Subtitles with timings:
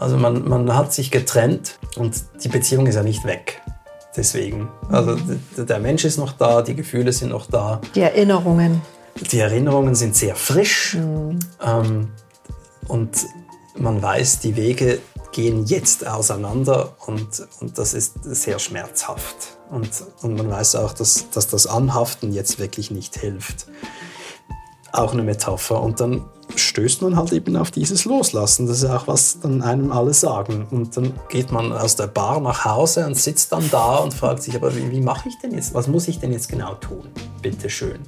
[0.00, 3.60] Also man, man hat sich getrennt und die Beziehung ist ja nicht weg.
[4.16, 4.70] Deswegen.
[4.88, 5.14] Also
[5.58, 7.82] der Mensch ist noch da, die Gefühle sind noch da.
[7.94, 8.80] Die Erinnerungen.
[9.30, 10.94] Die Erinnerungen sind sehr frisch.
[10.94, 11.38] Mhm.
[11.62, 12.08] Ähm,
[12.88, 13.10] und
[13.76, 15.00] man weiß, die Wege
[15.32, 19.58] gehen jetzt auseinander und, und das ist sehr schmerzhaft.
[19.68, 19.90] Und,
[20.22, 23.66] und man weiß auch, dass, dass das Anhaften jetzt wirklich nicht hilft.
[24.92, 25.80] Auch eine Metapher.
[25.80, 26.22] Und dann
[26.56, 28.66] stößt man halt eben auf dieses Loslassen.
[28.66, 30.66] Das ist auch, was dann einem alle sagen.
[30.70, 34.42] Und dann geht man aus der Bar nach Hause und sitzt dann da und fragt
[34.42, 35.74] sich, aber wie, wie mache ich denn jetzt?
[35.74, 37.08] Was muss ich denn jetzt genau tun?
[37.42, 38.00] Bitte schön.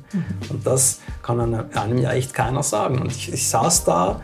[0.48, 3.00] Und das kann einem ja echt keiner sagen.
[3.00, 4.20] Und ich, ich saß da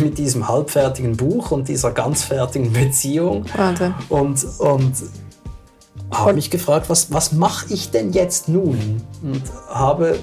[0.00, 3.44] mit diesem halbfertigen Buch und dieser ganz fertigen Beziehung.
[3.56, 3.94] Wahnsinn.
[4.08, 4.92] Und, und
[6.10, 9.02] habe mich gefragt, was, was mache ich denn jetzt nun?
[9.22, 10.18] Und habe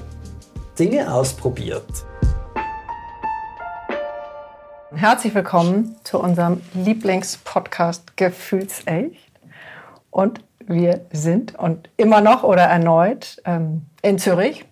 [0.80, 1.86] Dinge ausprobiert.
[4.96, 9.32] Herzlich willkommen zu unserem Lieblingspodcast Gefühlsecht.
[10.10, 14.66] Und wir sind und immer noch oder erneut ähm, in Zürich.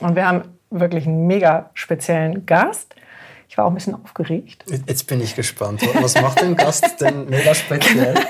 [0.00, 2.94] Und wir haben wirklich einen mega speziellen Gast.
[3.50, 4.64] Ich war auch ein bisschen aufgeregt.
[4.86, 5.82] Jetzt bin ich gespannt.
[6.00, 8.14] Was macht den Gast denn mega speziell?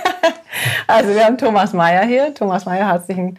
[0.86, 2.34] Also wir haben Thomas Mayer hier.
[2.34, 3.38] Thomas Mayer, herzlichen,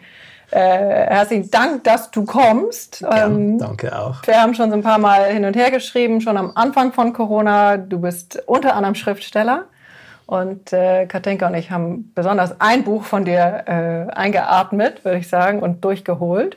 [0.50, 3.04] äh, herzlichen Dank, dass du kommst.
[3.10, 4.26] Ähm, danke auch.
[4.26, 7.12] Wir haben schon so ein paar Mal hin und her geschrieben, schon am Anfang von
[7.12, 7.76] Corona.
[7.76, 9.64] Du bist unter anderem Schriftsteller.
[10.26, 15.28] Und äh, Katinka und ich haben besonders ein Buch von dir äh, eingeatmet, würde ich
[15.28, 16.56] sagen, und durchgeholt.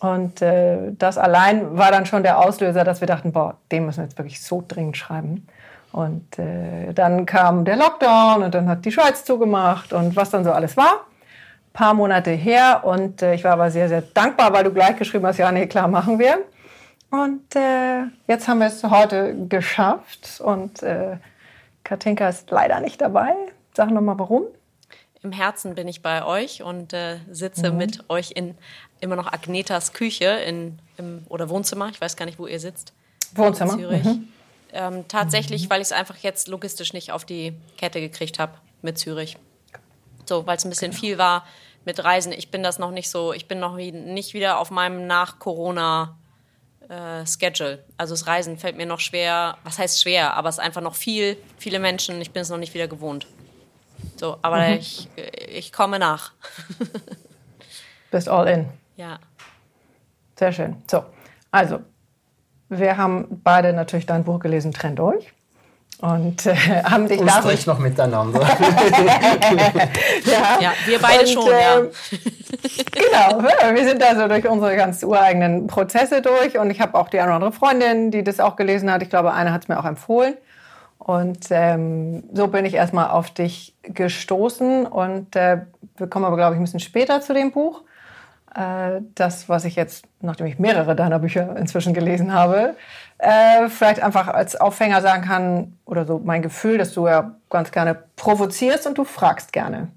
[0.00, 3.98] Und äh, das allein war dann schon der Auslöser, dass wir dachten, boah, den müssen
[3.98, 5.46] wir jetzt wirklich so dringend schreiben.
[5.92, 10.44] Und äh, dann kam der Lockdown und dann hat die Schweiz zugemacht und was dann
[10.44, 11.06] so alles war.
[11.76, 15.26] Paar Monate her und äh, ich war aber sehr, sehr dankbar, weil du gleich geschrieben
[15.26, 16.38] hast, ja, nee, klar, machen wir.
[17.10, 21.18] Und äh, jetzt haben wir es heute geschafft und äh,
[21.84, 23.34] Katinka ist leider nicht dabei.
[23.74, 24.44] Sag nochmal warum.
[25.22, 27.76] Im Herzen bin ich bei euch und äh, sitze mhm.
[27.76, 28.56] mit euch in
[29.00, 31.90] immer noch Agnetas Küche in, im, oder Wohnzimmer.
[31.90, 32.94] Ich weiß gar nicht, wo ihr sitzt.
[33.34, 33.74] Wohnzimmer.
[33.74, 34.04] In Zürich.
[34.04, 34.28] Mhm.
[34.72, 38.98] Ähm, tatsächlich, weil ich es einfach jetzt logistisch nicht auf die Kette gekriegt habe mit
[38.98, 39.36] Zürich.
[40.24, 41.00] So, weil es ein bisschen genau.
[41.00, 41.44] viel war
[41.86, 42.32] mit Reisen.
[42.32, 46.16] Ich bin das noch nicht so, ich bin noch nicht wieder auf meinem Nach-Corona-
[46.88, 47.84] äh, Schedule.
[47.96, 49.58] Also das Reisen fällt mir noch schwer.
[49.64, 50.34] Was heißt schwer?
[50.34, 52.20] Aber es ist einfach noch viel, viele Menschen.
[52.20, 53.26] Ich bin es noch nicht wieder gewohnt.
[54.16, 54.74] So, aber mhm.
[54.74, 55.08] ich,
[55.48, 56.32] ich komme nach.
[58.10, 58.68] Bist all in.
[58.96, 59.18] Ja.
[60.38, 60.82] Sehr schön.
[60.88, 61.04] So,
[61.50, 61.80] also,
[62.68, 65.32] wir haben beide natürlich dein Buch gelesen, Trennt euch.
[66.00, 68.40] Und äh, haben dich und dadurch noch miteinander.
[70.24, 70.58] ja.
[70.60, 71.82] ja, wir beide und, schon, äh, ja.
[72.92, 73.42] genau,
[73.74, 76.58] wir sind also durch unsere ganz ureigenen Prozesse durch.
[76.58, 79.02] Und ich habe auch die eine oder andere Freundin, die das auch gelesen hat.
[79.02, 80.34] Ich glaube, eine hat es mir auch empfohlen.
[80.98, 84.86] Und ähm, so bin ich erstmal auf dich gestoßen.
[84.86, 85.62] Und äh,
[85.96, 87.82] wir kommen aber, glaube ich, ein bisschen später zu dem Buch.
[88.54, 92.74] Äh, das, was ich jetzt, nachdem ich mehrere deiner Bücher inzwischen gelesen habe,
[93.18, 97.70] äh, vielleicht einfach als Aufhänger sagen kann, oder so mein Gefühl, dass du ja ganz
[97.70, 99.88] gerne provozierst und du fragst gerne.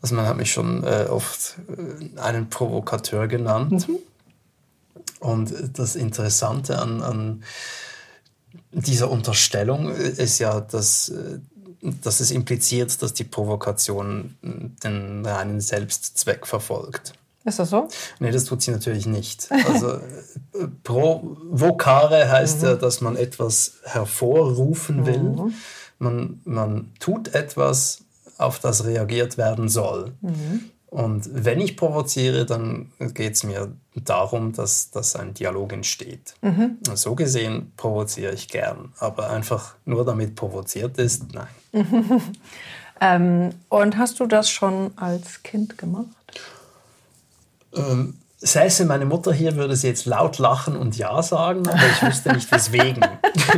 [0.00, 3.88] Also man hat mich schon äh, oft äh, einen Provokateur genannt.
[3.88, 3.98] Mhm.
[5.20, 7.44] Und das Interessante an, an
[8.72, 11.38] dieser Unterstellung ist ja, dass äh,
[11.84, 17.12] dass es impliziert, dass die Provokation den reinen Selbstzweck verfolgt.
[17.44, 17.88] Ist das so?
[18.20, 19.48] Nee, das tut sie natürlich nicht.
[19.66, 20.00] Also
[20.82, 22.68] provocare heißt mhm.
[22.68, 25.18] ja, dass man etwas hervorrufen will.
[25.18, 25.54] Mhm.
[25.98, 28.02] Man, man tut etwas,
[28.38, 30.12] auf das reagiert werden soll.
[30.22, 30.70] Mhm.
[30.86, 36.34] Und wenn ich provoziere, dann geht es mir darum, dass, dass ein Dialog entsteht.
[36.40, 36.78] Mhm.
[36.94, 41.48] So gesehen provoziere ich gern, aber einfach nur damit provoziert ist, nein.
[43.00, 46.06] ähm, und hast du das schon als Kind gemacht?
[47.76, 52.02] Ähm, säße meine Mutter hier, würde sie jetzt laut lachen und Ja sagen, aber ich
[52.02, 53.04] wüsste nicht weswegen.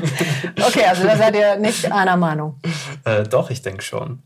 [0.66, 2.61] okay, also da seid ihr nicht einer Meinung.
[3.05, 4.23] Äh, doch, ich denke schon.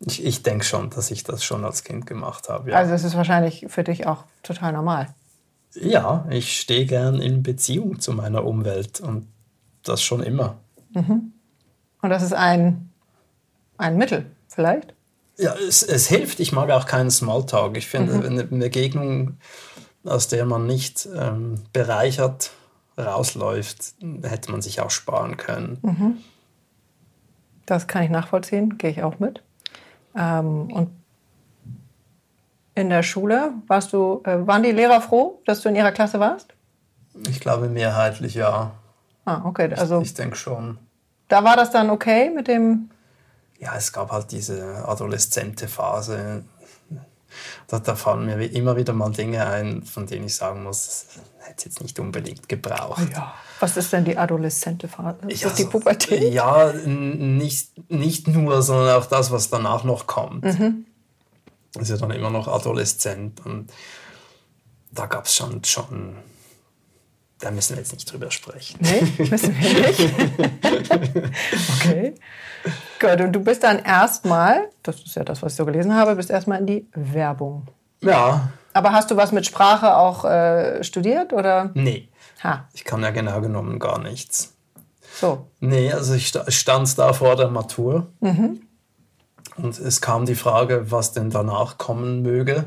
[0.00, 2.70] Ich, ich denke schon, dass ich das schon als Kind gemacht habe.
[2.70, 2.76] Ja.
[2.76, 5.08] Also es ist wahrscheinlich für dich auch total normal.
[5.74, 9.28] Ja, ich stehe gern in Beziehung zu meiner Umwelt und
[9.82, 10.56] das schon immer.
[10.94, 11.32] Mhm.
[12.02, 12.90] Und das ist ein,
[13.76, 14.94] ein Mittel vielleicht?
[15.40, 16.40] Ja, es, es hilft.
[16.40, 17.76] Ich mag auch keinen Smalltalk.
[17.76, 18.24] Ich finde, mhm.
[18.24, 19.38] eine Begegnung,
[20.04, 22.50] aus der man nicht ähm, bereichert
[22.98, 25.78] rausläuft, hätte man sich auch sparen können.
[25.82, 26.18] Mhm.
[27.66, 29.42] Das kann ich nachvollziehen, gehe ich auch mit.
[30.16, 30.90] Ähm, und
[32.74, 36.20] in der Schule warst du, äh, waren die Lehrer froh, dass du in ihrer Klasse
[36.20, 36.54] warst?
[37.28, 38.72] Ich glaube mehrheitlich ja.
[39.24, 39.72] Ah, okay.
[39.74, 40.78] Also Ich denke schon.
[41.28, 42.89] da war das dann okay mit dem.
[43.60, 46.44] Ja, es gab halt diese adoleszente Phase.
[47.68, 51.06] Da, da fallen mir immer wieder mal Dinge ein, von denen ich sagen muss, das
[51.38, 53.08] hätte es jetzt nicht unbedingt gebraucht.
[53.12, 53.34] Ja.
[53.60, 55.18] Was ist denn die adoleszente Phase?
[55.28, 56.32] Ist Ja, das die Pubertät?
[56.32, 60.44] Ja, nicht, nicht nur, sondern auch das, was danach noch kommt.
[60.44, 60.86] Mhm.
[61.78, 63.44] Ist ja dann immer noch adoleszent.
[63.44, 63.70] Und
[64.90, 66.16] da gab es schon, schon,
[67.40, 68.78] da müssen wir jetzt nicht drüber sprechen.
[68.80, 70.00] Nee, wissen wir nicht.
[71.80, 72.14] okay.
[73.00, 76.14] Gut, und du bist dann erstmal, das ist ja das, was ich so gelesen habe,
[76.16, 77.66] bist erstmal in die Werbung.
[78.02, 81.70] Ja, Aber hast du was mit Sprache auch äh, studiert oder?
[81.74, 82.08] nee.
[82.42, 84.54] Ha, Ich kann ja genau genommen gar nichts.
[85.14, 85.46] so.
[85.60, 91.12] Nee, also ich sta- stand da vor der Matur und es kam die Frage, was
[91.12, 92.64] denn danach kommen möge.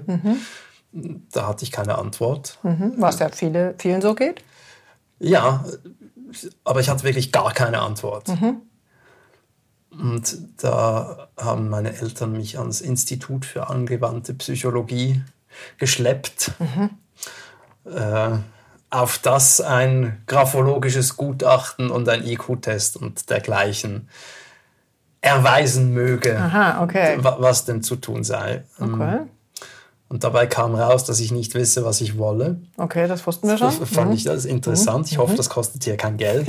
[0.92, 2.60] Da hatte ich keine Antwort.
[2.62, 2.94] Mhm.
[2.98, 4.44] Was ja viele, vielen so geht.
[5.24, 5.64] Ja,
[6.64, 8.28] aber ich hatte wirklich gar keine Antwort.
[9.92, 15.22] Und da haben meine Eltern mich ans Institut für angewandte Psychologie
[15.78, 16.52] geschleppt,
[17.86, 18.30] äh,
[18.90, 24.10] auf das ein graphologisches Gutachten und ein IQ-Test und dergleichen
[25.22, 27.18] erweisen möge, Aha, okay.
[27.24, 28.64] wa- was denn zu tun sei.
[28.80, 29.22] Okay,
[30.14, 32.58] Und dabei kam raus, dass ich nicht wisse, was ich wolle.
[32.78, 33.74] okay das wussten wir schon.
[33.80, 35.10] Das fand ich das interessant.
[35.12, 36.48] Ich hoffe, das kostet hier kein Geld.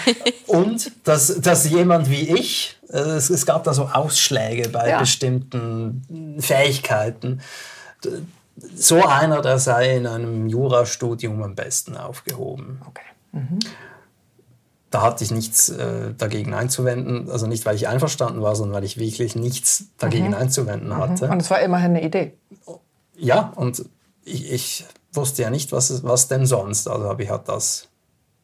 [0.46, 5.00] Und dass, dass jemand wie ich, äh, es, es gab da so Ausschläge bei Ja.
[5.00, 7.40] bestimmten Fähigkeiten.
[8.76, 12.80] So einer, der sei in einem Jurastudium am besten aufgehoben.
[12.86, 13.40] Okay.
[14.90, 17.28] Da hatte ich nichts äh, dagegen einzuwenden.
[17.28, 21.28] Also nicht, weil ich einverstanden war, sondern weil ich wirklich nichts dagegen einzuwenden hatte.
[21.28, 22.34] Und es war immerhin eine Idee.
[23.20, 23.84] Ja, und
[24.24, 26.88] ich, ich wusste ja nicht, was, was denn sonst.
[26.88, 27.88] Also habe ich halt das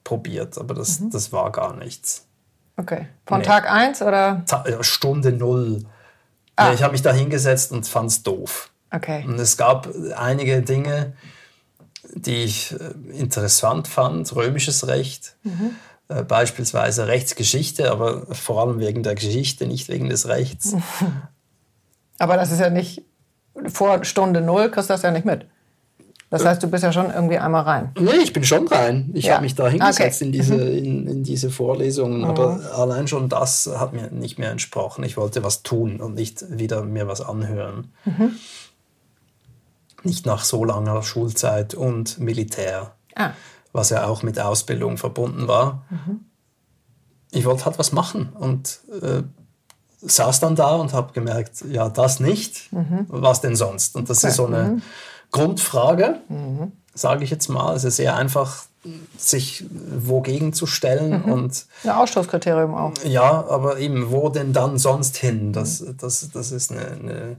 [0.04, 2.26] probiert, aber das, das war gar nichts.
[2.76, 3.08] Okay.
[3.26, 3.46] Von Nee.
[3.46, 4.44] Tag 1 oder?
[4.46, 5.84] Ta Stunde null.
[6.56, 6.68] Ah.
[6.68, 8.70] Ja, ich habe mich da hingesetzt und fand es doof.
[8.90, 9.24] Okay.
[9.26, 11.14] Und es gab einige Dinge,
[12.14, 14.34] die ich äh, interessant fand.
[14.34, 15.36] Römisches Recht,
[16.08, 20.74] äh, beispielsweise Rechtsgeschichte, aber vor allem wegen der Geschichte, nicht wegen des Rechts.
[22.18, 23.02] Aber das ist ja nicht
[23.68, 25.46] vor Stunde null, kriegst du das ja nicht mit.
[26.28, 27.92] Das heißt, du bist ja schon irgendwie einmal rein.
[27.98, 29.10] Nee, ich bin schon rein.
[29.14, 29.34] Ich Ja.
[29.34, 30.24] habe mich da hingesetzt Okay.
[30.26, 35.04] in, diese, in, in diese Vorlesungen, aber allein schon das hat mir nicht mehr entsprochen.
[35.04, 37.92] Ich wollte was tun und nicht wieder mir was anhören.
[40.02, 43.30] Nicht nach so langer Schulzeit und Militär, Ah,
[43.72, 45.84] was ja auch mit Ausbildung verbunden war.
[47.30, 49.22] Ich wollte halt was machen und äh,
[50.06, 52.68] saß dann da und habe gemerkt, ja, das nicht,
[53.08, 53.96] was denn sonst?
[53.96, 54.80] Und das ist so eine
[55.30, 56.20] Grundfrage,
[56.94, 57.74] sage ich jetzt mal.
[57.74, 58.64] Es ist sehr einfach,
[59.16, 62.92] sich wogegen zu stellen und ein Ausschlusskriterium auch.
[63.04, 65.52] ja, aber eben, wo denn dann sonst hin?
[65.52, 67.36] Das, das, das ist eine, eine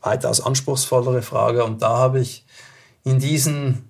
[0.00, 1.64] weitaus anspruchsvollere Frage.
[1.64, 2.44] Und da habe ich
[3.04, 3.89] in diesen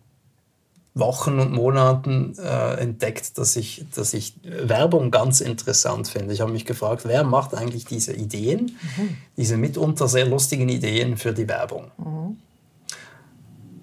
[0.95, 6.35] Wochen und Monaten äh, entdeckt, dass ich, dass ich Werbung ganz interessant finde.
[6.35, 8.77] Ich habe mich gefragt, wer macht eigentlich diese Ideen,
[9.37, 11.93] diese mitunter sehr lustigen Ideen für die Werbung?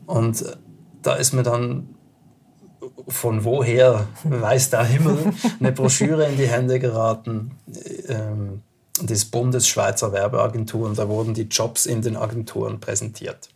[0.06, 0.56] Und äh,
[1.01, 1.95] da ist mir dann
[3.07, 7.51] von woher weiß der Himmel eine Broschüre in die Hände geraten
[8.07, 8.61] ähm,
[9.02, 10.95] des Bundesschweizer Werbeagenturen.
[10.95, 13.49] Da wurden die Jobs in den Agenturen präsentiert.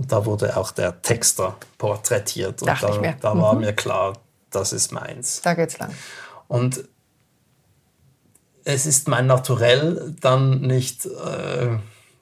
[0.00, 2.62] Und da wurde auch der Texter porträtiert.
[2.62, 3.16] Und Dachte da, mir.
[3.20, 4.14] da war mir klar,
[4.50, 5.42] das ist meins.
[5.42, 5.90] Da geht's lang.
[6.48, 6.84] Und
[8.64, 11.68] es ist mein Naturell, dann nicht äh,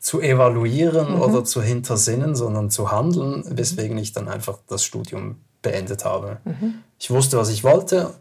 [0.01, 1.21] zu evaluieren Mhm.
[1.23, 6.39] oder zu hintersinnen, sondern zu handeln, weswegen ich dann einfach das Studium beendet habe.
[6.45, 6.83] Mhm.
[6.99, 8.15] Ich wusste, was ich wollte.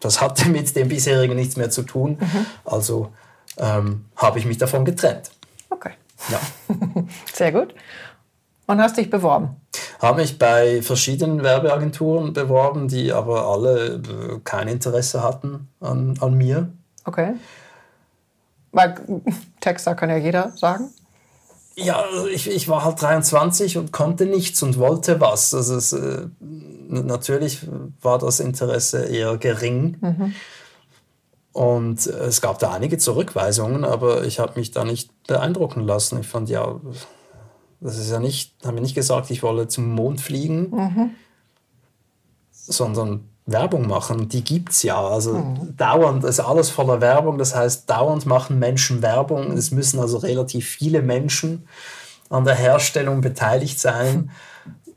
[0.00, 2.18] Das hatte mit dem bisherigen nichts mehr zu tun.
[2.20, 2.46] Mhm.
[2.66, 3.10] Also
[3.56, 5.30] ähm, habe ich mich davon getrennt.
[5.70, 5.92] Okay.
[6.30, 6.40] Ja.
[7.32, 7.74] Sehr gut.
[8.68, 9.56] Und hast dich beworben.
[9.98, 16.34] Habe mich bei verschiedenen Werbeagenturen beworben, die aber alle äh, kein Interesse hatten an, an
[16.34, 16.68] mir.
[17.04, 17.32] Okay.
[18.70, 18.94] Weil
[19.60, 20.90] Texter kann ja jeder sagen.
[21.76, 25.54] Ja, ich, ich war halt 23 und konnte nichts und wollte was.
[25.54, 27.66] Also es, äh, natürlich
[28.02, 29.96] war das Interesse eher gering.
[31.52, 36.20] Und äh, es gab da einige Zurückweisungen, aber ich habe mich da nicht beeindrucken lassen.
[36.20, 36.80] Ich fand ja,
[37.80, 41.14] das ist ja nicht, habe mir nicht gesagt, ich wolle zum Mond fliegen,
[42.52, 44.28] sondern Werbung machen.
[44.28, 45.00] Die gibt's ja.
[45.00, 47.38] Also dauernd ist alles voller Werbung.
[47.38, 49.52] Das heißt, dauernd machen Menschen Werbung.
[49.52, 51.66] Es müssen also relativ viele Menschen
[52.28, 54.30] an der Herstellung beteiligt sein.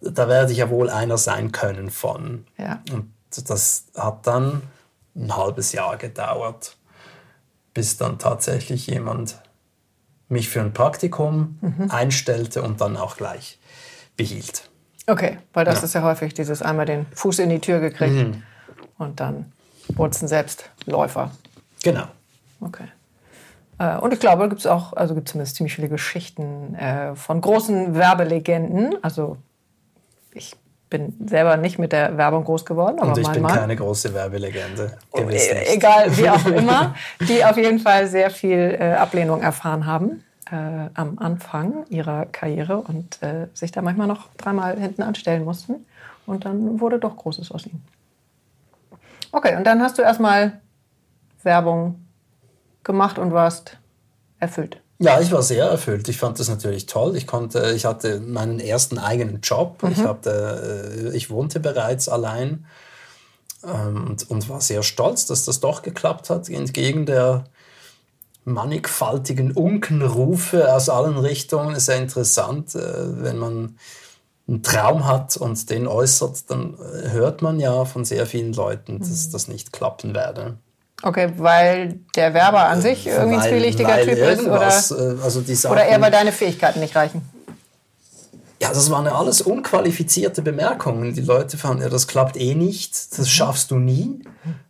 [0.01, 2.45] Da werde ich ja wohl einer sein können von.
[2.57, 2.83] Ja.
[2.91, 3.11] Und
[3.47, 4.63] das hat dann
[5.15, 6.75] ein halbes Jahr gedauert,
[7.73, 9.39] bis dann tatsächlich jemand
[10.31, 11.91] mich für ein Praktikum mhm.
[11.91, 13.59] einstellte und dann auch gleich
[14.17, 14.69] behielt.
[15.07, 15.83] Okay, weil das ja.
[15.83, 18.43] ist ja häufig dieses einmal den Fuß in die Tür gekriegt mhm.
[18.97, 19.51] und dann
[19.95, 21.31] wurde es ein Selbstläufer.
[21.83, 22.05] Genau.
[22.61, 22.85] Okay.
[23.79, 27.41] Äh, und ich glaube, gibt es auch, also gibt zumindest ziemlich viele Geschichten äh, von
[27.41, 28.95] großen Werbelegenden.
[29.03, 29.37] Also
[30.33, 30.55] ich
[30.91, 32.99] bin selber nicht mit der Werbung groß geworden.
[32.99, 34.97] Aber und ich bin Mann, keine große Werbelegende.
[35.11, 36.93] Oh, e egal, wie auch immer.
[37.21, 42.77] Die auf jeden Fall sehr viel äh, Ablehnung erfahren haben äh, am Anfang ihrer Karriere
[42.77, 45.85] und äh, sich da manchmal noch dreimal hinten anstellen mussten.
[46.27, 47.83] Und dann wurde doch Großes aus ihnen.
[49.31, 50.59] Okay, und dann hast du erstmal
[51.41, 52.05] Werbung
[52.83, 53.77] gemacht und warst
[54.39, 54.81] erfüllt.
[55.01, 56.07] Ja, ich war sehr erfüllt.
[56.09, 57.15] Ich fand das natürlich toll.
[57.15, 59.81] Ich konnte, ich hatte meinen ersten eigenen Job.
[59.81, 59.91] Mhm.
[59.93, 62.67] Ich, hatte, äh, ich wohnte bereits allein
[63.63, 67.45] ähm, und, und war sehr stolz, dass das doch geklappt hat, entgegen der
[68.45, 71.71] mannigfaltigen Unkenrufe aus allen Richtungen.
[71.71, 73.77] Es ist ja interessant, äh, wenn man
[74.47, 79.27] einen Traum hat und den äußert, dann hört man ja von sehr vielen Leuten, dass
[79.27, 79.31] mhm.
[79.31, 80.57] das nicht klappen werde.
[81.03, 85.55] Okay, weil der Werber an sich irgendwie ein zwielichtiger Typ ist oder, äh, also die
[85.55, 87.21] Sachen, oder eher weil deine Fähigkeiten nicht reichen?
[88.61, 91.15] Ja, das waren ja alles unqualifizierte Bemerkungen.
[91.15, 93.31] Die Leute fanden, ja, das klappt eh nicht, das mhm.
[93.31, 94.21] schaffst du nie.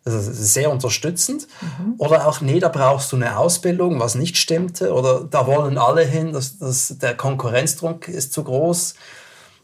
[0.05, 1.47] Das ist sehr unterstützend.
[1.59, 1.95] Mhm.
[1.97, 4.93] Oder auch, nee, da brauchst du eine Ausbildung, was nicht stimmte.
[4.93, 8.95] Oder da wollen alle hin, das, das, der Konkurrenzdruck ist zu groß.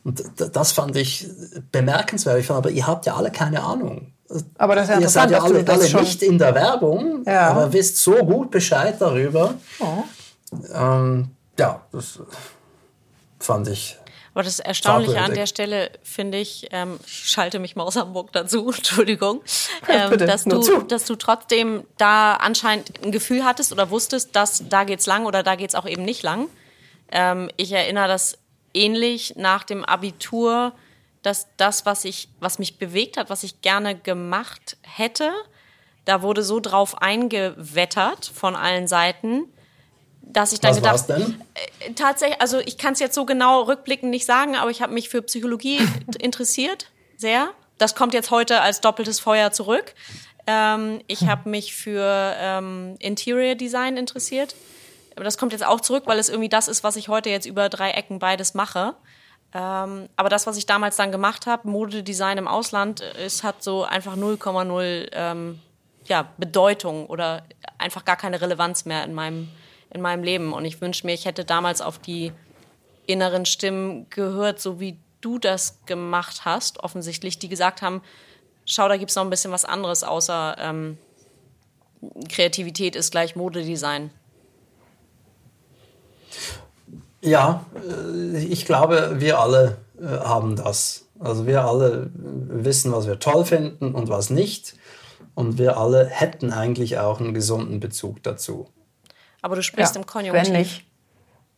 [0.03, 1.29] Und das fand ich
[1.71, 2.39] bemerkenswert.
[2.39, 4.11] Ich fand, aber ihr habt ja alle keine Ahnung.
[4.57, 7.49] Aber das ist ja Ihr seid ja alle, alle nicht in der Werbung, ja.
[7.49, 9.53] aber wisst so gut Bescheid darüber.
[9.79, 10.03] Oh.
[10.73, 12.19] Ähm, ja, das
[13.39, 13.97] fand ich.
[14.33, 18.31] Aber das Erstaunliche an der Stelle finde ich, ähm, ich schalte mich mal aus Hamburg
[18.33, 19.41] dazu, Entschuldigung,
[19.87, 24.69] ähm, Bitte, dass, du, dass du trotzdem da anscheinend ein Gefühl hattest oder wusstest, dass
[24.69, 26.49] da geht's lang oder da geht's auch eben nicht lang.
[27.11, 28.37] Ähm, ich erinnere das
[28.75, 30.73] ähnlich nach dem Abitur
[31.27, 35.31] dass das, was ich, was mich bewegt hat, was ich gerne gemacht hätte,
[36.05, 39.43] da wurde so drauf eingewettert von allen Seiten,
[40.21, 41.41] dass ich dann was gedacht, denn?
[41.85, 44.93] Äh, tatsächlich, also ich kann es jetzt so genau rückblickend nicht sagen, aber ich habe
[44.93, 45.79] mich für Psychologie
[46.19, 47.49] interessiert, sehr.
[47.77, 49.93] Das kommt jetzt heute als doppeltes Feuer zurück.
[50.47, 51.27] Ähm, ich hm.
[51.29, 54.55] habe mich für ähm, Interior Design interessiert.
[55.15, 57.45] Aber das kommt jetzt auch zurück, weil es irgendwie das ist, was ich heute jetzt
[57.45, 58.95] über drei Ecken beides mache.
[59.57, 63.83] Ähm, aber das, was ich damals dann gemacht habe, Modedesign im Ausland, es hat so
[63.83, 65.59] einfach 0,0 ähm,
[66.05, 67.43] ja, Bedeutung oder
[67.79, 69.49] einfach gar keine Relevanz mehr in meinem,
[69.89, 70.53] in meinem Leben.
[70.53, 72.31] Und ich wünsche mir, ich hätte damals auf die
[73.07, 78.03] inneren Stimmen gehört, so wie du das gemacht hast, offensichtlich, die gesagt haben,
[78.65, 80.99] schau, da gibt es noch ein bisschen was anderes, außer ähm,
[82.29, 84.11] Kreativität ist gleich Modedesign.
[87.21, 91.05] Ja, äh, ich glaube, wir alle äh, haben das.
[91.19, 94.75] Also wir alle wissen, was wir toll finden und was nicht.
[95.33, 98.67] Und wir alle hätten eigentlich auch einen gesunden Bezug dazu.
[99.41, 100.45] Aber du sprichst ja, im Konjunktiv.
[100.45, 100.83] Wenn nicht.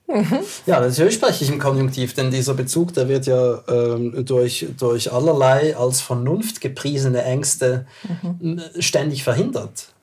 [0.07, 0.39] Mhm.
[0.65, 5.13] Ja, natürlich spreche ich im Konjunktiv, denn dieser Bezug, der wird ja ähm, durch, durch
[5.13, 7.85] allerlei als Vernunft gepriesene Ängste
[8.23, 8.61] mhm.
[8.79, 9.93] ständig verhindert.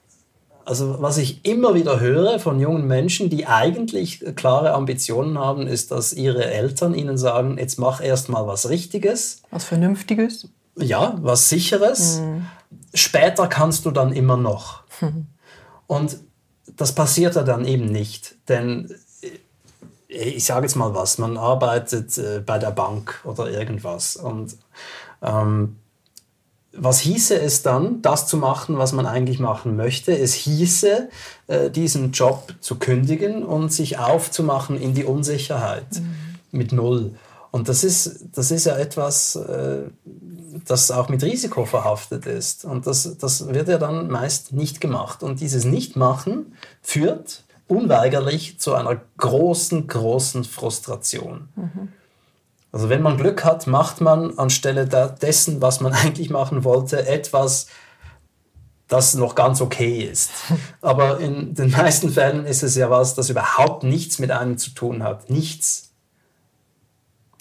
[0.67, 5.93] Also was ich immer wieder höre von jungen Menschen, die eigentlich klare Ambitionen haben, ist,
[5.93, 9.43] dass ihre Eltern ihnen sagen, jetzt mach erst mal was Richtiges.
[9.53, 10.49] Was Vernünftiges?
[10.77, 12.19] Ja, was Sicheres.
[12.19, 12.47] Mhm.
[12.93, 14.83] Später kannst du dann immer noch.
[15.01, 15.29] Mhm.
[15.87, 16.19] Und
[16.77, 18.93] das passiert ja dann eben nicht, denn
[19.23, 19.29] äh,
[20.09, 24.57] ich sage jetzt mal was, man arbeitet äh, bei der Bank oder irgendwas und
[25.23, 25.77] ähm,
[26.79, 30.17] was hieße es dann, das zu machen, was man eigentlich machen möchte?
[30.17, 31.09] Es hieße,
[31.47, 36.15] äh, diesen Job zu kündigen und sich aufzumachen in die Unsicherheit mhm.
[36.53, 37.15] mit Null.
[37.51, 39.85] Und das ist, das ist ja etwas, äh,
[40.67, 42.65] das auch mit Risiko verhaftet ist.
[42.65, 45.23] Und das, das wird ja dann meist nicht gemacht.
[45.23, 51.49] Und dieses Nichtmachen führt unweigerlich zu einer großen, großen Frustration.
[51.57, 51.89] Mhm.
[52.77, 57.69] Also wenn man Glück hat, macht man anstelle dessen, was man eigentlich machen wollte, etwas,
[58.87, 60.31] das noch ganz okay ist.
[60.83, 64.73] Aber in den meisten Fällen ist es ja was, das überhaupt nichts mit einem zu
[64.73, 65.31] tun hat.
[65.31, 65.95] Nichts.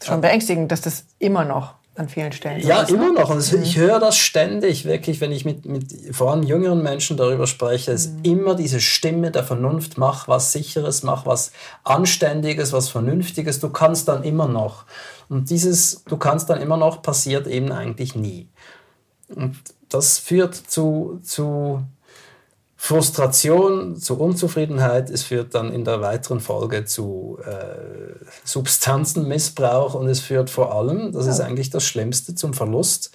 [0.02, 2.66] Schon beängstigend, dass das immer noch an vielen Stellen.
[2.66, 3.30] Ja, ist, immer noch.
[3.30, 3.64] Und mhm.
[3.64, 7.92] ich höre das ständig, wirklich, wenn ich mit, mit vor allem jüngeren Menschen darüber spreche,
[7.92, 8.24] ist mhm.
[8.24, 11.52] immer diese Stimme der Vernunft, mach was Sicheres, mach was
[11.84, 14.86] Anständiges, was Vernünftiges, du kannst dann immer noch.
[15.30, 18.50] Und dieses, du kannst dann immer noch, passiert eben eigentlich nie.
[19.34, 19.58] Und
[19.90, 21.82] das führt zu, zu
[22.86, 25.10] Frustration, zu Unzufriedenheit.
[25.10, 28.14] Es führt dann in der weiteren Folge zu äh,
[28.44, 33.10] Substanzenmissbrauch und es führt vor allem, das ist eigentlich das Schlimmste, zum Verlust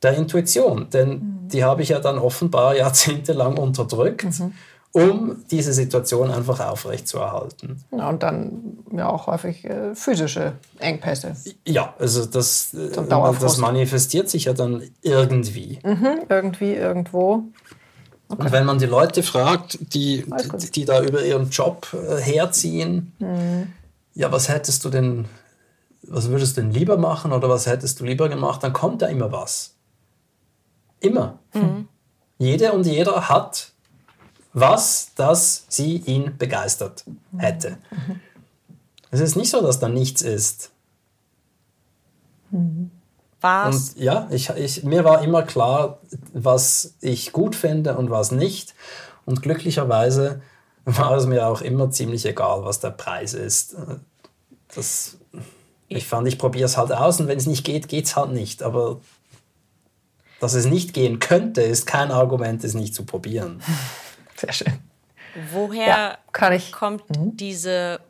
[0.00, 0.90] der Intuition.
[0.90, 1.48] Denn mhm.
[1.48, 4.38] die habe ich ja dann offenbar jahrzehntelang unterdrückt.
[4.38, 4.52] Mhm
[4.92, 7.84] um diese Situation einfach aufrechtzuerhalten.
[7.92, 11.36] Ja, und dann ja auch häufig äh, physische Engpässe.
[11.64, 15.78] Ja, also das, äh, das manifestiert sich ja dann irgendwie.
[15.84, 17.44] Mhm, irgendwie, irgendwo.
[18.30, 18.42] Okay.
[18.42, 23.12] Und wenn man die Leute fragt, die, die, die, da über ihren Job äh, herziehen,
[23.18, 23.72] mhm.
[24.14, 25.24] ja, was hättest du denn,
[26.02, 29.06] was würdest du denn lieber machen oder was hättest du lieber gemacht, dann kommt da
[29.06, 29.74] immer was.
[31.00, 31.40] Immer.
[31.54, 31.88] Mhm.
[32.38, 33.72] Jede und jeder hat
[34.52, 37.04] was, das sie ihn begeistert
[37.36, 37.78] hätte.
[39.10, 40.70] Es ist nicht so, dass da nichts ist.
[43.40, 43.90] Was?
[43.90, 45.98] Und ja, ich, ich, mir war immer klar,
[46.32, 48.74] was ich gut finde und was nicht.
[49.24, 50.42] Und glücklicherweise
[50.84, 53.76] war es mir auch immer ziemlich egal, was der Preis ist.
[54.74, 55.18] Das,
[55.88, 58.32] ich fand, ich probiere es halt aus und wenn es nicht geht, geht es halt
[58.32, 58.62] nicht.
[58.62, 59.00] Aber
[60.40, 63.62] dass es nicht gehen könnte, ist kein Argument, es nicht zu probieren.
[64.36, 64.78] Sehr schön.
[65.52, 67.36] Woher ja, kommt mhm.
[67.36, 68.00] diese,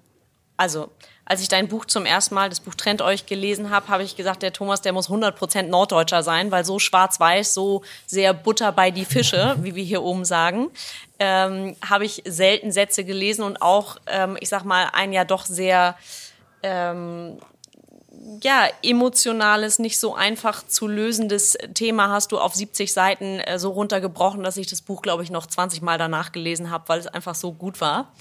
[0.56, 0.90] also
[1.24, 4.16] als ich dein Buch zum ersten Mal, das Buch Trennt euch, gelesen habe, habe ich
[4.16, 8.90] gesagt, der Thomas, der muss 100% Norddeutscher sein, weil so schwarz-weiß, so sehr Butter bei
[8.90, 10.68] die Fische, wie wir hier oben sagen,
[11.18, 15.44] ähm, habe ich selten Sätze gelesen und auch, ähm, ich sag mal, ein ja doch
[15.44, 15.96] sehr
[16.62, 17.38] ähm,
[18.42, 23.70] ja, emotionales, nicht so einfach zu lösendes Thema hast du auf 70 Seiten äh, so
[23.70, 27.06] runtergebrochen, dass ich das Buch, glaube ich, noch 20 Mal danach gelesen habe, weil es
[27.06, 28.12] einfach so gut war.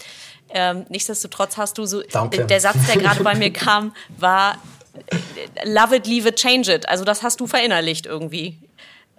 [0.49, 2.45] Ähm, nichtsdestotrotz hast du so, Danke.
[2.45, 4.57] der Satz, der gerade bei mir kam, war
[5.11, 6.87] äh, Love it, leave it, change it.
[6.87, 8.57] Also das hast du verinnerlicht irgendwie.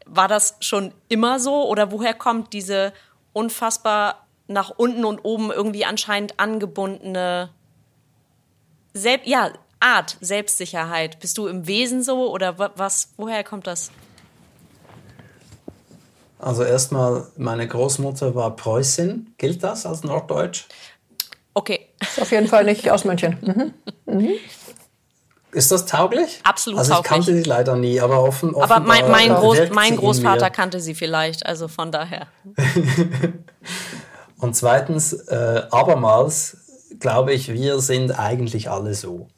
[0.06, 2.94] War das schon immer so oder woher kommt diese
[3.34, 7.50] unfassbar nach unten und oben irgendwie anscheinend angebundene
[8.92, 11.18] selbst, ja, Art Selbstsicherheit?
[11.20, 13.08] Bist du im Wesen so oder was?
[13.16, 13.90] Woher kommt das?
[16.38, 19.34] Also erstmal, meine Großmutter war Preußin.
[19.36, 20.66] Gilt das als Norddeutsch?
[21.52, 21.88] Okay.
[22.00, 23.36] Ist auf jeden Fall nicht aus München.
[23.42, 24.14] Mhm.
[24.14, 24.30] Mhm.
[25.52, 26.40] Ist das tauglich?
[26.44, 28.54] Absolut also ich kannte sie leider nie, aber offen.
[28.54, 32.28] Aber mein, mein, Groß, mein Großvater kannte sie vielleicht, also von daher.
[34.38, 36.56] Und zweitens, äh, abermals
[37.00, 39.28] glaube ich, wir sind eigentlich alle so.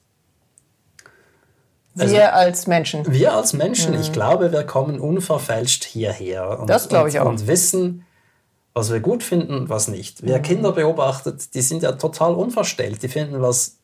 [1.98, 3.11] Also, wir als Menschen.
[3.11, 3.94] Wir als Menschen.
[3.94, 4.00] Mhm.
[4.00, 6.61] Ich glaube, wir kommen unverfälscht hierher.
[6.61, 7.26] Und, das glaube ich auch.
[7.26, 8.05] Und wissen,
[8.74, 10.22] was wir gut finden und was nicht.
[10.22, 10.42] Wer mhm.
[10.42, 13.02] Kinder beobachtet, die sind ja total unverstellt.
[13.02, 13.76] Die finden was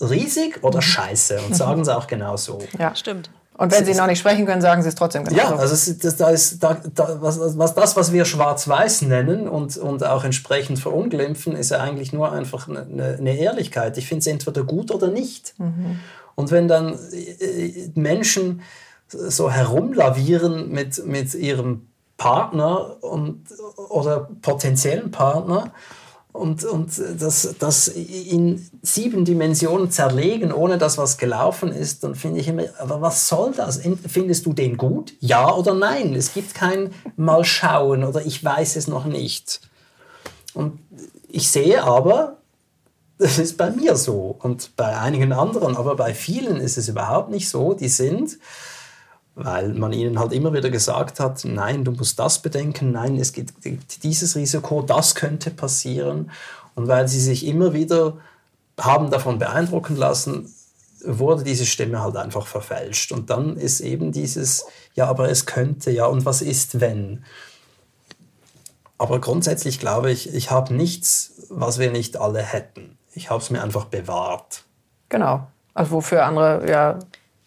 [0.00, 0.82] riesig oder mhm.
[0.82, 2.58] scheiße und sagen es auch genau so.
[2.78, 3.30] Ja, stimmt.
[3.58, 5.38] Und wenn sie noch nicht sprechen können, sagen sie es trotzdem genau.
[5.38, 9.48] Ja, also es, das, da ist, da, da, was, was das, was wir schwarz-weiß nennen
[9.48, 13.96] und, und auch entsprechend verunglimpfen, ist ja eigentlich nur einfach eine, eine Ehrlichkeit.
[13.96, 15.54] Ich finde es entweder gut oder nicht.
[15.58, 16.00] Mhm.
[16.36, 18.62] Und wenn dann äh, Menschen
[19.08, 23.46] so herumlavieren mit, mit ihrem Partner und,
[23.88, 25.72] oder potenziellen Partner
[26.32, 32.40] und, und das, das in sieben Dimensionen zerlegen, ohne dass was gelaufen ist, dann finde
[32.40, 33.80] ich immer, aber was soll das?
[34.06, 35.14] Findest du den gut?
[35.20, 36.14] Ja oder nein?
[36.14, 39.60] Es gibt kein Mal schauen oder ich weiß es noch nicht.
[40.54, 40.78] Und
[41.28, 42.38] ich sehe aber,
[43.18, 47.30] das ist bei mir so und bei einigen anderen, aber bei vielen ist es überhaupt
[47.30, 47.72] nicht so.
[47.72, 48.38] Die sind,
[49.34, 53.32] weil man ihnen halt immer wieder gesagt hat, nein, du musst das bedenken, nein, es
[53.32, 53.54] gibt
[54.02, 56.30] dieses Risiko, das könnte passieren.
[56.74, 58.18] Und weil sie sich immer wieder
[58.78, 60.52] haben davon beeindrucken lassen,
[61.02, 63.12] wurde diese Stimme halt einfach verfälscht.
[63.12, 67.24] Und dann ist eben dieses, ja, aber es könnte, ja, und was ist, wenn?
[68.98, 72.98] Aber grundsätzlich glaube ich, ich habe nichts, was wir nicht alle hätten.
[73.16, 74.62] Ich habe es mir einfach bewahrt.
[75.08, 75.46] Genau.
[75.74, 76.98] Also wofür andere ja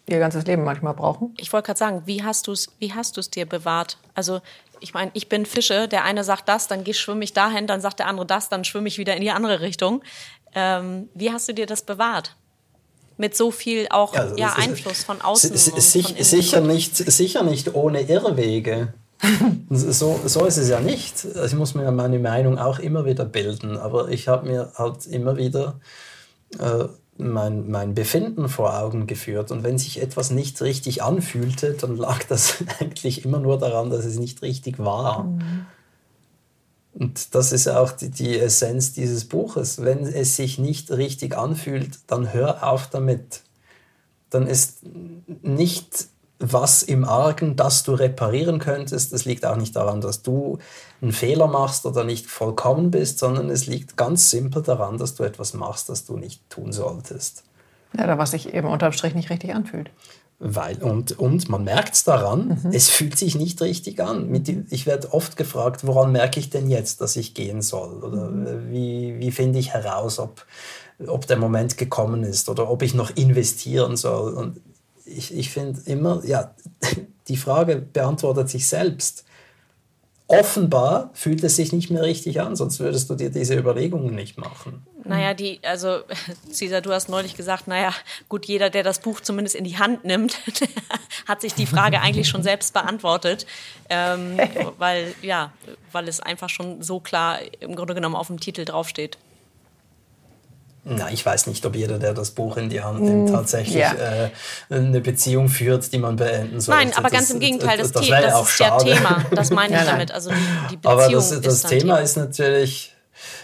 [0.07, 1.33] ihr ganzes Leben manchmal brauchen.
[1.37, 3.97] Ich wollte gerade sagen, wie hast du es wie hast du's dir bewahrt?
[4.15, 4.41] Also
[4.79, 7.99] ich meine, ich bin Fische, der eine sagt das, dann schwimme ich dahin, dann sagt
[7.99, 10.01] der andere das, dann schwimme ich wieder in die andere Richtung.
[10.55, 12.35] Ähm, wie hast du dir das bewahrt?
[13.17, 15.55] Mit so viel auch ja, also ja Einfluss von außen.
[15.55, 18.93] Sich, von sicher, nicht, sicher nicht ohne Irrwege.
[19.69, 21.25] so, so ist es ja nicht.
[21.25, 25.05] Also ich muss mir meine Meinung auch immer wieder bilden, aber ich habe mir halt
[25.05, 25.79] immer wieder
[26.57, 26.85] äh,
[27.17, 29.51] mein, mein Befinden vor Augen geführt.
[29.51, 34.05] Und wenn sich etwas nicht richtig anfühlte, dann lag das eigentlich immer nur daran, dass
[34.05, 35.23] es nicht richtig war.
[35.23, 35.65] Mhm.
[36.93, 39.81] Und das ist auch die, die Essenz dieses Buches.
[39.81, 43.41] Wenn es sich nicht richtig anfühlt, dann hör auf damit.
[44.29, 44.79] Dann ist
[45.41, 46.07] nicht
[46.39, 49.11] was im Argen, das du reparieren könntest.
[49.13, 50.57] Es liegt auch nicht daran, dass du
[51.01, 55.23] einen Fehler machst oder nicht vollkommen bist, sondern es liegt ganz simpel daran, dass du
[55.23, 57.43] etwas machst, das du nicht tun solltest.
[57.97, 59.91] Ja, oder was sich eben unterm Strich nicht richtig anfühlt.
[60.41, 62.71] Weil, und, und man merkt es daran, mhm.
[62.71, 64.33] es fühlt sich nicht richtig an.
[64.69, 68.01] ich werde oft gefragt, woran merke ich denn jetzt, dass ich gehen soll?
[68.01, 68.71] Oder mhm.
[68.71, 70.45] wie, wie finde ich heraus, ob,
[71.05, 74.33] ob der Moment gekommen ist oder ob ich noch investieren soll?
[74.33, 74.61] Und
[75.09, 76.53] ich, ich finde immer, ja,
[77.27, 79.25] die Frage beantwortet sich selbst.
[80.27, 84.37] Offenbar fühlt es sich nicht mehr richtig an, sonst würdest du dir diese Überlegungen nicht
[84.37, 84.85] machen.
[85.03, 86.01] Naja, die, also
[86.51, 87.95] Cesar, du hast neulich gesagt, naja,
[88.27, 90.37] gut, jeder, der das Buch zumindest in die Hand nimmt,
[91.27, 93.47] hat sich die Frage eigentlich schon selbst beantwortet.
[93.89, 94.37] Ähm,
[94.77, 95.51] weil, ja,
[95.91, 99.17] weil es einfach schon so klar im Grunde genommen auf dem Titel draufsteht.
[100.85, 103.75] Na, ich weiß nicht, ob jeder, der das Buch in die Hand nimmt, mm, tatsächlich
[103.75, 103.93] ja.
[103.93, 104.29] äh,
[104.69, 106.85] eine Beziehung führt, die man beenden sollte.
[106.85, 108.89] Nein, aber das, ganz im Gegenteil, das, das, das, das ist schade.
[108.89, 109.25] ja Thema.
[109.31, 110.11] Das meine ich damit.
[110.11, 110.35] Also die,
[110.71, 112.95] die Beziehung aber das, das Thema, Thema ist natürlich,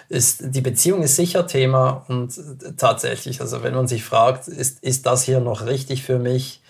[0.07, 2.33] ist, die Beziehung ist sicher Thema und
[2.77, 6.61] tatsächlich, also wenn man sich fragt, ist, ist das hier noch richtig für mich?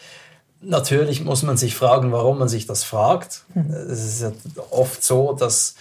[0.62, 3.43] Natürlich muss man sich fragen, warum man sich das fragt.
[3.54, 3.71] Mhm.
[3.71, 4.32] Es ist ja
[4.71, 5.75] oft so, dass,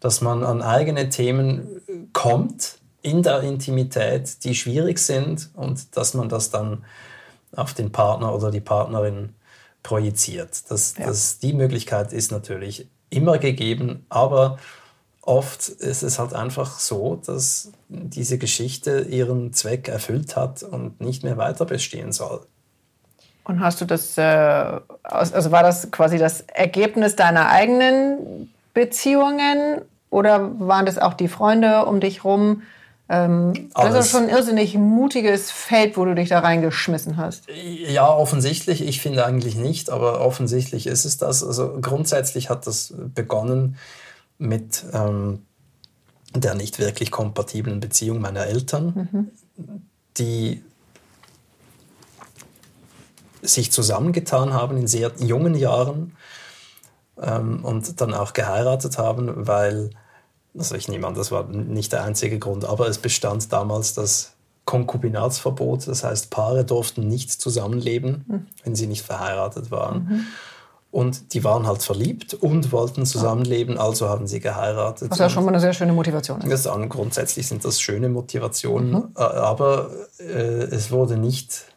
[0.00, 1.82] dass man an eigene Themen
[2.14, 6.84] kommt in der Intimität, die schwierig sind und dass man das dann
[7.56, 9.34] auf den Partner oder die Partnerin
[9.82, 10.70] projiziert.
[10.70, 11.06] Das, ja.
[11.06, 14.58] das, die Möglichkeit ist natürlich immer gegeben, aber
[15.22, 21.24] oft ist es halt einfach so, dass diese Geschichte ihren Zweck erfüllt hat und nicht
[21.24, 22.46] mehr weiter bestehen soll.
[23.44, 30.58] Und hast du das, äh, also war das quasi das Ergebnis deiner eigenen Beziehungen oder
[30.60, 32.62] waren das auch die Freunde um dich rum?
[33.12, 37.48] Ähm, das ist schon ein irrsinnig mutiges Feld, wo du dich da reingeschmissen hast.
[37.88, 38.86] Ja, offensichtlich.
[38.86, 41.42] Ich finde eigentlich nicht, aber offensichtlich ist es das.
[41.42, 43.76] Also grundsätzlich hat das begonnen
[44.38, 45.44] mit ähm,
[46.36, 49.82] der nicht wirklich kompatiblen Beziehung meiner Eltern, mhm.
[50.16, 50.62] die
[53.42, 56.16] sich zusammengetan haben in sehr jungen Jahren
[57.20, 59.90] ähm, und dann auch geheiratet haben, weil
[60.56, 64.32] also ich nehme an, das war nicht der einzige Grund, aber es bestand damals das
[64.64, 65.88] Konkubinatsverbot.
[65.88, 68.46] Das heißt, Paare durften nicht zusammenleben, mhm.
[68.64, 70.04] wenn sie nicht verheiratet waren.
[70.04, 70.26] Mhm.
[70.92, 75.10] Und die waren halt verliebt und wollten zusammenleben, also haben sie geheiratet.
[75.10, 76.66] Was ja schon mal eine sehr schöne Motivation ist.
[76.66, 79.08] Das, grundsätzlich sind das schöne Motivationen, mhm.
[79.14, 81.69] aber äh, es wurde nicht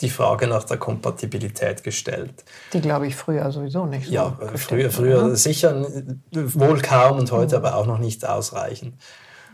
[0.00, 2.44] die Frage nach der Kompatibilität gestellt.
[2.72, 4.06] Die glaube ich früher sowieso nicht.
[4.06, 5.36] So ja, früher, früher oder?
[5.36, 5.86] sicher
[6.32, 7.64] wohl kaum und heute mhm.
[7.64, 8.94] aber auch noch nicht ausreichend.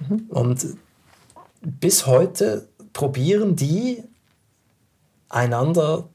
[0.09, 0.27] Mhm.
[0.31, 0.67] Und
[1.61, 4.03] bis heute probieren die
[5.29, 6.09] einander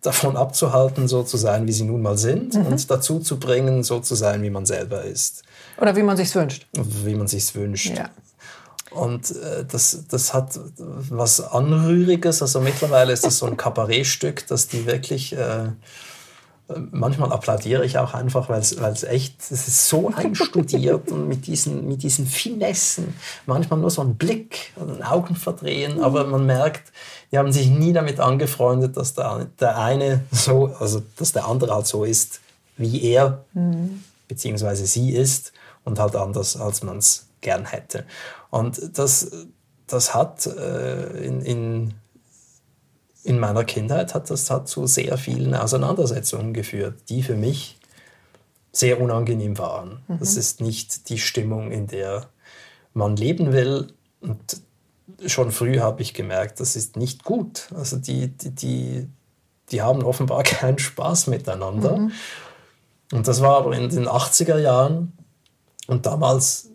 [0.00, 2.66] davon abzuhalten, so zu sein, wie sie nun mal sind mhm.
[2.66, 5.42] und dazu zu bringen, so zu sein, wie man selber ist.
[5.80, 6.66] Oder wie man sich wünscht.
[6.72, 7.96] Wie man sich wünscht.
[7.96, 8.10] Ja.
[8.90, 12.42] Und äh, das, das hat was Anrühriges.
[12.42, 15.36] Also mittlerweile ist das so ein Kabarettstück, dass die wirklich.
[15.36, 15.70] Äh,
[16.90, 21.88] manchmal applaudiere ich auch einfach, weil es echt, es ist so einstudiert und mit diesen,
[21.88, 23.14] mit diesen Finessen,
[23.46, 26.92] manchmal nur so ein Blick und ein Augenverdrehen, aber man merkt,
[27.32, 31.74] die haben sich nie damit angefreundet, dass der, der eine so, also dass der andere
[31.74, 32.40] halt so ist,
[32.76, 34.02] wie er mhm.
[34.28, 35.52] beziehungsweise sie ist
[35.84, 38.04] und halt anders, als man es gern hätte.
[38.50, 39.30] Und das,
[39.86, 41.94] das hat äh, in, in,
[43.24, 47.78] in meiner Kindheit hat das hat zu sehr vielen Auseinandersetzungen geführt, die für mich
[48.72, 50.02] sehr unangenehm waren.
[50.08, 50.18] Mhm.
[50.20, 52.28] Das ist nicht die Stimmung, in der
[52.94, 53.88] man leben will.
[54.20, 54.60] Und
[55.26, 57.68] schon früh habe ich gemerkt, das ist nicht gut.
[57.74, 59.08] Also die, die, die,
[59.70, 61.96] die haben offenbar keinen Spaß miteinander.
[61.96, 62.12] Mhm.
[63.12, 65.12] Und das war aber in den 80er Jahren.
[65.86, 66.67] Und damals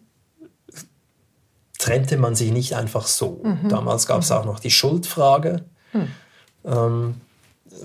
[1.84, 3.42] trennte man sich nicht einfach so.
[3.44, 3.68] Mhm.
[3.68, 4.36] Damals gab es mhm.
[4.38, 5.66] auch noch die Schuldfrage.
[5.92, 6.08] Mhm.
[6.66, 7.16] Ähm,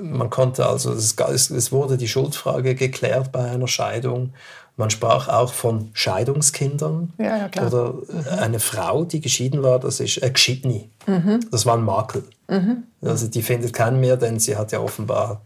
[0.00, 1.16] man konnte also, es,
[1.50, 4.34] es, wurde die Schuldfrage geklärt bei einer Scheidung.
[4.76, 7.12] Man sprach auch von Scheidungskindern.
[7.18, 8.04] Ja, ja, Oder mhm.
[8.38, 10.90] eine Frau, die geschieden war, das ist äh, geschiedni.
[11.06, 11.40] Mhm.
[11.50, 12.22] Das war ein Makel.
[12.46, 12.84] Mhm.
[13.02, 15.42] Also die findet keinen mehr, denn sie hat ja offenbar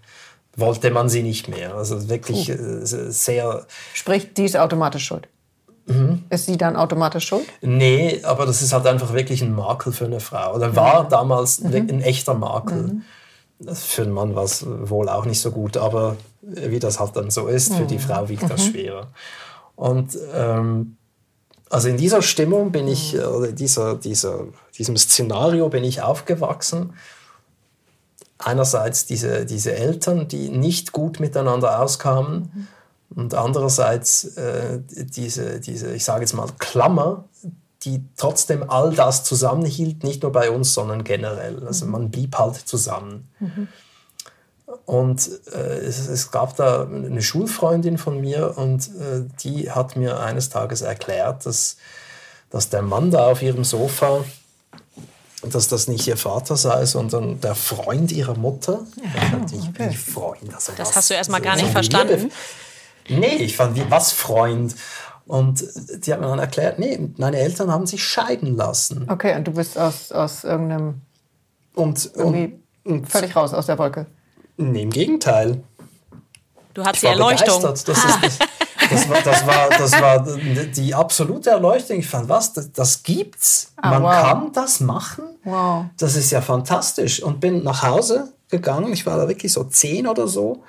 [0.54, 1.74] wollte man sie nicht mehr.
[1.74, 3.66] Also wirklich äh, sehr.
[3.94, 5.26] Sprich, die ist automatisch schuld.
[5.86, 6.24] Mhm.
[6.30, 7.46] Ist sie dann automatisch schuld?
[7.60, 10.54] Nee, aber das ist halt einfach wirklich ein Makel für eine Frau.
[10.54, 11.08] Oder war mhm.
[11.08, 11.74] damals mhm.
[11.74, 12.82] ein echter Makel.
[13.58, 13.74] Mhm.
[13.74, 17.30] Für einen Mann war es wohl auch nicht so gut, aber wie das halt dann
[17.30, 18.00] so ist, für die mhm.
[18.00, 19.08] Frau wiegt das schwerer.
[19.76, 20.96] Und ähm,
[21.70, 26.92] also in dieser Stimmung bin ich, oder dieser, dieser, diesem Szenario bin ich aufgewachsen.
[28.38, 32.68] einerseits diese, diese Eltern, die nicht gut miteinander auskamen.
[33.14, 37.24] Und andererseits äh, diese, diese, ich sage jetzt mal, Klammer,
[37.82, 41.66] die trotzdem all das zusammenhielt, nicht nur bei uns, sondern generell.
[41.66, 43.28] Also man blieb halt zusammen.
[43.40, 43.68] Mhm.
[44.86, 50.20] Und äh, es, es, gab da eine Schulfreundin von mir und äh, die hat mir
[50.20, 51.76] eines Tages erklärt, dass,
[52.50, 54.24] dass der Mann da auf ihrem Sofa,
[55.42, 58.80] dass das nicht ihr Vater sei, sondern der Freund ihrer Mutter.
[58.96, 59.92] Ja, ich okay.
[59.92, 60.54] Freund.
[60.54, 62.30] Also das was, hast du erstmal gar nicht verstanden.
[63.18, 64.74] Nee, ich fand, wie, was Freund?
[65.26, 65.64] Und
[66.04, 69.06] die hat mir dann erklärt, nee, meine Eltern haben sich scheiden lassen.
[69.08, 71.00] Okay, und du bist aus, aus irgendeinem...
[71.74, 74.06] Und, und, und völlig raus aus der Wolke.
[74.56, 75.62] Nee, im Gegenteil.
[76.74, 77.62] Du hast die Erleuchtung.
[77.62, 78.40] Das, das, ist,
[78.90, 80.26] das, war, das, war, das war
[80.76, 81.98] die absolute Erleuchtung.
[81.98, 83.72] Ich fand, was, das, das gibt's.
[83.76, 84.22] Ah, Man wow.
[84.22, 85.24] kann das machen.
[85.44, 85.86] Wow.
[85.98, 87.22] Das ist ja fantastisch.
[87.22, 88.92] Und bin nach Hause gegangen.
[88.92, 90.62] Ich war da wirklich so zehn oder so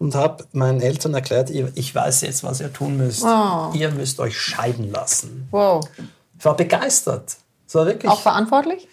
[0.00, 3.22] und habe meinen Eltern erklärt, ich weiß jetzt, was ihr tun müsst.
[3.22, 3.70] Oh.
[3.74, 5.46] Ihr müsst euch scheiden lassen.
[5.50, 5.86] Wow.
[6.38, 7.36] Ich war begeistert.
[7.66, 8.88] Das war wirklich Auch verantwortlich?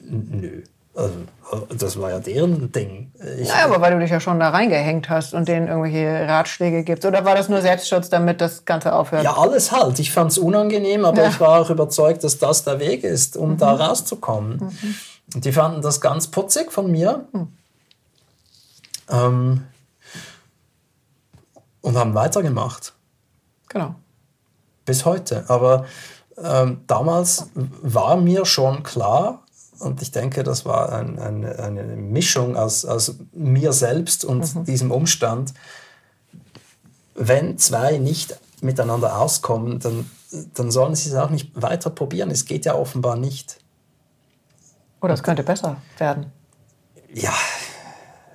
[0.00, 0.62] Nö.
[0.94, 1.14] Also,
[1.76, 3.12] das war ja deren Ding.
[3.38, 6.84] Ich, naja, aber weil du dich ja schon da reingehängt hast und denen irgendwelche Ratschläge
[6.84, 7.04] gibst.
[7.04, 9.24] Oder war das nur Selbstschutz, damit das Ganze aufhört?
[9.24, 9.98] Ja, alles halt.
[9.98, 11.28] Ich fand es unangenehm, aber ja.
[11.28, 13.58] ich war auch überzeugt, dass das der Weg ist, um mhm.
[13.58, 14.56] da rauszukommen.
[14.58, 14.94] Mhm.
[15.34, 17.26] Und die fanden das ganz putzig von mir.
[17.32, 17.48] Mhm.
[19.10, 19.62] Ähm,
[21.84, 22.94] und haben weitergemacht.
[23.68, 23.94] Genau.
[24.86, 25.44] Bis heute.
[25.48, 25.84] Aber
[26.42, 29.42] ähm, damals war mir schon klar,
[29.80, 34.64] und ich denke, das war ein, ein, eine Mischung aus, aus mir selbst und mhm.
[34.64, 35.52] diesem Umstand.
[37.14, 40.10] Wenn zwei nicht miteinander auskommen, dann,
[40.54, 42.30] dann sollen sie es auch nicht weiter probieren.
[42.30, 43.58] Es geht ja offenbar nicht.
[45.02, 46.32] Oder es könnte besser werden.
[47.12, 47.34] Ja,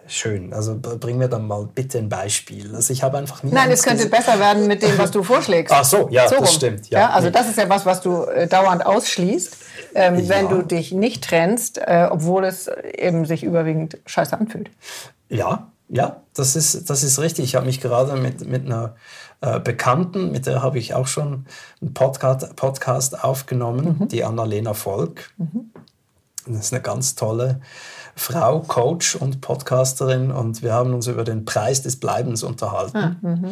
[0.09, 0.53] schön.
[0.53, 2.75] Also bring mir dann mal bitte ein Beispiel.
[2.75, 5.73] Also ich habe einfach nie Nein, es könnte besser werden mit dem, was du vorschlägst.
[5.73, 6.89] Ach so, ja, so das stimmt.
[6.89, 9.57] Ja, ja also das ist ja was, was du äh, dauernd ausschließt
[9.95, 10.29] ähm, ja.
[10.29, 14.69] wenn du dich nicht trennst, äh, obwohl es eben sich überwiegend scheiße anfühlt.
[15.29, 17.45] Ja, ja, das ist, das ist richtig.
[17.45, 18.95] Ich habe mich gerade mit, mit einer
[19.41, 21.45] äh, Bekannten, mit der habe ich auch schon
[21.81, 24.07] einen Podcast, Podcast aufgenommen, mhm.
[24.07, 25.31] die Annalena Volk.
[25.37, 25.71] Mhm.
[26.45, 27.61] Das ist eine ganz tolle
[28.19, 32.97] Frau, Coach und Podcasterin und wir haben uns über den Preis des Bleibens unterhalten.
[32.97, 33.49] Ah, mhm.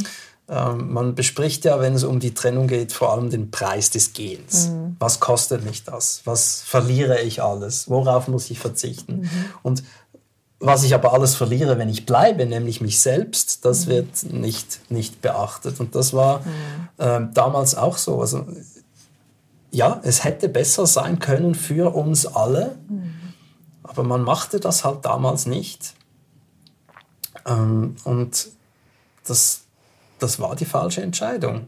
[0.49, 4.13] Ähm, man bespricht ja, wenn es um die Trennung geht, vor allem den Preis des
[4.13, 4.69] Gehens.
[4.69, 4.95] Mhm.
[4.99, 6.21] Was kostet mich das?
[6.25, 7.89] Was verliere ich alles?
[7.89, 9.21] Worauf muss ich verzichten?
[9.21, 9.29] Mhm.
[9.63, 9.83] Und
[10.59, 13.89] was ich aber alles verliere, wenn ich bleibe, nämlich mich selbst, das mhm.
[13.89, 15.79] wird nicht, nicht beachtet.
[15.79, 16.41] Und das war
[16.97, 18.19] äh, damals auch so.
[18.19, 18.45] Also,
[19.71, 23.13] ja, es hätte besser sein können für uns alle, mhm.
[23.97, 25.93] Aber man machte das halt damals nicht.
[27.45, 28.49] Ähm, und
[29.25, 29.61] das,
[30.19, 31.67] das war die falsche Entscheidung.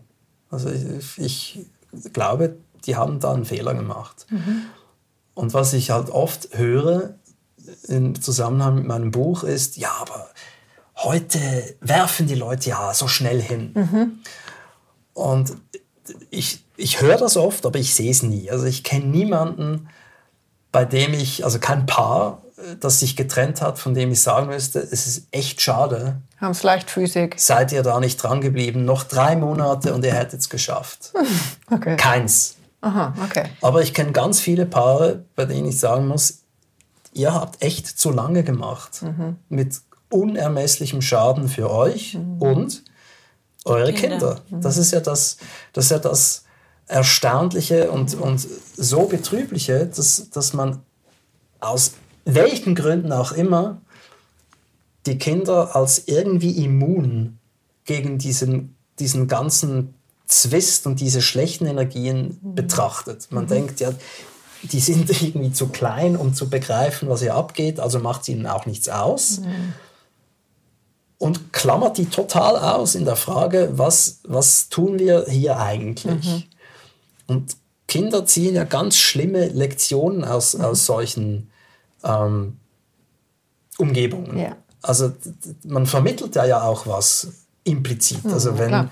[0.52, 4.26] Also ich, ich glaube, die haben da einen Fehler gemacht.
[4.30, 4.64] Mhm.
[5.34, 7.16] Und was ich halt oft höre
[7.88, 10.30] im Zusammenhang mit meinem Buch ist, ja, aber
[10.98, 11.40] heute
[11.82, 13.72] werfen die Leute ja so schnell hin.
[13.74, 14.20] Mhm.
[15.14, 15.56] Und
[16.30, 18.50] ich, ich höre das oft, aber ich sehe es nie.
[18.50, 19.90] Also ich kenne niemanden,
[20.72, 22.42] bei dem ich, also kein Paar,
[22.80, 26.22] das sich getrennt hat, von dem ich sagen müsste, es ist echt schade.
[26.40, 27.36] Haben es leichtfüßig.
[27.38, 28.86] Seid ihr da nicht dran geblieben?
[28.86, 31.14] Noch drei Monate und ihr hättet es geschafft.
[31.72, 31.98] Okay.
[31.98, 32.56] Keins.
[32.82, 33.46] Aha, okay.
[33.62, 36.40] Aber ich kenne ganz viele Paare, bei denen ich sagen muss,
[37.14, 39.04] ihr habt echt zu lange gemacht.
[39.04, 39.36] Mhm.
[39.50, 39.80] Mit
[40.10, 42.42] unermesslichem Schaden für euch mhm.
[42.42, 42.84] und
[43.66, 44.18] eure Kinder.
[44.18, 44.42] Kinder.
[44.50, 44.62] Mhm.
[44.62, 45.38] Das ist ja das,
[45.74, 46.46] das ist ja das
[46.90, 50.82] Erstaunliche und, und so Betrübliche, dass, dass man
[51.60, 51.94] aus
[52.26, 53.80] welchen Gründen auch immer,
[55.06, 57.38] die Kinder als irgendwie immun
[57.86, 59.94] gegen diesen, diesen ganzen
[60.26, 62.56] Zwist und diese schlechten Energien mhm.
[62.56, 63.28] betrachtet.
[63.32, 63.50] Man mhm.
[63.50, 63.92] denkt ja,
[64.64, 68.48] die sind irgendwie zu klein, um zu begreifen, was hier abgeht, also macht es ihnen
[68.48, 69.42] auch nichts aus.
[69.42, 69.74] Mhm.
[71.20, 76.48] Und klammert die total aus in der Frage, was, was tun wir hier eigentlich?
[77.30, 77.36] Mhm.
[77.36, 80.66] Und Kinder ziehen ja ganz schlimme Lektionen aus, mhm.
[80.66, 81.50] aus solchen
[82.04, 82.58] ähm,
[83.78, 84.38] Umgebungen.
[84.38, 84.58] Ja.
[84.82, 85.12] Also
[85.66, 88.24] man vermittelt ja, ja auch was implizit.
[88.26, 88.90] Mhm, also wenn,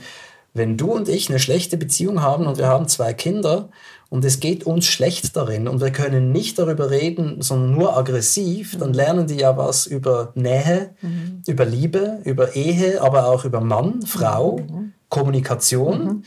[0.54, 3.70] wenn du und ich eine schlechte Beziehung haben und wir haben zwei Kinder
[4.10, 8.74] und es geht uns schlecht darin und wir können nicht darüber reden, sondern nur aggressiv,
[8.74, 8.80] mhm.
[8.80, 11.44] dann lernen die ja was über Nähe, mhm.
[11.48, 14.94] über Liebe, über Ehe, aber auch über Mann, Frau, mhm.
[15.10, 16.24] Kommunikation.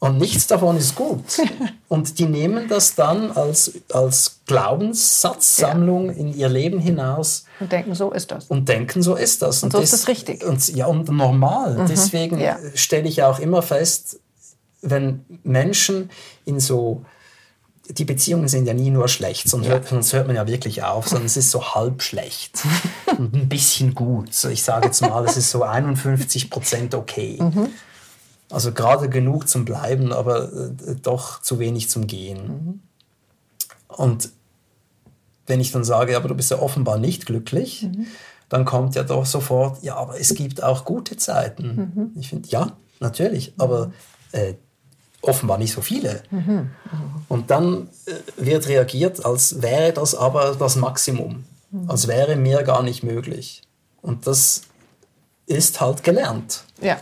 [0.00, 1.24] Und nichts davon ist gut.
[1.88, 6.12] Und die nehmen das dann als, als Glaubenssatzsammlung ja.
[6.12, 7.44] in ihr Leben hinaus.
[7.58, 8.46] Und denken, so ist das.
[8.46, 9.62] Und denken, so ist das.
[9.62, 10.44] Und, und so das, ist es richtig.
[10.44, 11.78] Und, ja, und normal.
[11.78, 11.86] Mhm.
[11.88, 12.58] Deswegen ja.
[12.74, 14.20] stelle ich auch immer fest,
[14.82, 16.10] wenn Menschen
[16.44, 17.02] in so
[17.90, 19.72] die Beziehungen sind ja nie nur schlecht, sonst, ja.
[19.72, 22.62] hört, sonst hört man ja wirklich auf, sondern es ist so halb schlecht
[23.18, 24.34] und ein bisschen gut.
[24.34, 27.38] So, ich sage jetzt mal, es ist so 51 Prozent okay.
[27.40, 27.70] Mhm.
[28.50, 32.46] Also gerade genug zum Bleiben, aber äh, doch zu wenig zum Gehen.
[32.46, 32.80] Mhm.
[33.88, 34.30] Und
[35.46, 38.06] wenn ich dann sage, aber du bist ja offenbar nicht glücklich, mhm.
[38.48, 41.92] dann kommt ja doch sofort, ja, aber es gibt auch gute Zeiten.
[41.94, 42.20] Mhm.
[42.20, 43.92] Ich finde, ja, natürlich, aber
[44.32, 44.54] äh,
[45.20, 46.22] offenbar nicht so viele.
[46.30, 46.70] Mhm.
[47.28, 51.90] Und dann äh, wird reagiert, als wäre das aber das Maximum, mhm.
[51.90, 53.62] als wäre mehr gar nicht möglich.
[54.00, 54.62] Und das
[55.46, 56.64] ist halt gelernt.
[56.80, 56.98] Ja.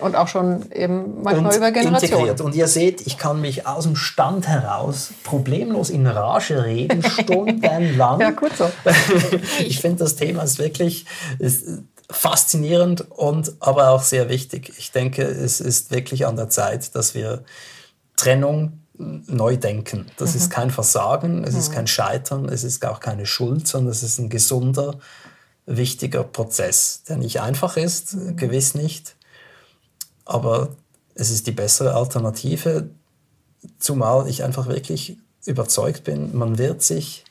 [0.00, 2.12] Und auch schon eben manchmal und über Generationen.
[2.12, 2.40] Integriert.
[2.40, 8.20] Und ihr seht, ich kann mich aus dem Stand heraus problemlos in Rage reden, stundenlang.
[8.20, 8.70] ja, gut so.
[9.60, 11.06] ich finde, das Thema ist wirklich
[11.38, 11.64] ist
[12.10, 14.72] faszinierend und aber auch sehr wichtig.
[14.78, 17.44] Ich denke, es ist wirklich an der Zeit, dass wir
[18.16, 20.06] Trennung neu denken.
[20.16, 20.36] Das mhm.
[20.36, 21.60] ist kein Versagen, es mhm.
[21.60, 24.98] ist kein Scheitern, es ist auch keine Schuld, sondern es ist ein gesunder,
[25.66, 28.36] wichtiger Prozess, der nicht einfach ist, mhm.
[28.36, 29.16] gewiss nicht
[30.30, 30.70] aber
[31.14, 32.88] es ist die bessere Alternative,
[33.78, 37.24] zumal ich einfach wirklich überzeugt bin, man wird sich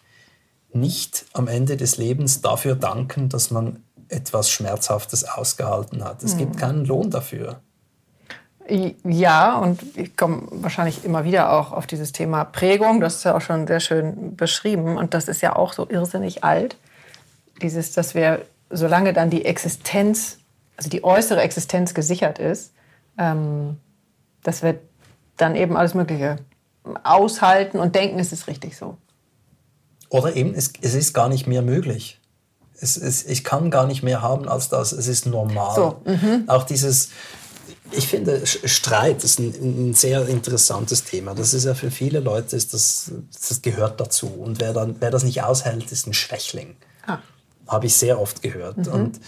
[0.73, 6.23] nicht am Ende des Lebens dafür danken, dass man etwas Schmerzhaftes ausgehalten hat.
[6.23, 6.39] Es mhm.
[6.39, 7.61] gibt keinen Lohn dafür.
[9.03, 12.99] Ja, und ich komme wahrscheinlich immer wieder auch auf dieses Thema Prägung.
[13.01, 14.97] Das ist ja auch schon sehr schön beschrieben.
[14.97, 16.77] Und das ist ja auch so irrsinnig alt.
[17.61, 20.37] Dieses, dass wir, solange dann die Existenz,
[20.77, 22.71] also die äußere Existenz gesichert ist,
[23.19, 23.77] ähm,
[24.41, 24.79] dass wir
[25.37, 26.37] dann eben alles Mögliche
[27.03, 28.97] aushalten und denken, es ist richtig so.
[30.09, 32.19] Oder eben, es, es ist gar nicht mehr möglich.
[32.79, 34.93] Es, es, ich kann gar nicht mehr haben als das.
[34.93, 35.75] Es ist normal.
[35.75, 36.45] So, mhm.
[36.47, 37.09] Auch dieses,
[37.91, 39.53] ich finde, Streit ist ein,
[39.89, 41.35] ein, sehr interessantes Thema.
[41.35, 44.27] Das ist ja für viele Leute, ist das, das gehört dazu.
[44.27, 46.77] Und wer, dann, wer das nicht aushält, ist ein Schwächling.
[47.05, 47.19] Ah.
[47.67, 48.77] Habe ich sehr oft gehört.
[48.77, 48.93] Mhm.
[48.93, 49.19] Und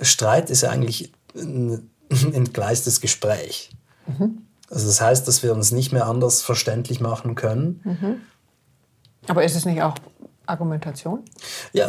[0.00, 1.90] Streit ist ja eigentlich ein,
[2.32, 3.70] entgleistes Gespräch.
[4.06, 4.42] Mhm.
[4.70, 7.80] Also das heißt, dass wir uns nicht mehr anders verständlich machen können.
[7.84, 8.20] Mhm.
[9.28, 9.94] Aber ist es nicht auch
[10.46, 11.20] Argumentation?
[11.72, 11.88] Ja,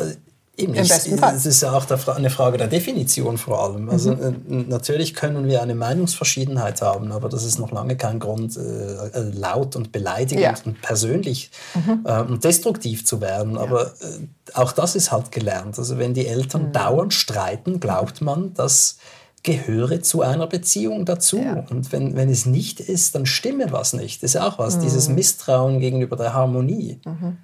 [0.60, 0.74] eben.
[0.74, 1.36] Im besten Fall.
[1.36, 3.90] Es ist ja auch eine Frage der Definition vor allem.
[3.90, 4.46] Also mhm.
[4.50, 8.62] Äh, natürlich können wir eine Meinungsverschiedenheit haben, aber das ist noch lange kein Grund, äh,
[8.62, 10.56] äh laut und beleidigend ja.
[10.66, 12.06] und persönlich mhm.
[12.06, 13.56] äh, und destruktiv zu werden.
[13.56, 13.62] Ja.
[13.62, 15.78] Aber äh, auch das ist halt gelernt.
[15.78, 16.74] Also wenn die Eltern mhm.
[16.74, 18.98] dauernd streiten, glaubt man, dass
[19.44, 21.38] gehöre zu einer Beziehung dazu.
[21.38, 21.66] Ja.
[21.70, 24.24] Und wenn, wenn es nicht ist, dann stimme was nicht.
[24.24, 24.82] Das ist auch was, mhm.
[24.82, 27.00] dieses Misstrauen gegenüber der Harmonie.
[27.06, 27.38] Mhm.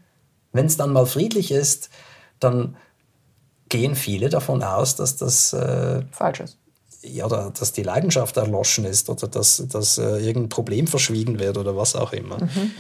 [0.52, 1.90] Wenn es dann mal friedlich ist,
[2.40, 2.76] dann
[3.70, 6.58] gehen viele davon aus, dass das äh, falsch ist.
[7.02, 11.58] Ja, oder dass die Leidenschaft erloschen ist oder dass, dass äh, irgendein Problem verschwiegen wird
[11.58, 12.40] oder was auch immer.
[12.40, 12.72] Mhm.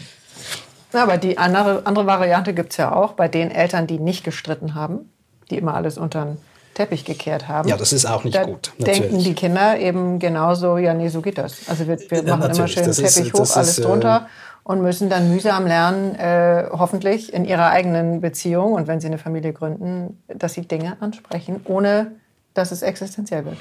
[0.93, 4.23] Ja, aber die andere, andere Variante gibt es ja auch bei den Eltern, die nicht
[4.23, 5.12] gestritten haben,
[5.49, 6.38] die immer alles unter
[6.76, 7.68] Teppich gekehrt haben.
[7.68, 8.74] Ja, das ist auch nicht da gut.
[8.78, 9.02] Natürlich.
[9.02, 11.68] Denken die Kinder eben genauso, ja, nee, so geht das.
[11.68, 14.28] Also wir, wir machen ja, immer schön das Teppich ist, hoch, alles ist, äh, drunter
[14.64, 19.18] und müssen dann mühsam lernen, äh, hoffentlich in ihrer eigenen Beziehung und wenn sie eine
[19.18, 22.12] Familie gründen, dass sie Dinge ansprechen, ohne
[22.54, 23.58] dass es existenziell wird.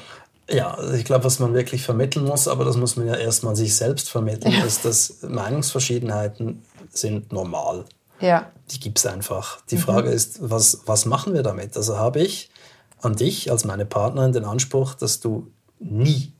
[0.51, 3.57] Ja, also ich glaube, was man wirklich vermitteln muss, aber das muss man ja erstmal
[3.57, 4.65] sich selbst vermitteln, ja.
[4.65, 7.85] ist, dass Meinungsverschiedenheiten sind normal.
[8.21, 8.51] Ja.
[8.71, 9.61] Die gibt es einfach.
[9.71, 9.81] Die mhm.
[9.81, 11.77] Frage ist, was, was machen wir damit?
[11.77, 12.51] Also habe ich
[13.05, 16.33] an dich als meine Partnerin den Anspruch, dass du nie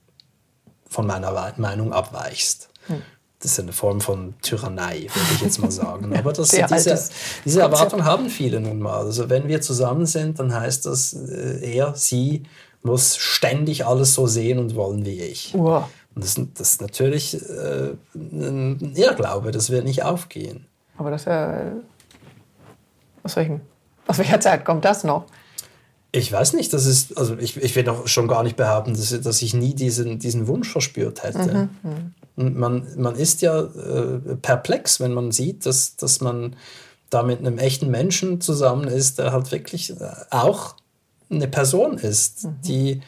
[0.89, 2.69] von meiner Meinung abweichst.
[2.87, 3.03] Hm.
[3.41, 6.17] Das ist eine Form von Tyrannei, würde ich jetzt mal sagen.
[6.19, 7.11] Aber das, diese,
[7.45, 9.05] diese Erwartung haben viele nun mal.
[9.05, 12.45] Also wenn wir zusammen sind, dann heißt das, äh, er, sie
[12.83, 15.53] muss ständig alles so sehen und wollen wie ich.
[15.55, 15.85] Wow.
[16.15, 20.67] Und das, das ist natürlich äh, ein Irrglaube, das wird nicht aufgehen.
[20.97, 21.73] Aber das ist ja...
[23.25, 23.61] Aus, welchem,
[24.07, 25.25] aus welcher Zeit kommt das noch?
[26.17, 29.21] Ich weiß nicht, das ist, also ich, ich will auch schon gar nicht behaupten, dass,
[29.21, 31.69] dass ich nie diesen, diesen Wunsch verspürt hätte.
[31.83, 32.55] Mhm.
[32.57, 36.55] Man, man ist ja äh, perplex, wenn man sieht, dass, dass man
[37.11, 40.77] da mit einem echten Menschen zusammen ist, der halt wirklich äh, auch
[41.31, 42.61] eine Person ist, mhm.
[42.65, 43.01] die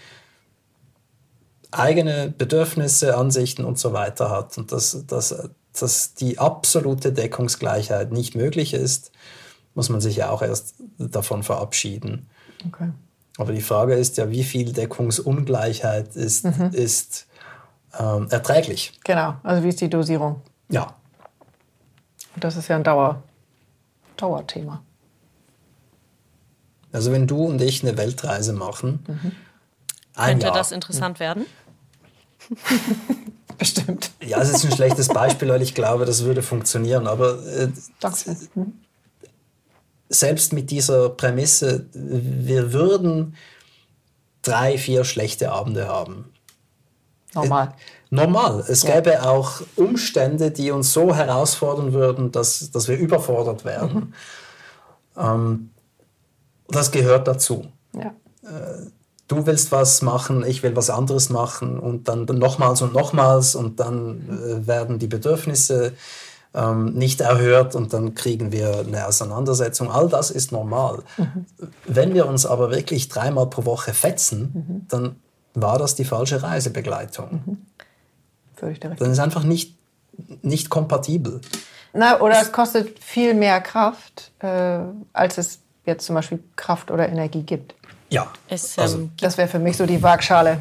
[1.70, 4.58] eigene Bedürfnisse, Ansichten und so weiter hat.
[4.58, 5.48] Und dass, dass,
[5.78, 9.12] dass die absolute Deckungsgleichheit nicht möglich ist,
[9.74, 12.28] muss man sich ja auch erst davon verabschieden.
[12.66, 12.90] Okay.
[13.38, 16.70] Aber die Frage ist ja, wie viel Deckungsungleichheit ist, mhm.
[16.72, 17.26] ist
[17.98, 18.98] ähm, erträglich.
[19.04, 20.40] Genau, also wie ist die Dosierung?
[20.68, 20.94] Ja.
[22.34, 23.22] Und das ist ja ein Dauer,
[24.16, 24.82] Dauerthema.
[26.92, 29.04] Also wenn du und ich eine Weltreise machen,
[30.14, 31.44] ein Könnte Jahr, das interessant werden?
[33.58, 34.10] Bestimmt.
[34.20, 37.68] ja, es ist ein schlechtes Beispiel, weil ich glaube, das würde funktionieren, aber äh,
[38.00, 38.36] Danke.
[38.54, 38.72] Mhm.
[40.08, 43.34] Selbst mit dieser Prämisse, wir würden
[44.42, 46.32] drei, vier schlechte Abende haben.
[47.34, 47.74] Normal.
[48.10, 48.64] Normal.
[48.68, 54.14] Es gäbe auch Umstände, die uns so herausfordern würden, dass, dass wir überfordert werden.
[55.16, 55.70] Ähm,
[56.68, 57.66] das gehört dazu.
[57.94, 58.14] Ja.
[59.28, 63.80] Du willst was machen, ich will was anderes machen und dann nochmals und nochmals und
[63.80, 65.94] dann äh, werden die Bedürfnisse
[66.56, 69.90] ähm, nicht erhört und dann kriegen wir eine Auseinandersetzung.
[69.90, 71.02] All das ist normal.
[71.84, 75.16] Wenn wir uns aber wirklich dreimal pro Woche fetzen, dann
[75.54, 77.58] war das die falsche Reisebegleitung.
[78.62, 78.84] Recht.
[78.84, 79.76] Dann ist einfach nicht,
[80.42, 81.40] nicht kompatibel.
[81.92, 84.78] Na, oder es kostet viel mehr Kraft, äh,
[85.12, 87.74] als es jetzt zum Beispiel Kraft oder Energie gibt.
[88.08, 88.26] Ja.
[88.48, 90.60] Es, Also- ähm, Das wäre für mich so die Waagschale.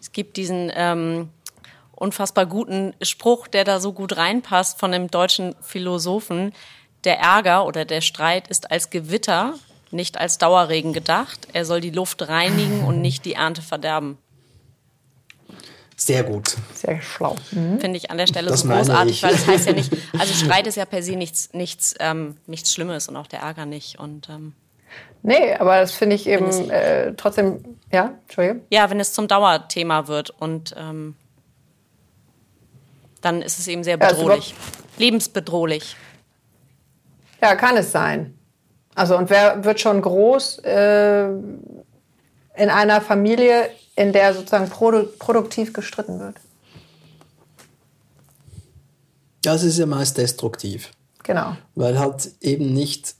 [0.00, 1.28] Es gibt diesen ähm,
[1.96, 6.52] unfassbar guten Spruch, der da so gut reinpasst von dem deutschen Philosophen.
[7.04, 9.54] Der Ärger oder der Streit ist als Gewitter,
[9.90, 11.48] nicht als Dauerregen gedacht.
[11.52, 14.18] Er soll die Luft reinigen und nicht die Ernte verderben.
[15.96, 16.56] Sehr gut.
[16.74, 17.36] Sehr schlau.
[17.50, 20.66] Finde ich an der Stelle Das so großartig, weil das heißt ja nicht, also Streit
[20.66, 23.98] ist ja per se nichts, nichts, ähm, nichts Schlimmes und auch der Ärger nicht.
[24.00, 24.54] Und ähm,
[25.22, 28.60] Nee, aber das finde ich eben es- äh, trotzdem, ja, Entschuldige.
[28.70, 31.14] ja, wenn es zum Dauerthema wird und ähm,
[33.24, 34.54] dann ist es eben sehr ist bedrohlich.
[34.98, 35.96] Lebensbedrohlich.
[37.42, 38.38] Ja, kann es sein.
[38.94, 45.72] Also und wer wird schon groß äh, in einer Familie, in der sozusagen produ produktiv
[45.72, 46.36] gestritten wird?
[49.42, 50.90] Das ist ja meist destruktiv,
[51.22, 51.56] Genau.
[51.74, 53.14] weil halt eben nicht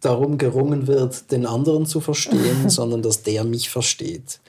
[0.00, 4.40] darum gerungen wird, den anderen zu verstehen, sondern dass der mich versteht.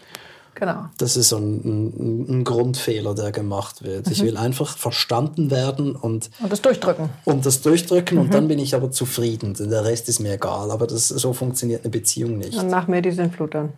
[0.60, 0.86] Genau.
[0.97, 4.10] Das ist so ein, ein, ein Grundfehler, der gemacht wird.
[4.10, 7.10] Ich will einfach verstanden werden und, Und das Durchdrücken.
[7.26, 9.53] und das durchdrücken und dann bin ich aber zufrieden.
[9.53, 10.72] Der Rest ist mir egal.
[10.72, 12.58] Aber das, so funktioniert eine Beziehung nicht.
[12.58, 13.74] Und nach mir die Sintflut dann.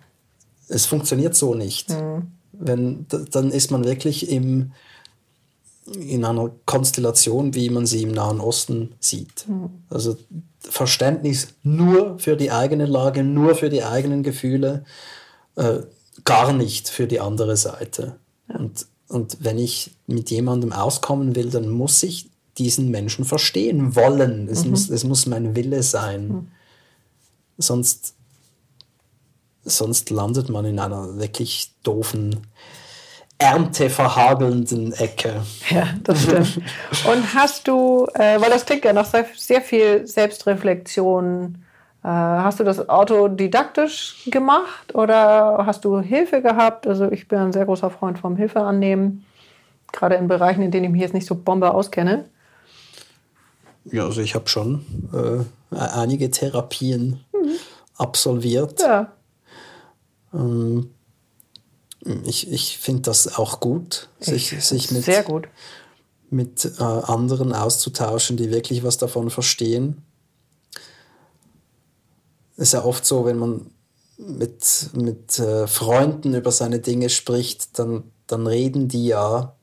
[0.70, 1.94] Es funktioniert so nicht.
[2.54, 4.72] Wenn, d- dann ist man wirklich im,
[6.00, 9.46] in einer Konstellation, wie man sie im Nahen Osten sieht.
[9.90, 10.16] Also
[10.60, 14.86] Verständnis nur für die eigene Lage, nur für die eigenen Gefühle,
[15.56, 15.80] äh,
[16.30, 18.16] gar nicht für die andere Seite.
[18.48, 24.48] Und, und wenn ich mit jemandem auskommen will, dann muss ich diesen Menschen verstehen wollen.
[24.50, 26.52] Es, muss, es muss mein Wille sein.
[27.58, 28.14] Sonst
[29.70, 32.48] sonst landet man in einer wirklich doofen,
[33.38, 35.42] ernteverhagelnden Ecke.
[35.70, 36.62] Ja, das stimmt.
[37.06, 41.64] Und hast du, äh, weil das klingt ja nach sehr, sehr viel Selbstreflexion,
[42.12, 46.88] hast du das autodidaktisch gemacht oder hast du Hilfe gehabt?
[46.88, 49.26] Also ich bin ein sehr großer Freund vom Hilfe annehmen,
[49.91, 52.26] gerade in Bereichen, in denen ich mich jetzt nicht so Bombe auskenne.
[53.86, 57.20] Ja, also ich habe schon äh, einige Therapien
[57.97, 58.82] absolviert.
[58.82, 59.12] Ja,
[60.34, 60.91] Ähm,
[62.26, 65.47] ich ich finde das auch gut, sich, sich mit, gut.
[66.30, 70.03] mit äh, anderen auszutauschen, die wirklich was davon verstehen.
[72.60, 73.72] Ist ja oft so, wenn man
[74.18, 79.55] mit, mit äh, Freunden über seine Dinge spricht, dann, dann reden die ja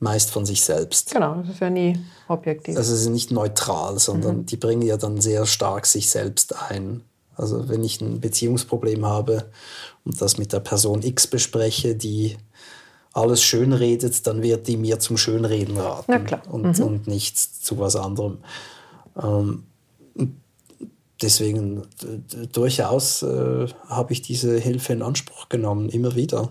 [0.00, 1.12] meist von sich selbst.
[1.12, 1.96] Genau, das ist ja nie
[2.26, 2.76] objektiv.
[2.76, 7.02] Also sie sind nicht neutral, sondern die bringen ja dann sehr stark sich selbst ein.
[7.36, 9.44] Also wenn ich ein Beziehungsproblem habe
[10.04, 12.36] und das mit der Person X bespreche, die
[13.12, 16.10] alles schön redet, dann wird die mir zum Schönreden raten.
[16.50, 18.38] Und, und nicht zu was anderem.
[19.22, 19.64] Ähm,
[21.22, 21.82] deswegen
[22.52, 26.50] durchaus äh, habe ich diese Hilfe in Anspruch genommen, immer wieder.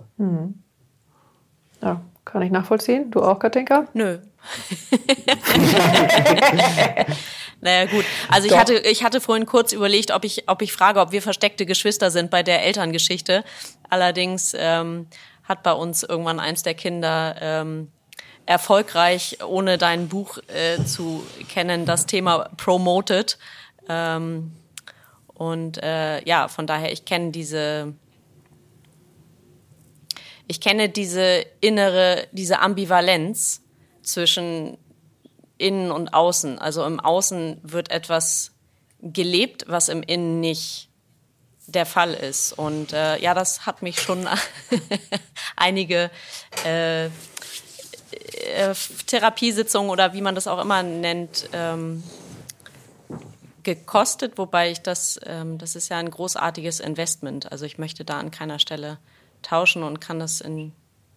[1.81, 3.11] ja, kann ich nachvollziehen.
[3.11, 3.87] Du auch, Katinka?
[3.93, 4.19] Nö.
[7.61, 8.05] naja, gut.
[8.29, 8.59] Also ich Doch.
[8.59, 12.11] hatte, ich hatte vorhin kurz überlegt, ob ich, ob ich frage, ob wir versteckte Geschwister
[12.11, 13.43] sind bei der Elterngeschichte.
[13.89, 15.07] Allerdings ähm,
[15.43, 17.91] hat bei uns irgendwann eins der Kinder ähm,
[18.45, 23.37] erfolgreich, ohne dein Buch äh, zu kennen, das Thema promoted.
[23.89, 24.53] Ähm,
[25.41, 27.95] und äh, ja, von daher, ich kenne diese,
[30.45, 33.63] ich kenne diese innere, diese Ambivalenz
[34.03, 34.77] zwischen
[35.57, 36.59] innen und außen.
[36.59, 38.51] Also im Außen wird etwas
[39.01, 40.89] gelebt, was im Innen nicht
[41.65, 42.53] der Fall ist.
[42.53, 44.29] Und äh, ja, das hat mich schon
[45.55, 46.11] einige
[46.65, 47.09] äh, äh,
[49.07, 52.03] Therapiesitzungen oder wie man das auch immer nennt, ähm,
[53.63, 57.51] gekostet, wobei ich das, ähm, das ist ja ein großartiges Investment.
[57.51, 58.97] Also ich möchte da an keiner Stelle
[59.41, 60.73] tauschen und kann das in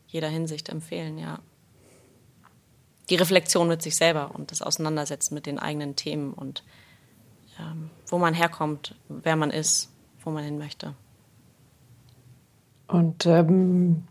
[0.06, 1.40] jeder Hinsicht empfehlen, ja.
[3.10, 6.64] Die Reflexion mit sich selber und das Auseinandersetzen mit den eigenen Themen und
[7.60, 9.90] ähm, wo man herkommt, wer man ist,
[10.22, 10.94] wo man hin möchte.
[12.86, 14.04] Und ähm,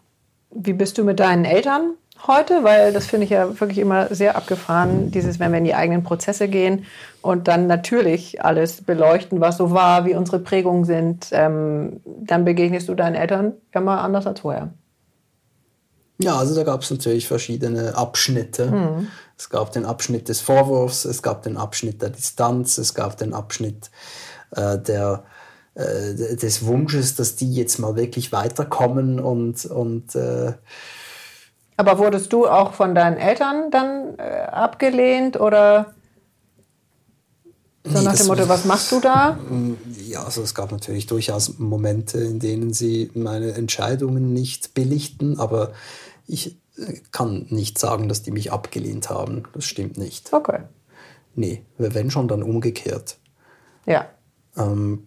[0.52, 1.96] wie bist du mit deinen Eltern
[2.28, 2.64] heute?
[2.64, 6.04] Weil das finde ich ja wirklich immer sehr abgefahren, dieses, wenn wir in die eigenen
[6.04, 6.86] Prozesse gehen
[7.22, 12.90] und dann natürlich alles beleuchten, was so war, wie unsere Prägungen sind, ähm, dann begegnest
[12.90, 14.70] du deinen Eltern ja mal anders als vorher.
[16.20, 18.68] Ja, also da gab es natürlich verschiedene Abschnitte.
[18.68, 19.08] Mhm.
[19.38, 23.34] Es gab den Abschnitt des Vorwurfs, es gab den Abschnitt der Distanz, es gab den
[23.34, 23.90] Abschnitt
[24.52, 25.24] äh, der,
[25.76, 30.54] äh, des Wunsches, dass die jetzt mal wirklich weiterkommen und, und äh,
[31.78, 35.94] aber wurdest du auch von deinen Eltern dann äh, abgelehnt oder
[37.86, 39.38] so nee, nach dem Motto, was machst du da?
[40.06, 45.74] Ja, also es gab natürlich durchaus Momente, in denen sie meine Entscheidungen nicht billigten, aber
[46.26, 49.44] ich äh, kann nicht sagen, dass die mich abgelehnt haben.
[49.54, 50.32] Das stimmt nicht.
[50.32, 50.60] Okay.
[51.36, 53.18] Nee, wenn schon, dann umgekehrt.
[53.86, 54.06] Ja.
[54.56, 55.06] Ähm,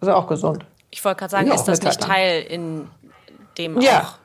[0.00, 0.66] also auch gesund.
[0.90, 2.88] Ich wollte gerade sagen, ja, ist das nicht Teil in
[3.56, 4.02] dem ja.
[4.02, 4.19] auch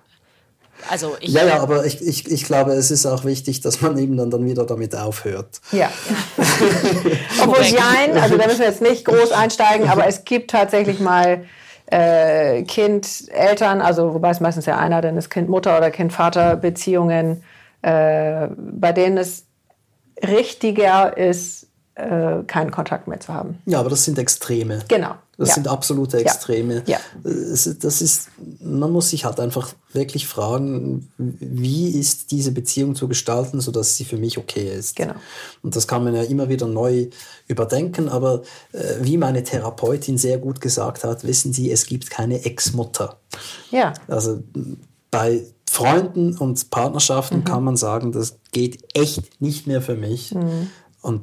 [0.89, 3.97] also ich, ja, ja, aber ich, ich, ich glaube, es ist auch wichtig, dass man
[3.97, 5.61] eben dann, dann wieder damit aufhört.
[5.71, 5.89] Ja.
[7.43, 11.45] Obwohl Jein, also da müssen wir jetzt nicht groß einsteigen, aber es gibt tatsächlich mal
[11.87, 16.13] äh, Kind, Eltern, also wobei es meistens ja einer, denn es Kind, Mutter oder Kind,
[16.13, 17.43] Vater Beziehungen,
[17.81, 19.45] äh, bei denen es
[20.23, 23.61] richtiger ist, äh, keinen Kontakt mehr zu haben.
[23.65, 24.83] Ja, aber das sind Extreme.
[24.87, 25.15] Genau.
[25.37, 25.55] Das ja.
[25.55, 26.83] sind absolute Extreme.
[26.87, 26.99] Ja.
[27.23, 27.67] Das
[28.01, 28.29] ist,
[28.61, 34.05] man muss sich halt einfach wirklich fragen, wie ist diese Beziehung zu gestalten, sodass sie
[34.05, 34.95] für mich okay ist.
[34.95, 35.15] Genau.
[35.61, 37.07] Und das kann man ja immer wieder neu
[37.47, 42.45] überdenken, aber äh, wie meine Therapeutin sehr gut gesagt hat, wissen Sie, es gibt keine
[42.45, 43.19] Ex-Mutter.
[43.71, 43.93] Ja.
[44.07, 44.41] Also
[45.11, 47.43] bei Freunden und Partnerschaften mhm.
[47.43, 50.33] kann man sagen, das geht echt nicht mehr für mich.
[50.33, 50.69] Mhm.
[51.01, 51.21] Und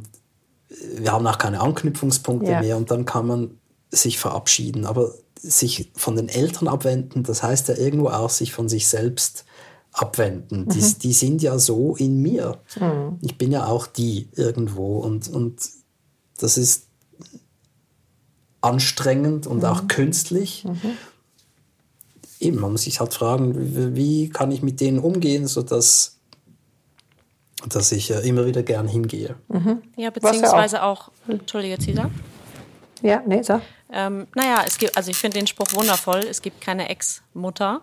[0.96, 2.60] wir haben auch keine Anknüpfungspunkte ja.
[2.60, 3.58] mehr und dann kann man
[3.92, 4.86] sich verabschieden.
[4.86, 5.12] Aber
[5.42, 9.44] sich von den Eltern abwenden, das heißt ja irgendwo auch sich von sich selbst
[9.92, 10.64] abwenden.
[10.64, 10.68] Mhm.
[10.70, 12.58] Die, die sind ja so in mir.
[12.80, 13.18] Mhm.
[13.20, 15.60] Ich bin ja auch die irgendwo und, und
[16.38, 16.86] das ist
[18.60, 19.64] anstrengend und mhm.
[19.64, 20.64] auch künstlich.
[20.64, 20.96] Mhm.
[22.40, 26.18] Eben, man muss sich halt fragen, wie, wie kann ich mit denen umgehen, sodass
[27.68, 29.36] dass ich äh, immer wieder gern hingehe.
[29.48, 29.82] Mhm.
[29.96, 32.10] Ja, beziehungsweise auch, auch, Entschuldige, Cesar.
[33.02, 33.62] Ja, nee, sag.
[33.92, 37.82] Ähm, naja, es gibt, also ich finde den Spruch wundervoll, es gibt keine Ex-Mutter.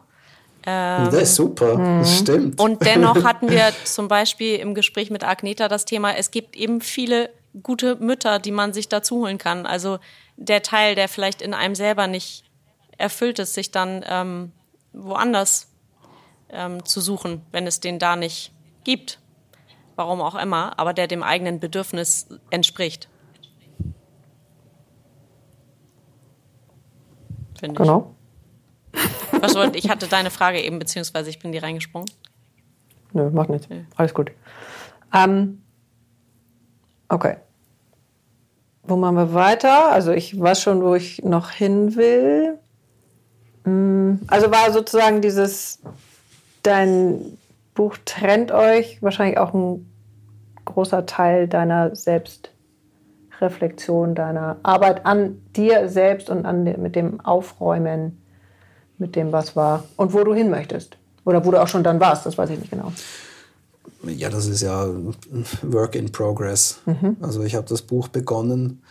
[0.65, 1.99] Ähm, das ist super, mhm.
[1.99, 2.59] das stimmt.
[2.59, 6.81] Und dennoch hatten wir zum Beispiel im Gespräch mit Agneta das Thema, es gibt eben
[6.81, 7.29] viele
[7.63, 9.65] gute Mütter, die man sich dazu holen kann.
[9.65, 9.99] Also
[10.37, 12.43] der Teil, der vielleicht in einem selber nicht
[12.97, 14.51] erfüllt ist, sich dann ähm,
[14.93, 15.67] woanders
[16.51, 18.51] ähm, zu suchen, wenn es den da nicht
[18.83, 19.19] gibt.
[19.95, 23.09] Warum auch immer, aber der dem eigenen Bedürfnis entspricht.
[27.59, 27.87] Finde ich.
[27.87, 28.15] Genau.
[29.39, 32.09] Was wollte ich hatte deine Frage eben, beziehungsweise ich bin die reingesprungen.
[33.13, 33.69] Nö, macht nichts.
[33.69, 33.81] Nö.
[33.95, 34.31] Alles gut.
[35.13, 35.61] Ähm,
[37.07, 37.37] okay.
[38.83, 39.91] Wo machen wir weiter?
[39.91, 42.59] Also ich weiß schon, wo ich noch hin will.
[43.65, 45.79] Hm, also war sozusagen dieses,
[46.63, 47.37] dein
[47.75, 49.89] Buch trennt euch wahrscheinlich auch ein
[50.65, 52.51] großer Teil deiner selbst
[53.41, 58.21] Reflexion deiner Arbeit an dir selbst und an, mit dem Aufräumen,
[58.97, 60.97] mit dem, was war und wo du hin möchtest.
[61.25, 62.91] Oder wo du auch schon dann warst, das weiß ich nicht genau.
[64.03, 64.87] Ja, das ist ja
[65.61, 66.79] Work in Progress.
[66.85, 67.17] Mhm.
[67.21, 68.81] Also ich habe das Buch begonnen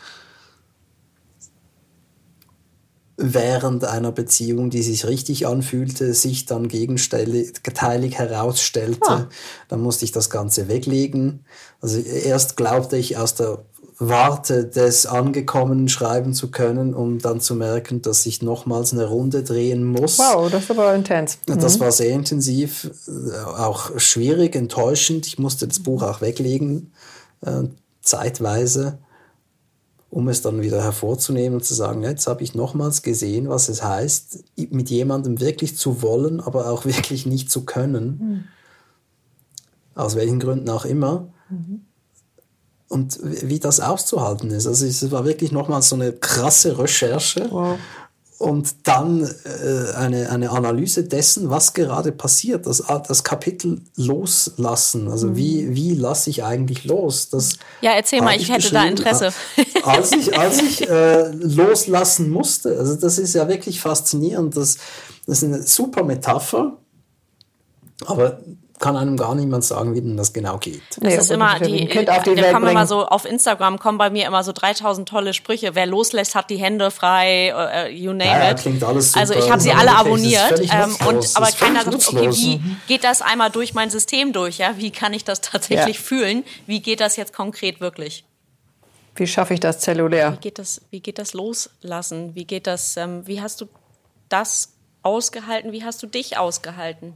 [3.19, 9.11] während einer Beziehung, die sich richtig anfühlte, sich dann gegenteilig herausstellte.
[9.11, 9.29] Ah.
[9.67, 11.45] Dann musste ich das Ganze weglegen.
[11.81, 13.65] Also erst glaubte ich aus der
[14.01, 19.43] Warte des Angekommenen schreiben zu können, um dann zu merken, dass ich nochmals eine Runde
[19.43, 20.19] drehen muss.
[20.21, 21.39] Wow, das aber intens.
[21.49, 21.59] Mhm.
[21.59, 25.27] Das war sehr intensiv, äh, auch schwierig, enttäuschend.
[25.27, 26.93] Ich musste das Buch auch weglegen,
[27.41, 27.65] äh,
[28.01, 28.99] zeitweise,
[30.11, 33.83] um es dann wieder hervorzunehmen und zu sagen, jetzt habe ich nochmals gesehen, was es
[33.83, 38.07] heißt, mit jemandem wirklich zu wollen, aber auch wirklich nicht zu können.
[38.07, 38.45] Mhm.
[39.97, 41.33] Aus welchen Gründen auch immer.
[41.51, 41.88] Mhm
[42.89, 44.67] und wie das auszuhalten ist.
[44.67, 47.49] Also es war wirklich nochmal so eine krasse Recherche.
[47.51, 47.79] Wow.
[48.39, 55.09] und dann äh, eine, eine Analyse dessen, was gerade passiert, das, das Kapitel loslassen.
[55.09, 57.29] Also wie, wie lasse ich eigentlich los?
[57.31, 59.33] Das ja, erzähl mal, ich, ich hätte da Interesse.
[59.83, 64.79] Als ich, als ich äh, loslassen musste, also das ist ja wirklich faszinierend, das,
[65.27, 66.77] das ist eine super Metapher,
[68.07, 68.39] aber
[68.79, 70.83] kann einem gar niemand sagen, wie denn das genau geht.
[70.91, 73.99] Das nee, ist immer die, kind auf die da kommen immer so auf Instagram kommen
[73.99, 75.75] bei mir immer so 3000 tolle Sprüche.
[75.75, 77.53] Wer loslässt, hat die Hände frei.
[77.55, 78.59] Uh, you name ja, it.
[78.59, 79.21] Klingt alles super.
[79.21, 80.61] Also ich habe sie alle abonniert.
[80.61, 84.59] Ähm, und aber keiner sagt, okay, wie geht das einmal durch mein System durch?
[84.59, 86.03] Ja, wie kann ich das tatsächlich ja.
[86.03, 86.45] fühlen?
[86.67, 88.25] Wie geht das jetzt konkret wirklich?
[89.17, 90.35] Wie schaffe ich das zellulär?
[90.35, 90.81] Wie geht das?
[90.91, 92.35] Wie geht das loslassen?
[92.35, 92.97] Wie geht das?
[92.97, 93.67] Ähm, wie hast du
[94.29, 95.73] das ausgehalten?
[95.73, 97.15] Wie hast du dich ausgehalten?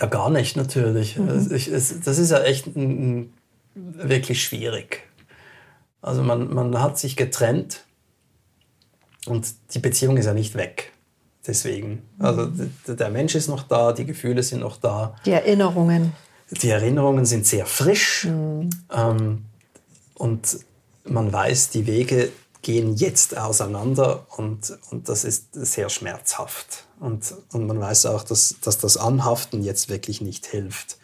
[0.00, 1.16] Ja, gar nicht, natürlich.
[1.16, 1.50] Mhm.
[1.54, 3.34] Ich, es, das ist ja echt ein, ein,
[3.74, 5.02] wirklich schwierig.
[6.00, 7.84] Also man, man hat sich getrennt
[9.26, 10.92] und die Beziehung ist ja nicht weg.
[11.46, 12.02] Deswegen.
[12.18, 12.50] Also
[12.86, 15.16] der Mensch ist noch da, die Gefühle sind noch da.
[15.26, 16.12] Die Erinnerungen.
[16.50, 18.24] Die Erinnerungen sind sehr frisch.
[18.24, 18.70] Mhm.
[18.90, 19.44] Ähm,
[20.14, 20.58] und
[21.04, 22.30] man weiß, die Wege
[22.62, 26.84] gehen jetzt auseinander und, und das ist sehr schmerzhaft.
[27.04, 30.96] Und, und man weiß auch, dass, dass das Anhaften jetzt wirklich nicht hilft.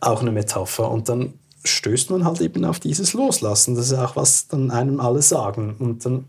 [0.00, 0.90] Auch eine Metapher.
[0.90, 3.76] Und dann stößt man halt eben auf dieses Loslassen.
[3.76, 5.76] Das ist auch, was dann einem alle sagen.
[5.78, 6.24] Und dann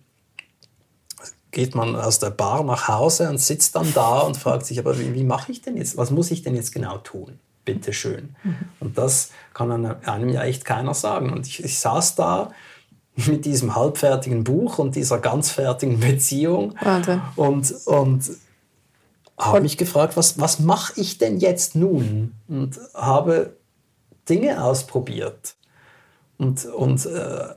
[1.49, 4.99] geht man aus der Bar nach Hause und sitzt dann da und fragt sich, aber
[4.99, 5.97] wie, wie mache ich denn jetzt?
[5.97, 7.39] Was muss ich denn jetzt genau tun?
[7.65, 8.35] Bitte schön.
[8.43, 8.55] Mhm.
[8.79, 11.33] Und das kann einem ja echt keiner sagen.
[11.33, 12.51] Und ich, ich saß da
[13.27, 16.75] mit diesem halbfertigen Buch und dieser ganz fertigen Beziehung.
[16.81, 17.21] Wahnsinn.
[17.35, 18.23] Und, und
[19.37, 22.33] habe mich gefragt, was, was mache ich denn jetzt nun?
[22.47, 23.57] Und habe
[24.29, 25.55] Dinge ausprobiert
[26.37, 27.55] und, und äh,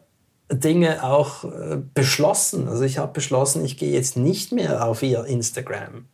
[0.50, 2.68] Dinge auch äh, beschlossen.
[2.68, 6.06] Also ich habe beschlossen, ich gehe jetzt nicht mehr auf ihr Instagram.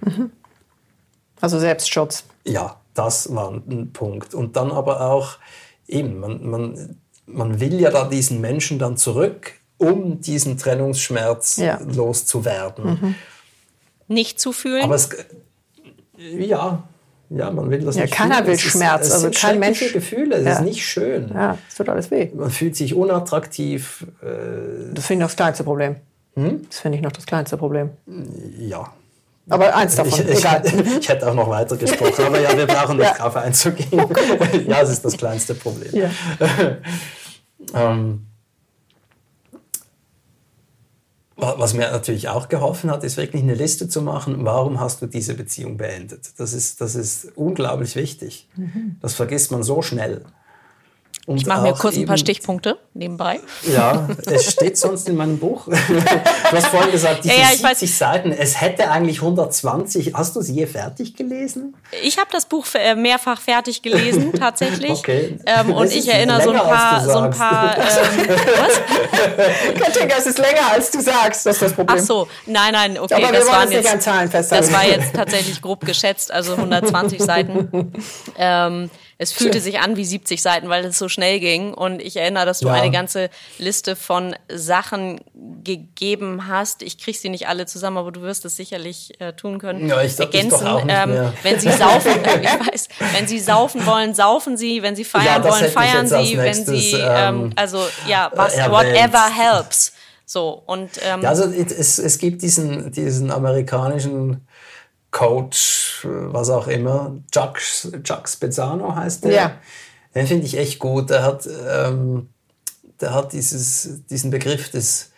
[0.00, 0.30] Mhm.
[1.40, 2.24] Also Selbstschutz.
[2.44, 4.34] Ja, das war ein Punkt.
[4.34, 5.38] Und dann aber auch
[5.86, 6.96] eben, man, man
[7.28, 11.80] man will ja da diesen Menschen dann zurück, um diesen Trennungsschmerz ja.
[11.80, 12.84] loszuwerden.
[12.84, 13.14] Mhm.
[14.08, 14.82] Nicht zu fühlen?
[14.82, 15.10] Aber es,
[16.16, 16.82] ja,
[17.30, 18.14] ja, man will das ja, nicht.
[18.14, 19.02] Keiner will Schmerz.
[19.02, 19.92] Es, es also kein Mensch.
[19.92, 20.36] Gefühle.
[20.36, 20.52] Es ja.
[20.52, 21.30] ist nicht schön.
[21.32, 22.30] Ja, es tut alles weh.
[22.34, 24.06] Man fühlt sich unattraktiv.
[24.22, 25.96] Äh, das finde ich noch das kleinste Problem.
[26.34, 26.62] Hm?
[26.68, 27.90] Das finde ich noch das kleinste Problem.
[28.58, 28.92] Ja,
[29.48, 30.62] aber eins davon, ich, egal.
[30.64, 33.16] Ich, ich, hätte auch noch weiter gesprochen, aber ja, wir brauchen nicht ja.
[33.16, 34.06] darauf einzugehen.
[34.66, 35.94] ja, es ist das kleinste Problem.
[35.94, 36.10] Ja.
[37.74, 38.26] ähm,
[41.36, 45.06] was mir natürlich auch geholfen hat, ist wirklich eine Liste zu machen, warum hast du
[45.06, 46.32] diese Beziehung beendet.
[46.38, 48.48] Das ist, das ist unglaublich wichtig.
[48.56, 48.96] Mhm.
[49.00, 50.24] Das vergisst man so schnell.
[51.28, 53.38] Und ich mache mir kurz ein paar Stichpunkte nebenbei.
[53.70, 55.68] Ja, es steht sonst in meinem Buch.
[56.50, 60.14] Du hast vorhin gesagt, diese ja, ja, 70 Seiten, es hätte eigentlich 120.
[60.14, 61.76] Hast du sie je fertig gelesen?
[62.02, 64.92] Ich habe das Buch äh, mehrfach fertig gelesen, tatsächlich.
[64.92, 65.38] okay.
[65.44, 67.04] Ähm, und ich erinnere so ein paar...
[67.04, 69.82] So ein paar ähm, was?
[69.82, 71.98] Katinka, es ist länger, als du sagst, das ist das Problem.
[72.00, 73.14] Ach so, nein, nein, okay.
[73.22, 74.64] Aber das wir waren jetzt, nicht an Zahlen festhalten.
[74.64, 77.92] Das war jetzt tatsächlich grob geschätzt, also 120 Seiten.
[78.38, 81.74] Ähm, es fühlte sich an wie 70 Seiten, weil es so schnell ging.
[81.74, 82.74] Und ich erinnere, dass du ja.
[82.74, 85.20] eine ganze Liste von Sachen
[85.64, 86.82] gegeben hast.
[86.82, 89.88] Ich kriege sie nicht alle zusammen, aber du wirst es sicherlich äh, tun können.
[89.88, 94.14] Ja, ich Ergänzen, ich ähm, wenn sie saufen, äh, ich weiß, wenn sie saufen wollen,
[94.14, 94.82] saufen sie.
[94.82, 96.38] Wenn sie feiern ja, wollen, feiern sie.
[96.38, 99.94] Wenn sie, ähm, ähm, also ja, was, whatever helps.
[100.26, 104.46] So und ähm, ja, also es, es gibt diesen diesen amerikanischen
[105.10, 109.32] Coach, was auch immer, Jacques, Jacques Spezzano heißt der.
[109.32, 109.52] Ja.
[110.14, 111.10] Den finde ich echt gut.
[111.10, 112.28] Der hat, ähm,
[113.00, 115.12] der hat dieses, diesen Begriff des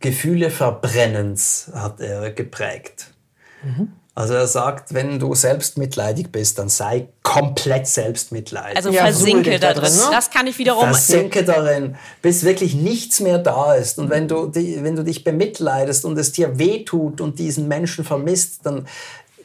[0.00, 3.12] Gefühleverbrennens hat er geprägt.
[3.62, 3.92] Mhm.
[4.14, 8.78] Also er sagt, wenn du selbstmitleidig bist, dann sei komplett selbstmitleidig.
[8.78, 9.92] Also ja, versinke da drin.
[9.94, 10.04] Ne?
[10.10, 10.84] Das kann ich wiederum.
[10.84, 13.98] Versinke darin, bis wirklich nichts mehr da ist.
[13.98, 18.06] Und wenn du, die, wenn du dich bemitleidest und es dir wehtut und diesen Menschen
[18.06, 18.86] vermisst, dann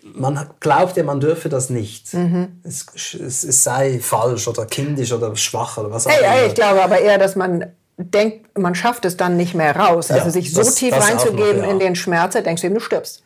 [0.04, 2.14] man glaubt ja, man dürfe das nicht.
[2.14, 2.60] Mhm.
[2.64, 6.28] Es, es, es, sei falsch oder kindisch oder schwach oder was auch immer.
[6.28, 7.66] Hey, ich glaube aber eher, dass man
[7.98, 10.10] denkt, man schafft es dann nicht mehr raus.
[10.10, 11.72] Ja, also sich so das, tief das reinzugeben noch, ja.
[11.72, 13.24] in den Schmerz, denkst du eben, du stirbst.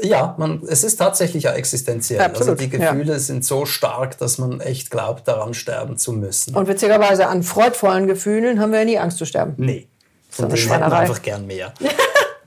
[0.00, 2.20] Ja, man, es ist tatsächlich ja existenziell.
[2.20, 3.18] Also Absolut, also die Gefühle ja.
[3.18, 6.54] sind so stark, dass man echt glaubt, daran sterben zu müssen.
[6.54, 9.54] Und witzigerweise an freudvollen Gefühlen haben wir ja nie Angst zu sterben.
[9.56, 9.88] Nee.
[10.30, 11.72] Von denen hätten wir einfach gern mehr.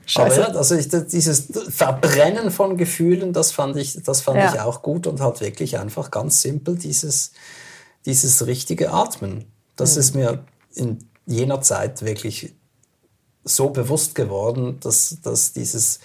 [0.06, 0.44] Scheiße.
[0.44, 4.52] Aber ja, also ich, dieses Verbrennen von Gefühlen, das fand ich, das fand ja.
[4.52, 7.32] ich auch gut und halt wirklich einfach ganz simpel dieses,
[8.04, 9.44] dieses richtige Atmen.
[9.76, 10.00] Das mhm.
[10.00, 10.44] ist mir
[10.74, 12.54] in jener Zeit wirklich
[13.44, 16.00] so bewusst geworden, dass, dass dieses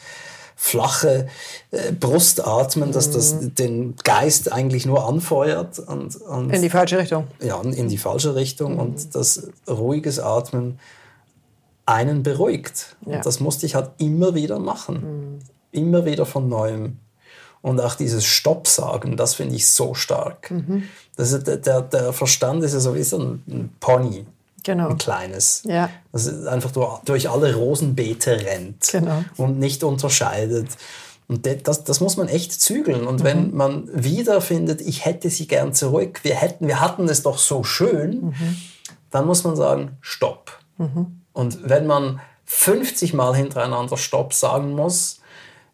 [0.56, 1.28] flache
[1.70, 3.56] äh, Brustatmen, dass das Mhm.
[3.56, 7.28] den Geist eigentlich nur anfeuert und, und In die falsche Richtung.
[7.42, 8.80] ja, in die falsche Richtung Mhm.
[8.80, 10.80] und das ruhiges Atmen
[11.88, 12.96] einen beruhigt.
[13.04, 13.20] Und Ja.
[13.20, 13.24] Mhm.
[13.24, 15.40] das musste ich halt immer wieder machen.
[15.72, 16.98] Immer wieder von neuem.
[17.62, 20.52] Und auch dieses Stopp sagen, das finde ich so stark.
[20.52, 20.84] Mhm.
[21.16, 24.26] Das ist, der- der, Verstand ist ja so wie so ein, Pony,
[24.64, 24.90] Genau.
[24.90, 25.64] ein kleines.
[25.66, 25.90] Ja.
[26.12, 26.72] Das ist einfach
[27.04, 29.24] durch, alle Rosenbeete rennt Genau.
[29.38, 30.68] und nicht unterscheidet.
[31.28, 33.06] Und das, das muss man echt zügeln.
[33.08, 33.24] Und Mhm.
[33.26, 37.64] wenn man wiederfindet, ich hätte sie gern zurück, wir, hätten, wir hatten es doch so
[37.64, 38.58] schön, Mhm.
[39.10, 40.58] dann muss man sagen, stopp.
[41.38, 45.22] Und wenn man 50 Mal hintereinander Stopp sagen muss,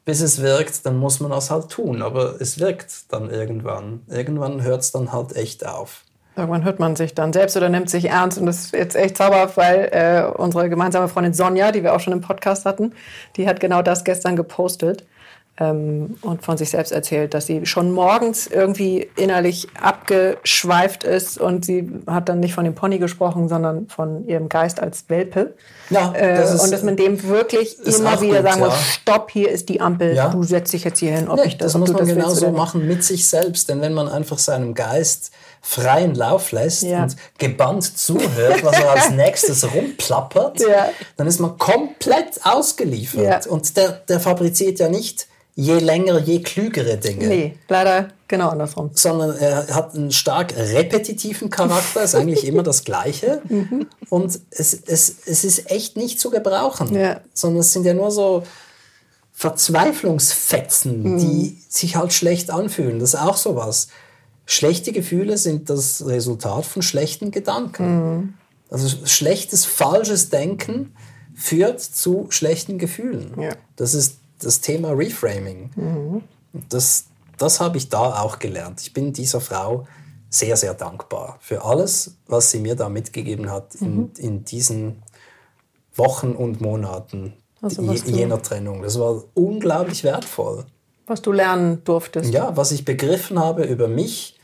[0.03, 2.01] bis es wirkt, dann muss man das halt tun.
[2.01, 4.01] Aber es wirkt dann irgendwann.
[4.09, 6.03] Irgendwann hört es dann halt echt auf.
[6.35, 8.37] Irgendwann hört man sich dann selbst oder nimmt sich ernst.
[8.37, 12.01] Und das ist jetzt echt zauberhaft, weil äh, unsere gemeinsame Freundin Sonja, die wir auch
[12.01, 12.91] schon im Podcast hatten,
[13.37, 15.05] die hat genau das gestern gepostet
[15.59, 21.65] ähm, und von sich selbst erzählt, dass sie schon morgens irgendwie innerlich abgeschweift ist und
[21.65, 25.53] sie hat dann nicht von dem Pony gesprochen, sondern von ihrem Geist als Welpe.
[25.89, 28.75] Ja, Äh, das ist- und dass man dem wirklich immer wieder gut, sagen muss, ja.
[29.01, 30.29] stopp, hier ist die Ampel, Ja.
[30.29, 32.47] du setzt dich jetzt hier hin, ob Nee, ich das, das muss man das oder
[32.49, 32.57] nicht.
[32.57, 33.69] machen mit sich selbst.
[33.69, 35.31] Denn wenn man einfach seinem Geist
[35.65, 37.03] freien Lauf lässt Ja.
[37.03, 40.89] und gebannt zuhört, was er als nächstes rumplappert, Ja.
[41.15, 43.45] dann ist man komplett ausgeliefert.
[43.45, 43.51] Ja.
[43.51, 47.27] Und der, der fabriziert ja nicht je länger, je klügere Dinge.
[47.27, 48.89] Nee, leider genau andersrum.
[48.93, 53.41] Sondern er hat einen stark repetitiven Charakter, ist eigentlich immer das Gleiche.
[53.49, 53.87] Mhm.
[54.09, 56.93] Und es, es, es ist echt nicht zu gebrauchen.
[56.95, 57.21] Ja.
[57.33, 58.43] Sondern es sind ja nur so
[59.33, 61.17] Verzweiflungsfetzen, Mhm.
[61.19, 62.99] die sich halt schlecht anfühlen.
[62.99, 63.87] Das ist auch sowas.
[64.45, 68.17] Schlechte Gefühle sind das Resultat von schlechten Gedanken.
[68.17, 68.33] Mhm.
[68.69, 70.95] Also schlechtes, falsches Denken
[71.35, 73.39] führt zu schlechten Gefühlen.
[73.39, 73.51] Ja.
[73.75, 75.71] Das ist das Thema Reframing.
[76.53, 77.05] Und Das,
[77.37, 78.81] das habe ich da auch gelernt.
[78.81, 79.87] Ich bin dieser Frau
[80.29, 85.03] sehr, sehr dankbar für alles, was sie mir da mitgegeben hat in, in diesen
[85.95, 88.81] Wochen und Monaten Also je, jener Trennung.
[88.81, 90.65] Das war unglaublich wertvoll.
[91.13, 92.33] Was du lernen durftest.
[92.33, 94.39] Ja, was ich begriffen habe über mich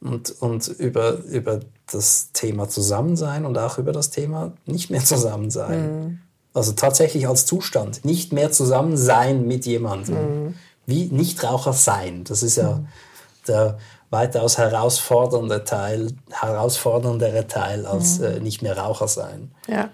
[0.00, 1.60] und, und über, über
[1.92, 6.20] das Thema Zusammensein und auch über das Thema nicht mehr Zusammensein.
[6.54, 10.56] Also tatsächlich als Zustand, nicht mehr zusammen sein mit jemandem.
[10.86, 12.24] Wie Nichtraucher sein.
[12.24, 12.82] Das ist ja
[13.46, 13.78] der
[14.10, 19.52] weitaus herausfordernde Teil, herausforderndere Teil als äh, nicht mehr Raucher sein.
[19.68, 19.90] Ja.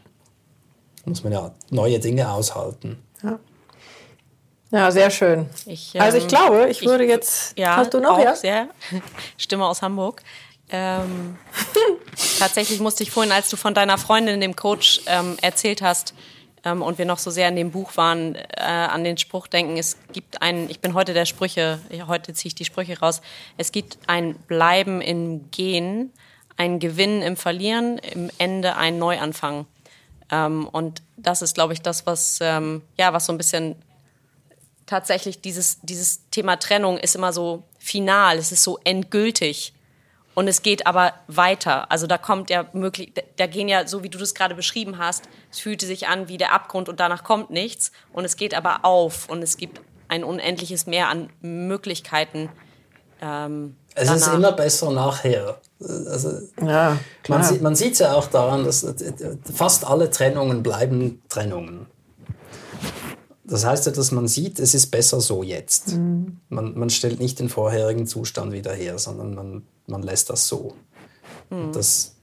[1.04, 2.96] Muss man ja neue Dinge aushalten.
[3.22, 3.38] Ja,
[4.70, 5.48] sehr schön.
[5.66, 7.58] Ich, also ich ähm, glaube, ich ich- würde jetzt.
[7.58, 8.34] Ja, hast du noch auch ja?
[8.36, 8.68] sehr.
[9.38, 10.22] Stimme aus Hamburg.
[10.70, 11.38] Ähm,
[12.38, 16.12] tatsächlich musste ich vorhin, als du von deiner Freundin, dem Coach, ähm, erzählt hast
[16.64, 19.78] ähm, und wir noch so sehr in dem Buch waren, äh, an den Spruch denken,
[19.78, 23.22] es gibt einen, ich bin heute der Sprüche, ich- heute ziehe ich die Sprüche raus,
[23.56, 26.12] es gibt ein Bleiben im Gehen,
[26.58, 29.64] ein Gewinnen im Verlieren, im Ende ein Neuanfang.
[30.30, 33.76] Ähm, und das ist, glaube ich, das, was, ähm, ja, was so ein bisschen
[34.88, 39.74] tatsächlich dieses, dieses Thema Trennung ist immer so final, es ist so endgültig.
[40.34, 41.90] Und es geht aber weiter.
[41.90, 45.28] Also da kommt ja möglich, da gehen ja, so wie du das gerade beschrieben hast,
[45.50, 47.90] es fühlte sich an wie der Abgrund und danach kommt nichts.
[48.12, 52.50] Und es geht aber auf und es gibt ein unendliches Mehr an Möglichkeiten.
[53.20, 55.60] Ähm, Es ist immer besser nachher.
[55.80, 56.30] Also,
[56.60, 57.38] Ja, klar.
[57.40, 59.12] Man, sieht, man sieht ja auch daran, dass äh,
[59.52, 61.86] fast alle Trennungen bleiben Trennungen.
[63.48, 65.94] Das heißt ja, dass man sieht, es ist besser so jetzt.
[66.50, 70.74] Man, man stellt nicht den vorherigen Zustand wieder her, sondern man, man lässt das so.
[71.48, 72.14] Und das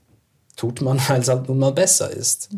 [0.56, 2.48] tut man, weil es halt nun mal besser ist.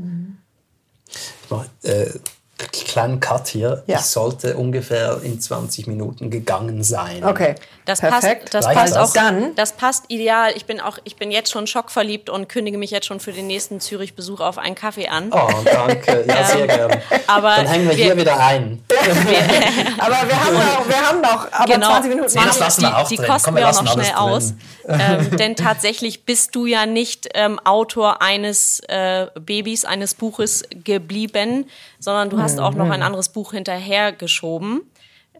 [1.08, 3.84] Ich mache äh, einen kleinen Cut hier.
[3.86, 3.98] Ja.
[3.98, 7.24] Ich sollte ungefähr in 20 Minuten gegangen sein.
[7.24, 7.54] Okay.
[7.88, 8.42] Das Perfekt.
[8.42, 9.10] passt, das Reicht passt das?
[9.10, 9.14] auch.
[9.14, 10.52] Dann- Das passt ideal.
[10.54, 13.46] Ich bin auch, ich bin jetzt schon schockverliebt und kündige mich jetzt schon für den
[13.46, 15.30] nächsten Zürich-Besuch auf einen Kaffee an.
[15.32, 16.24] Oh, danke.
[16.28, 17.00] Ja, sehr gerne.
[17.26, 18.84] aber Dann hängen wir wir- hier wieder ein.
[19.98, 21.86] Aber wir haben noch, wir haben noch aber Genau.
[21.88, 22.32] 20 Minuten.
[22.34, 23.26] Nee, das lassen wir die, auch die drin.
[23.26, 24.54] kosten Komm, wir wir auch noch schnell aus.
[24.86, 31.68] ähm, denn tatsächlich bist du ja nicht ähm, Autor eines äh, Babys, eines Buches geblieben,
[31.98, 34.82] sondern du hast auch noch ein anderes Buch hinterhergeschoben.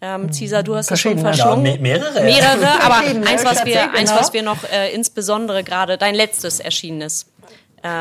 [0.00, 1.62] Ähm, Cesar, du hast es schon verschlungen.
[1.62, 2.22] me- mehrere.
[2.22, 4.20] Mehrere, aber eins, was wir, eins, genau.
[4.20, 7.26] was wir noch äh, insbesondere gerade, dein letztes erschienenes.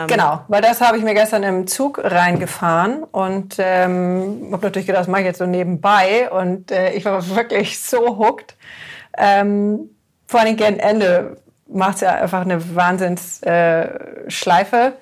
[0.07, 5.01] Genau, weil das habe ich mir gestern im Zug reingefahren und ähm, habe natürlich gedacht,
[5.01, 8.55] das mache ich jetzt so nebenbei und äh, ich war wirklich so hooked.
[9.15, 9.91] Ähm,
[10.25, 11.37] vor allem gegen Ende
[11.67, 14.25] macht es ja einfach eine Wahnsinnsschleife.
[14.25, 14.93] Äh, Schleife.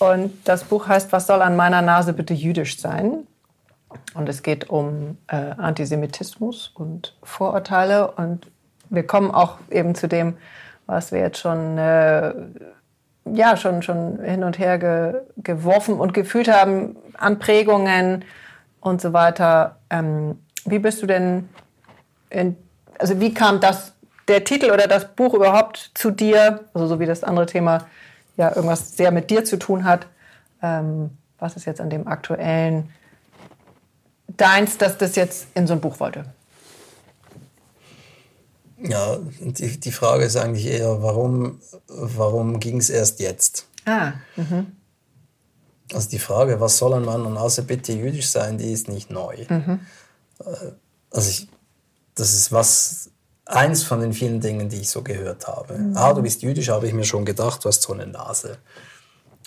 [0.00, 3.28] Und das Buch heißt Was soll an meiner Nase bitte jüdisch sein?
[4.14, 8.10] Und es geht um äh, Antisemitismus und Vorurteile.
[8.12, 8.50] Und
[8.90, 10.36] wir kommen auch eben zu dem,
[10.86, 12.34] was wir jetzt schon, äh,
[13.32, 18.24] ja, schon, schon hin und her ge geworfen und gefühlt haben an Prägungen
[18.80, 19.76] und so weiter.
[19.90, 21.48] Ähm, wie bist du denn,
[22.30, 22.56] in,
[22.98, 23.94] also wie kam das,
[24.28, 26.60] der Titel oder das Buch überhaupt zu dir?
[26.74, 27.86] Also so wie das andere Thema
[28.36, 30.06] ja irgendwas sehr mit dir zu tun hat.
[30.62, 32.90] Ähm, was ist jetzt an dem aktuellen
[34.28, 36.24] deins, dass das jetzt in so ein Buch wollte?
[38.78, 43.66] Ja, die, die Frage ist eigentlich eher, warum, warum ging es erst jetzt?
[43.86, 44.72] Ah, mhm.
[45.92, 49.10] Also die Frage, was soll ein Mann und außer bitte jüdisch sein, die ist nicht
[49.10, 49.36] neu.
[49.48, 49.80] Mhm.
[51.10, 51.48] Also ich,
[52.14, 53.10] das ist was,
[53.46, 55.78] eins von den vielen Dingen, die ich so gehört habe.
[55.78, 55.96] Mhm.
[55.96, 58.58] Ah, du bist jüdisch, habe ich mir schon gedacht, du hast so eine Nase.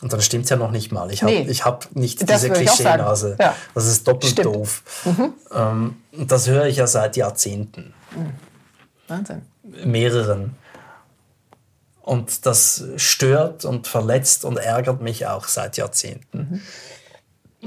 [0.02, 1.12] Und dann stimmt es ja noch nicht mal.
[1.12, 3.36] Ich habe nee, hab nicht diese Klischee-Nase.
[3.40, 3.56] Ja.
[3.74, 4.46] Das ist doppelt Stimmt.
[4.46, 4.84] doof.
[5.06, 5.34] Mhm.
[5.52, 7.94] Ähm, das höre ich ja seit Jahrzehnten.
[8.16, 8.34] Mhm.
[9.08, 9.42] Wahnsinn.
[9.64, 10.56] Mehreren.
[12.02, 16.38] Und das stört und verletzt und ärgert mich auch seit Jahrzehnten.
[16.38, 16.62] Mhm.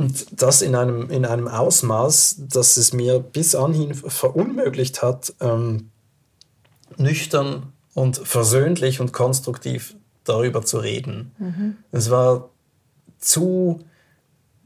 [0.02, 5.90] Und das in einem, in einem Ausmaß, dass es mir bis anhin verunmöglicht hat, ähm,
[6.96, 9.96] nüchtern und versöhnlich und konstruktiv
[10.30, 11.32] darüber zu reden.
[11.38, 11.76] Mhm.
[11.92, 12.50] Es war
[13.18, 13.80] zu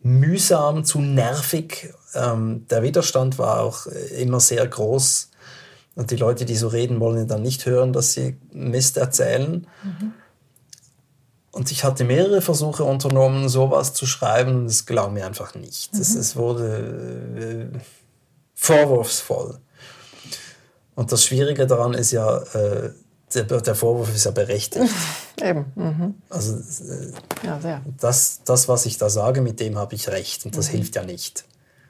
[0.03, 1.93] mühsam, zu nervig.
[2.15, 5.31] Ähm, der Widerstand war auch immer sehr groß.
[5.97, 9.67] Und die Leute, die so reden, wollen dann nicht hören, dass sie Mist erzählen.
[9.83, 10.13] Mhm.
[11.53, 15.95] Und ich hatte mehrere Versuche unternommen, sowas zu schreiben, und es gelang mir einfach nicht.
[15.95, 16.01] Mhm.
[16.01, 17.79] Es, es, wurde äh,
[18.55, 19.61] vorwurfsvoll.
[20.97, 22.91] Und das Schwierige daran ist ja, äh,
[23.35, 24.91] der, Vorwurf ist ja berechtigt.
[25.43, 25.67] Eben.
[25.75, 26.15] Mhm.
[26.31, 27.83] Also äh, ja.
[28.01, 30.45] Das, das, was ich da sage, mit dem habe ich recht.
[30.45, 30.77] Und das mhm.
[30.77, 31.45] hilft ja nicht.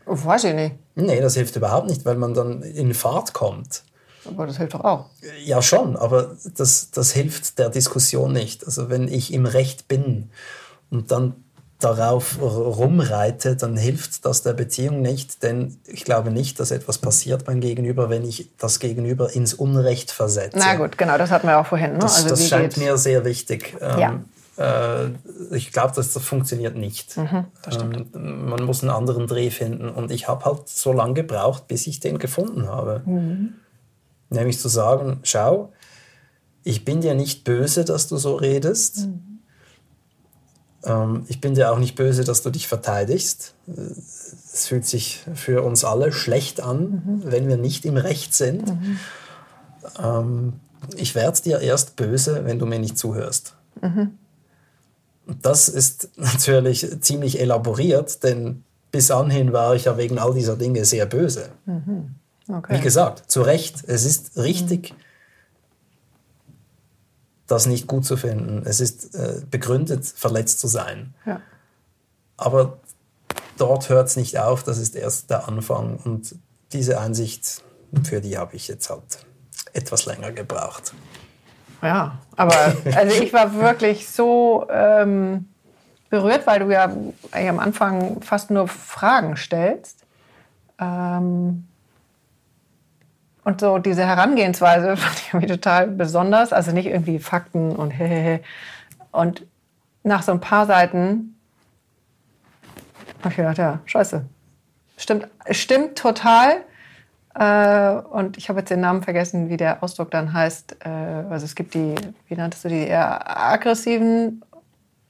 [0.07, 0.77] Weiß ich nicht.
[0.95, 3.85] Nee, das hilft überhaupt nicht, weil man dann in Fahrt kommt.
[4.27, 5.07] Aber das hilft doch auch.
[5.45, 8.65] Ja, schon, aber das, das hilft der Diskussion nicht.
[8.65, 10.31] Also wenn ich im Recht bin
[10.91, 11.44] und dann
[11.85, 17.45] darauf rumreite, dann hilft das der Beziehung nicht, denn ich glaube nicht, dass etwas passiert
[17.45, 20.59] beim Gegenüber, wenn ich das Gegenüber ins Unrecht versetze.
[20.59, 21.95] Na gut, genau, das hatten wir auch vorhin.
[21.95, 21.99] Ne?
[21.99, 23.77] Das, also das scheint mir sehr wichtig.
[23.81, 24.13] Ja.
[24.13, 24.25] Ähm,
[24.57, 27.17] äh, ich glaube, dass das funktioniert nicht.
[27.17, 31.15] Mhm, das ähm, man muss einen anderen Dreh finden und ich habe halt so lange
[31.15, 33.03] gebraucht, bis ich den gefunden habe.
[33.05, 33.55] Mhm.
[34.31, 35.73] Nämlich zu sagen, schau,
[36.63, 39.07] ich bin dir nicht böse, dass du so redest.
[39.07, 39.34] Mhm
[41.29, 43.55] ich bin dir auch nicht böse, dass du dich verteidigst.
[43.67, 47.23] Es fühlt sich für uns alle schlecht an, mhm.
[47.25, 48.69] wenn wir nicht im Recht sind.
[48.69, 48.99] Mhm.
[50.03, 50.53] Ähm,
[50.97, 53.55] ich werde dir erst böse, wenn du mir nicht zuhörst.
[53.81, 54.19] Mhm.
[55.41, 58.63] Das ist natürlich ziemlich elaboriert, denn
[58.93, 61.49] bis anhin war ich ja wegen all dieser Dinge sehr böse.
[61.65, 62.15] Mhm.
[62.47, 62.77] Okay.
[62.77, 65.04] Wie gesagt, zu Recht, es ist richtig, mhm
[67.47, 68.63] das nicht gut zu finden.
[68.65, 71.15] Es ist äh, begründet, verletzt zu sein.
[71.27, 71.41] Ja.
[72.37, 72.79] Aber
[73.59, 75.99] dort hört es nicht auf, das ist erst der Anfang.
[76.05, 76.37] Und
[76.73, 77.63] diese Einsicht,
[78.03, 79.25] für die habe ich jetzt halt
[79.73, 80.95] etwas länger gebraucht.
[81.83, 85.49] Ja, aber also ich war wirklich so ähm,
[86.09, 90.05] berührt, weil du ja am Anfang fast nur Fragen stellst.
[90.81, 91.67] Ähm,
[93.45, 96.53] und so diese Herangehensweise fand ich irgendwie total besonders.
[96.53, 98.41] Also nicht irgendwie Fakten und hehehe.
[99.13, 99.47] Und
[100.03, 101.37] nach so ein paar Seiten
[103.21, 104.25] habe ich gedacht, ja, scheiße.
[104.97, 106.63] Stimmt, stimmt total.
[107.35, 110.77] Äh, und ich habe jetzt den Namen vergessen, wie der Ausdruck dann heißt.
[110.85, 111.95] Äh, also es gibt die,
[112.29, 114.43] wie nanntest du die, eher aggressiven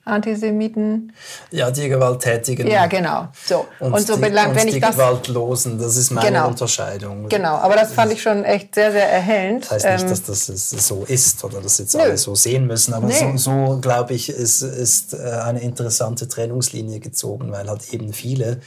[0.05, 1.13] Antisemiten.
[1.51, 2.67] Ja, die Gewalttätigen.
[2.67, 3.29] Ja, genau.
[3.47, 3.67] So.
[3.81, 6.49] Und, und so die, belang, und wenn ich die das, Gewaltlosen, das ist meine genau,
[6.49, 7.29] Unterscheidung.
[7.29, 9.65] Genau, aber das fand ich schon echt sehr, sehr erhellend.
[9.71, 12.03] Das heißt nicht, ähm, dass das so ist oder dass jetzt nö.
[12.03, 13.15] alle so sehen müssen, aber nee.
[13.37, 18.61] so, so glaube ich, ist, ist äh, eine interessante Trennungslinie gezogen, weil halt eben viele,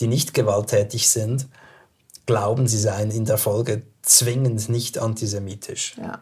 [0.00, 1.46] die nicht gewalttätig sind,
[2.26, 5.94] glauben, sie seien in der Folge zwingend nicht antisemitisch.
[5.96, 6.20] Ja.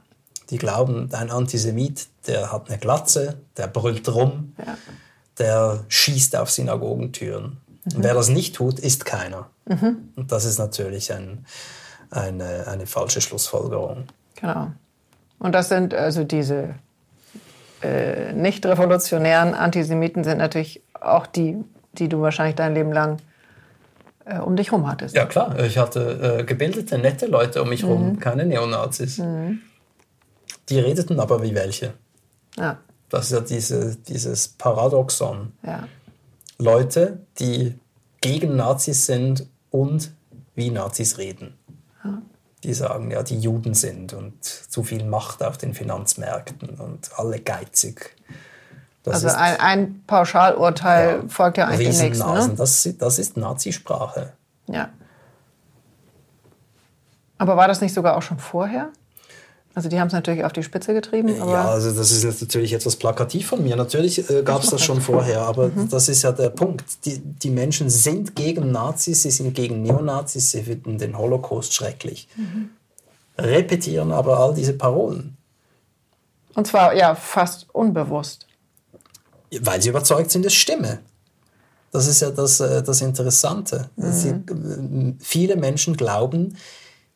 [0.51, 4.76] Die glauben, ein Antisemit, der hat eine Glatze, der brüllt rum, ja.
[5.38, 7.59] der schießt auf Synagogentüren.
[7.84, 7.96] Mhm.
[7.96, 9.48] Und wer das nicht tut, ist keiner.
[9.66, 10.09] Mhm.
[10.16, 11.46] Und das ist natürlich ein,
[12.11, 14.05] eine, eine falsche Schlussfolgerung.
[14.36, 14.72] Genau.
[15.38, 16.74] Und das sind also diese
[17.82, 21.57] äh, nicht revolutionären Antisemiten sind natürlich auch die,
[21.92, 23.18] die du wahrscheinlich dein Leben lang
[24.26, 25.14] äh, um dich herum hattest.
[25.14, 28.20] Ja klar, ich hatte äh, gebildete, nette Leute um mich herum, mhm.
[28.20, 29.18] keine Neonazis.
[29.18, 29.61] Mhm.
[30.70, 31.94] Die redeten aber wie welche.
[32.56, 32.78] Ja.
[33.08, 35.52] Das ist ja diese, dieses Paradoxon.
[35.62, 35.88] Ja.
[36.58, 37.78] Leute, die
[38.20, 40.12] gegen Nazis sind und
[40.54, 41.56] wie Nazis reden.
[42.62, 47.40] Die sagen, ja, die Juden sind und zu viel Macht auf den Finanzmärkten und alle
[47.40, 48.14] geizig.
[49.02, 52.30] Das Also ist ein, ein Pauschalurteil folgt ja eigentlich dem nächsten.
[52.30, 52.54] Ne?
[52.56, 54.34] Das, das ist Nazisprache.
[54.66, 54.90] Ja.
[57.38, 58.90] Aber war das nicht sogar auch schon vorher?
[59.74, 62.72] Also die haben es natürlich auf die Spitze getrieben, Ja, also das ist jetzt natürlich
[62.72, 63.76] etwas plakativ von mir.
[63.76, 65.88] Natürlich äh, gab es das schon vorher, aber Mhm.
[65.88, 66.84] das ist ja der Punkt.
[67.04, 72.28] Die, die Menschen sind gegen Nazis, sie sind gegen Neonazis, sie finden den Holocaust schrecklich.
[72.36, 72.70] Mhm.
[73.38, 75.36] Repetieren aber all diese Parolen,
[76.54, 78.46] und zwar ja fast unbewusst.
[79.62, 80.98] weil sie überzeugt sind, es stimme.
[81.92, 83.88] Das ist ja das, äh, das Interessante.
[83.96, 84.12] Mhm.
[84.12, 86.56] Sie, äh, viele Menschen glauben,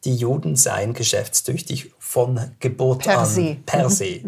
[0.05, 3.27] die Juden seien geschäftstüchtig von Gebot Per an.
[3.27, 3.41] se.
[3.41, 3.63] Mhm.
[3.65, 4.05] Per se.
[4.07, 4.23] Äh,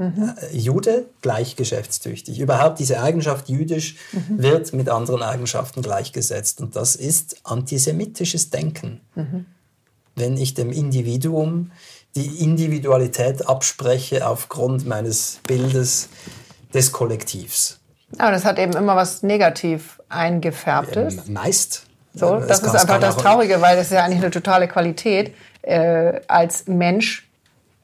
[0.53, 2.39] Jude gleich geschäftstüchtig.
[2.41, 4.43] Überhaupt diese Eigenschaft jüdisch Mhm.
[4.43, 6.61] wird mit anderen Eigenschaften gleichgesetzt.
[6.61, 9.01] Und das ist antisemitisches Denken.
[9.15, 9.47] Mhm.
[10.15, 11.73] Wenn ich dem Individuum
[12.15, 16.09] die Individualität abspreche aufgrund meines Bildes
[16.73, 17.79] des Kollektivs.
[18.17, 21.19] Aber das hat eben immer was negativ eingefärbtes.
[21.27, 21.83] Ähm, meist.
[22.15, 24.69] So, das kann- ist es einfach das Traurige, weil das ist ja eigentlich eine totale
[24.69, 25.35] Qualität,
[25.67, 27.29] äh, als Mensch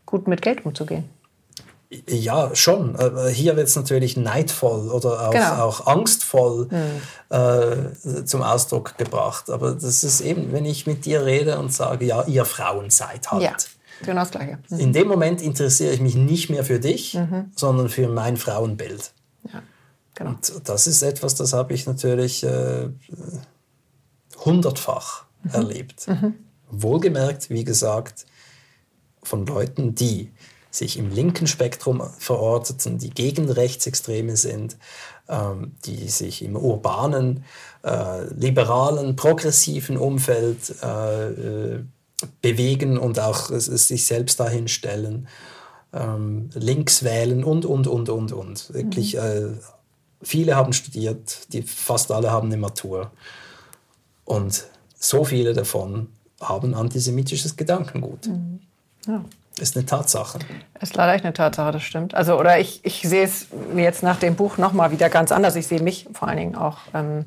[0.07, 1.05] gut mit Geld umzugehen.
[2.09, 2.97] Ja, schon.
[2.97, 5.53] Aber Hier wird es natürlich neidvoll oder auch, Genau.
[5.53, 5.61] Hm.
[5.61, 6.69] auch angstvoll
[7.29, 9.51] äh, zum Ausdruck gebracht.
[9.51, 13.31] Aber das ist eben, wenn ich mit dir rede und sage, ja, ihr Frauen seid
[13.31, 13.43] halt.
[13.43, 13.55] Ja,
[14.07, 14.59] genau das Gleiche.
[14.71, 14.79] Mhm.
[14.79, 17.19] In dem Moment interessiere ich mich nicht mehr für dich,
[17.55, 19.13] sondern für mein Frauenbild.
[19.53, 19.63] Ja,
[20.15, 20.31] genau.
[20.31, 22.89] Und das ist etwas, das habe ich natürlich äh,
[24.45, 26.07] hundertfach erlebt.
[26.73, 28.27] Wohlgemerkt, wie gesagt,
[29.23, 30.31] von Leuten, die
[30.71, 34.79] sich im linken Spektrum verorteten, die gegen Rechtsextreme sind,
[35.29, 37.45] ähm, die sich im urbanen,
[37.85, 41.85] äh, liberalen, progressiven Umfeld äh, äh,
[42.41, 45.29] bewegen und auch sich selbst dahin stellen,
[45.93, 48.73] ähm, links wählen und, und, und, und, und.
[48.73, 49.51] Wirklich, äh,
[50.23, 53.11] viele haben studiert, die, fast alle haben eine Matur.
[54.25, 54.65] Und
[54.99, 56.09] so viele davon
[56.43, 58.29] haben antisemitisches Gedankengut.
[59.07, 59.25] Ja.
[59.59, 60.39] Ist eine Tatsache.
[60.81, 62.15] Ist leider echt eine Tatsache, das stimmt.
[62.15, 65.57] Also, oder ich, ich sehe es jetzt nach dem Buch nochmal wieder ganz anders.
[65.57, 67.27] Ich sehe mich vor allen Dingen auch ähm,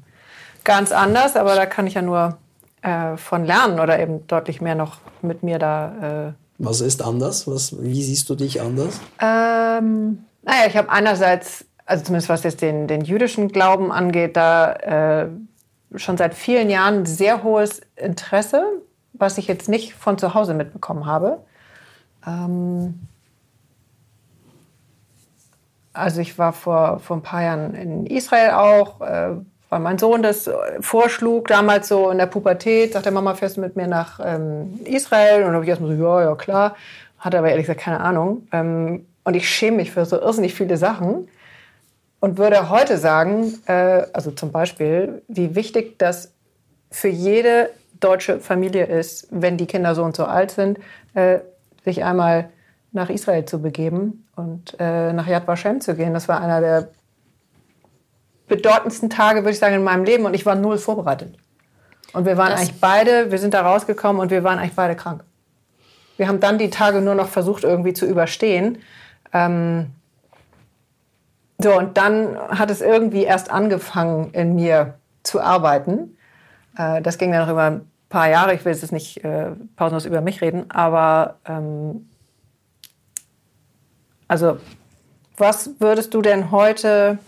[0.63, 2.37] ganz anders, aber da kann ich ja nur
[2.81, 6.29] äh, von lernen oder eben deutlich mehr noch mit mir da.
[6.29, 7.47] Äh, Was ist anders?
[7.47, 8.99] Was, wie siehst du dich anders?
[9.21, 14.73] ähm, naja, ich habe einerseits, also zumindest was jetzt den, den jüdischen Glauben angeht, da
[14.73, 15.27] äh,
[15.95, 18.63] schon seit vielen Jahren sehr hohes Interesse,
[19.17, 21.39] was ich jetzt nicht von zu Hause mitbekommen habe.
[22.25, 23.07] Ähm,
[25.93, 29.31] also ich war vor, vor ein paar Jahren in Israel auch, äh,
[29.69, 33.61] weil mein Sohn das äh, vorschlug, damals so in der Pubertät, sagte Mama, fährst du
[33.61, 35.37] mit mir nach ähm, Israel?
[35.37, 36.75] Und dann habe ich erstmal so, ja, ja, klar.
[37.17, 38.47] Hatte aber ehrlich gesagt keine Ahnung.
[38.51, 41.27] Ähm, und ich schäme mich für so irrsinnig viele Sachen
[42.19, 46.31] und würde heute sagen, äh, also zum Beispiel, wie wichtig das
[46.91, 50.79] für jede deutsche Familie ist, wenn die Kinder so und so alt sind,
[51.13, 51.39] äh,
[51.83, 52.49] sich einmal
[52.91, 56.13] nach Israel zu begeben und äh, nach Yad Vashem zu gehen.
[56.13, 56.89] Das war einer der
[58.47, 61.35] bedeutendsten Tage, würde ich sagen, in meinem Leben und ich war null vorbereitet.
[62.13, 64.95] Und wir waren Das- eigentlich beide, wir sind da rausgekommen und wir waren eigentlich beide
[64.95, 65.23] krank.
[66.17, 68.77] Wir haben dann die Tage nur noch versucht, irgendwie zu überstehen.
[69.33, 69.87] Ähm,
[71.57, 76.14] so, und dann hat es irgendwie erst angefangen, in mir zu arbeiten.
[76.77, 78.53] Äh, das ging dann noch über ein paar Jahre.
[78.53, 82.07] Ich will jetzt nicht äh, pausenlos über mich reden, aber ähm,
[84.27, 84.57] also,
[85.37, 87.19] was würdest du denn heute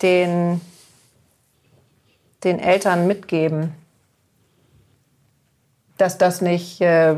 [0.00, 0.60] den,
[2.44, 3.74] den Eltern mitgeben,
[5.98, 7.14] dass das nicht, äh,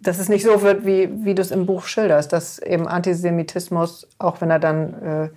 [0.00, 4.06] dass es nicht so wird, wie, wie du es im Buch schilderst, dass eben Antisemitismus,
[4.18, 5.28] auch wenn er dann äh,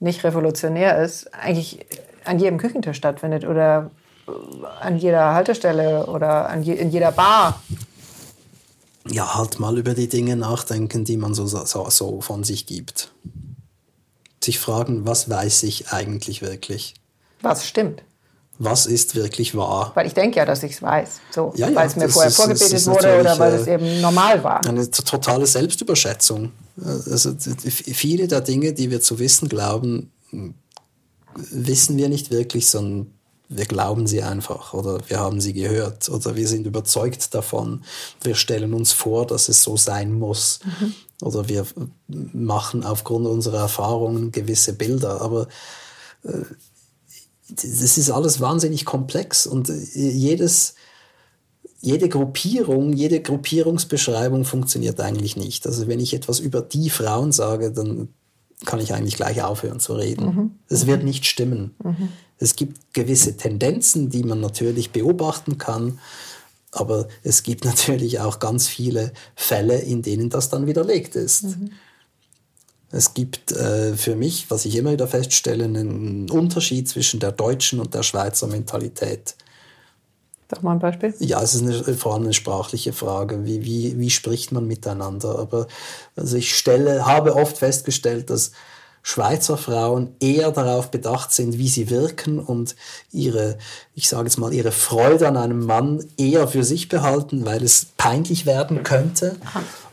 [0.00, 1.86] nicht revolutionär ist, eigentlich
[2.24, 3.90] an jedem Küchentisch stattfindet oder
[4.80, 7.62] an jeder Haltestelle oder an je, in jeder Bar.
[9.10, 13.10] Ja, halt mal über die Dinge nachdenken, die man so, so, so von sich gibt.
[14.42, 16.94] Sich fragen, was weiß ich eigentlich wirklich?
[17.40, 18.02] Was stimmt?
[18.60, 19.92] Was ist wirklich wahr?
[19.94, 21.20] Weil ich denke ja, dass ich es weiß.
[21.30, 24.00] So, Ja, ja, weil es mir vorher ist- vorgebetet wurde oder weil äh, es eben
[24.00, 24.64] normal war.
[24.66, 26.52] Eine totale Selbstüberschätzung.
[26.84, 30.12] Also viele der Dinge, die wir zu wissen glauben,
[31.34, 33.12] wissen wir nicht wirklich, sondern
[33.48, 37.82] wir glauben sie einfach oder wir haben sie gehört oder wir sind überzeugt davon.
[38.22, 40.60] Wir stellen uns vor, dass es so sein muss.
[41.22, 41.66] oder wir
[42.06, 45.20] machen aufgrund unserer Erfahrungen gewisse Bilder.
[45.22, 45.48] Aber
[46.24, 46.44] äh,
[47.48, 50.74] das ist alles wahnsinnig komplex und jedes,
[51.80, 55.66] jede Gruppierung, jede Gruppierungsbeschreibung funktioniert eigentlich nicht.
[55.66, 58.08] Also wenn ich etwas über die Frauen sage, dann
[58.66, 60.58] kann ich eigentlich gleich aufhören zu reden.
[60.68, 60.88] Es mhm.
[60.88, 61.74] wird nicht stimmen.
[61.82, 62.08] Mhm.
[62.38, 65.98] Es gibt gewisse Tendenzen, die man natürlich beobachten kann,
[66.70, 71.44] aber es gibt natürlich auch ganz viele Fälle, in denen das dann widerlegt ist.
[71.44, 71.72] Mhm.
[72.90, 77.80] Es gibt äh, für mich, was ich immer wieder feststelle, einen Unterschied zwischen der deutschen
[77.80, 79.34] und der Schweizer Mentalität.
[80.50, 81.14] Sag mal ein Beispiel.
[81.18, 83.44] Ja, es ist eine, vor allem eine sprachliche Frage.
[83.44, 85.38] Wie, wie, wie spricht man miteinander?
[85.38, 85.66] Aber
[86.16, 88.52] also ich stelle, habe oft festgestellt, dass
[89.08, 92.76] Schweizer Frauen eher darauf bedacht sind, wie sie wirken und
[93.10, 93.56] ihre,
[93.94, 97.86] ich sage jetzt mal, ihre Freude an einem Mann eher für sich behalten, weil es
[97.96, 99.36] peinlich werden könnte.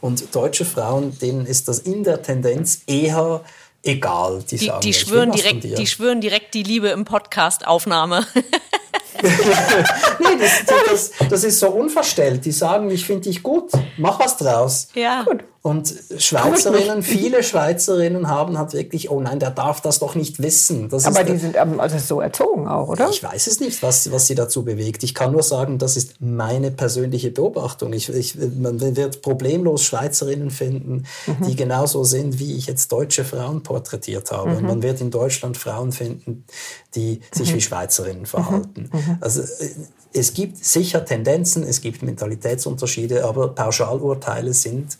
[0.02, 3.40] Und deutsche Frauen, denen ist das in der Tendenz eher
[3.84, 4.44] egal.
[4.52, 8.28] Die, die, die schwören, direkt, die schwören direkt die Liebe im Podcast-Aufnahme.
[10.20, 12.46] nee, das, das, das, ist so unverstellt.
[12.46, 14.90] Die sagen, ich finde dich gut, mach was draus.
[14.94, 15.24] Ja.
[15.24, 15.44] Gut.
[15.66, 20.90] Und Schweizerinnen, viele Schweizerinnen haben halt wirklich, oh nein, der darf das doch nicht wissen.
[20.90, 23.10] Das Aber die sind also so erzogen auch, oder?
[23.10, 25.02] Ich weiß es nicht, was, was sie dazu bewegt.
[25.02, 27.94] Ich kann nur sagen, das ist meine persönliche Beobachtung.
[27.94, 31.48] Ich, ich, man wird problemlos Schweizerinnen finden, mhm.
[31.48, 34.52] die genauso sind, wie ich jetzt deutsche Frauen porträtiert habe.
[34.52, 34.58] Mhm.
[34.58, 36.46] Und man wird in Deutschland Frauen finden,
[36.94, 37.56] die sich mhm.
[37.56, 38.92] wie Schweizerinnen verhalten.
[39.06, 39.12] Mhm.
[39.16, 39.18] Mhm.
[39.22, 39.70] Also äh,
[40.14, 44.98] es gibt sicher Tendenzen, es gibt Mentalitätsunterschiede, aber Pauschalurteile sind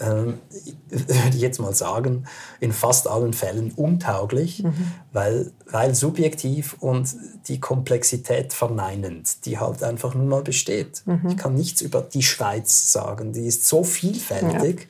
[0.00, 0.38] ähm,
[0.88, 2.24] würde ich jetzt mal sagen,
[2.60, 4.92] in fast allen Fällen untauglich, mhm.
[5.12, 7.14] weil, weil subjektiv und
[7.48, 11.02] die Komplexität verneinend, die halt einfach nun mal besteht.
[11.06, 11.28] Mhm.
[11.28, 14.80] Ich kann nichts über die Schweiz sagen, die ist so vielfältig.
[14.80, 14.86] Ja.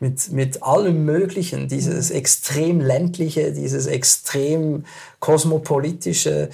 [0.00, 4.84] Mit, mit allem Möglichen, dieses extrem ländliche, dieses extrem
[5.20, 6.50] kosmopolitische,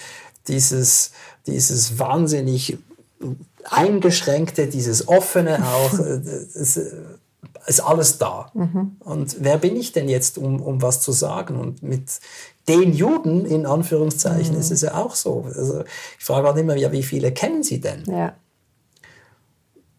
[0.50, 1.12] dieses,
[1.46, 2.76] dieses wahnsinnig
[3.64, 5.98] eingeschränkte, dieses offene auch.
[6.54, 6.78] Das,
[7.66, 8.50] ist alles da.
[8.54, 8.96] Mhm.
[9.00, 11.56] Und wer bin ich denn jetzt, um, um was zu sagen?
[11.56, 12.20] Und mit
[12.68, 14.60] den Juden, in Anführungszeichen, mhm.
[14.60, 15.44] ist es ja auch so.
[15.46, 15.84] Also
[16.18, 18.04] ich frage auch immer, ja, wie viele kennen Sie denn?
[18.06, 18.34] Ja.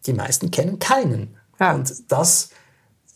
[0.06, 1.36] Die meisten kennen keinen.
[1.60, 1.74] Ja.
[1.74, 2.50] Und das,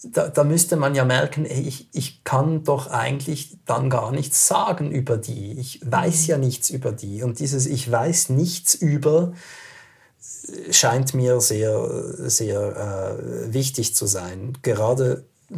[0.03, 4.91] da, da, müsste man ja merken, ich, ich kann doch eigentlich dann gar nichts sagen
[4.91, 5.59] über die.
[5.59, 6.31] Ich weiß mhm.
[6.31, 7.23] ja nichts über die.
[7.23, 9.33] Und dieses Ich weiß nichts über
[10.71, 14.57] scheint mir sehr, sehr äh, wichtig zu sein.
[14.63, 15.57] Gerade äh,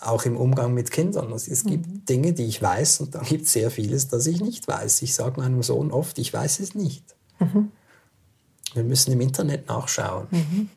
[0.00, 1.32] auch im Umgang mit Kindern.
[1.32, 2.04] Also es gibt mhm.
[2.04, 5.02] Dinge, die ich weiß und dann gibt es sehr vieles, das ich nicht weiß.
[5.02, 7.04] Ich sage meinem Sohn oft, ich weiß es nicht.
[7.38, 7.70] Mhm.
[8.74, 10.28] Wir müssen im Internet nachschauen.
[10.30, 10.68] Mhm.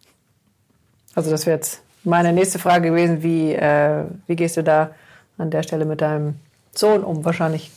[1.13, 4.91] Also das wäre jetzt meine nächste Frage gewesen, wie, äh, wie gehst du da
[5.37, 6.35] an der Stelle mit deinem
[6.73, 7.23] Sohn um?
[7.25, 7.71] Wahrscheinlich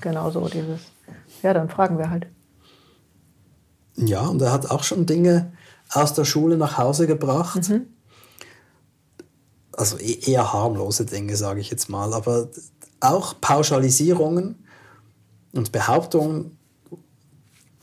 [0.00, 0.80] genauso dieses,
[1.42, 2.26] ja, dann fragen wir halt.
[3.96, 5.52] Ja, und er hat auch schon Dinge
[5.90, 7.68] aus der Schule nach Hause gebracht.
[7.68, 7.86] Mhm.
[9.72, 12.12] Also e-, eher harmlose Dinge, sage ich jetzt mal.
[12.14, 12.48] Aber
[13.00, 14.66] auch Pauschalisierungen
[15.52, 16.56] und Behauptungen,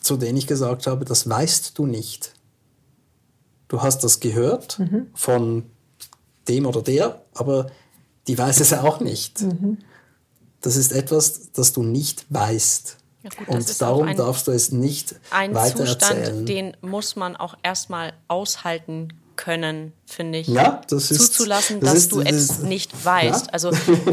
[0.02, 2.34] zu denen ich gesagt habe, das weißt du nicht.
[3.70, 5.07] Du hast das gehört mhm.
[5.13, 5.63] von
[6.49, 7.67] dem oder der, aber
[8.28, 9.41] die weiß es auch nicht.
[9.41, 9.78] Mhm.
[10.59, 12.97] Das ist etwas, das du nicht weißt.
[13.24, 16.45] Ja, gut, und darum ein, darfst du es nicht ein weiter Zustand, erzählen.
[16.45, 20.48] Den muss man auch erstmal aushalten können, finde ich.
[20.48, 23.46] Ja, das ist zuzulassen, das dass ist, du das es nicht weißt.
[23.46, 23.54] Ja?
[23.54, 23.72] Also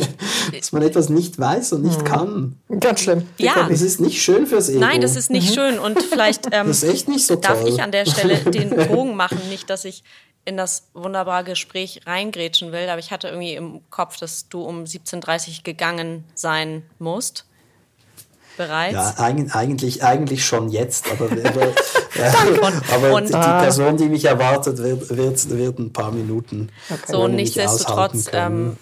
[0.56, 2.04] dass man etwas nicht weiß und nicht mhm.
[2.04, 2.60] kann.
[2.78, 3.28] Ganz schlimm.
[3.38, 4.78] Ja, das ist nicht schön fürs Ego.
[4.78, 5.54] Nein, das ist nicht mhm.
[5.54, 8.70] schön und vielleicht ähm, das ist echt nicht so darf ich an der Stelle den
[8.70, 10.04] Bogen machen, nicht, dass ich
[10.44, 14.84] in das wunderbare Gespräch reingrätschen will, aber ich hatte irgendwie im Kopf, dass du um
[14.84, 17.46] 17:30 Uhr gegangen sein musst
[18.56, 18.94] bereits?
[18.94, 21.72] Ja, eigentlich, eigentlich schon jetzt, aber, aber,
[22.94, 26.70] aber und, die Person, die mich erwartet, wird, wird, wird ein paar Minuten.
[26.90, 27.00] Okay.
[27.06, 28.76] So, nichtsdestotrotz ähm,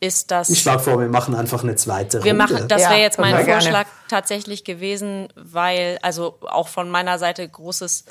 [0.00, 0.48] ist das.
[0.48, 2.54] Ich schlage vor, wir machen einfach eine zweite wir Runde.
[2.54, 3.86] Machen, das wäre jetzt mein Vorschlag gerne.
[4.08, 8.04] tatsächlich gewesen, weil, also auch von meiner Seite großes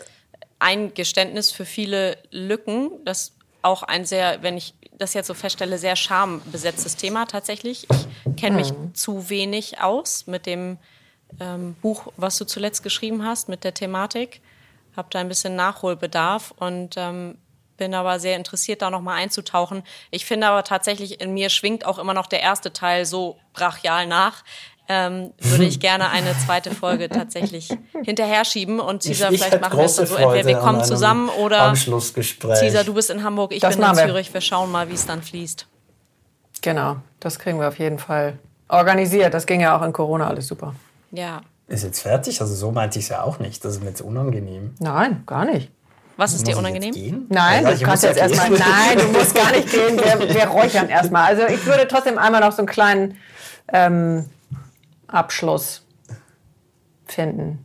[0.59, 2.91] Eingeständnis für viele Lücken.
[3.05, 7.87] Das auch ein sehr, wenn ich das jetzt so feststelle, sehr schambesetztes Thema tatsächlich.
[7.91, 8.95] Ich kenne mich mhm.
[8.95, 10.77] zu wenig aus mit dem
[11.39, 14.41] ähm, Buch, was du zuletzt geschrieben hast mit der Thematik.
[14.95, 17.37] Habe da ein bisschen Nachholbedarf und ähm,
[17.77, 19.83] bin aber sehr interessiert, da nochmal einzutauchen.
[20.09, 24.07] Ich finde aber tatsächlich, in mir schwingt auch immer noch der erste Teil so brachial
[24.07, 24.43] nach.
[24.89, 27.69] ähm, würde ich gerne eine zweite Folge tatsächlich
[28.03, 30.15] hinterher schieben und ich vielleicht machen wir es dann so.
[30.15, 31.59] Entweder wir kommen zusammen oder.
[32.59, 34.07] Teaser, du bist in Hamburg, ich Das bin in.
[34.07, 34.33] Zürich.
[34.33, 35.67] Wir schauen mal, wie es dann fließt.
[36.61, 38.39] Genau, das kriegen wir auf jeden Fall
[38.69, 39.33] organisiert.
[39.33, 40.73] Das ging ja auch in Corona alles super.
[41.11, 41.41] Ja.
[41.67, 42.39] Ist jetzt fertig?
[42.41, 43.63] Also so meinte ich es ja auch nicht.
[43.65, 44.73] Das ist mir jetzt unangenehm.
[44.79, 45.71] Nein, gar nicht.
[46.15, 46.93] Was ist Muss dir ich unangenehm?
[46.93, 47.25] Jetzt gehen?
[47.29, 48.49] Nein, Ja, du ich kannst muss jetzt ja erstmal.
[48.51, 49.97] Nein, du musst gar nicht gehen.
[49.97, 51.25] Wir, wir räuchern erstmal.
[51.25, 53.17] Also ich würde trotzdem einmal noch so einen kleinen
[53.71, 54.25] ähm,
[55.07, 55.83] Abschluss
[57.05, 57.63] finden.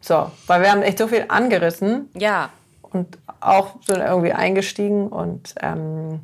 [0.00, 2.50] So, weil wir haben echt so viel angerissen Ja.
[2.82, 6.20] und auch so irgendwie eingestiegen und ähm,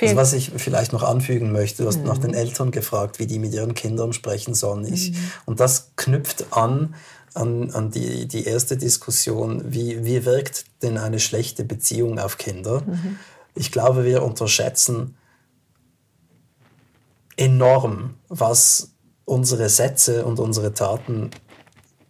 [0.00, 2.22] Also was ich vielleicht noch anfügen möchte, du hast nach Mhm.
[2.22, 4.84] den Eltern gefragt, wie die mit ihren Kindern sprechen sollen.
[4.92, 5.12] Ich,
[5.46, 6.94] Und das knüpft an
[7.34, 12.82] an, an die, die erste Diskussion, wie, wie wirkt denn eine schlechte Beziehung auf Kinder?
[12.82, 13.18] Mhm.
[13.54, 15.16] Ich glaube, wir unterschätzen
[17.36, 18.90] enorm, was
[19.24, 21.30] unsere Sätze und unsere Taten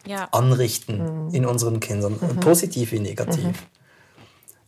[0.07, 0.25] Ja.
[0.33, 1.35] anrichten Mhm.
[1.35, 3.67] in unseren Kindern, positiv wie negativ.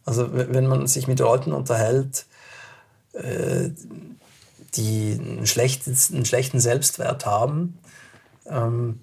[0.05, 2.27] Also w- wenn man sich mit Leuten unterhält,
[3.13, 3.71] äh,
[4.75, 7.79] die einen, schlechtes, einen schlechten Selbstwert haben
[8.47, 9.01] ähm,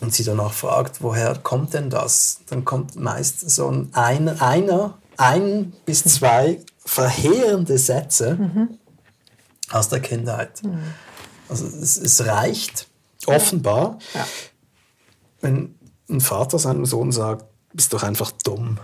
[0.00, 4.98] und sie danach fragt, woher kommt denn das, dann kommt meist so ein, ein einer,
[5.16, 8.68] ein bis zwei verheerende Sätze
[9.70, 10.62] aus der Kindheit.
[11.48, 12.88] Also es, es reicht
[13.26, 14.26] offenbar, Ja.
[15.40, 15.74] wenn
[16.10, 18.78] ein Vater seinem Sohn sagt, bist doch einfach dumm.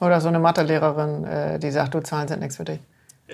[0.00, 2.80] oder so eine Mathelehrerin, äh, die sagt, du Zahlen sind nichts für dich.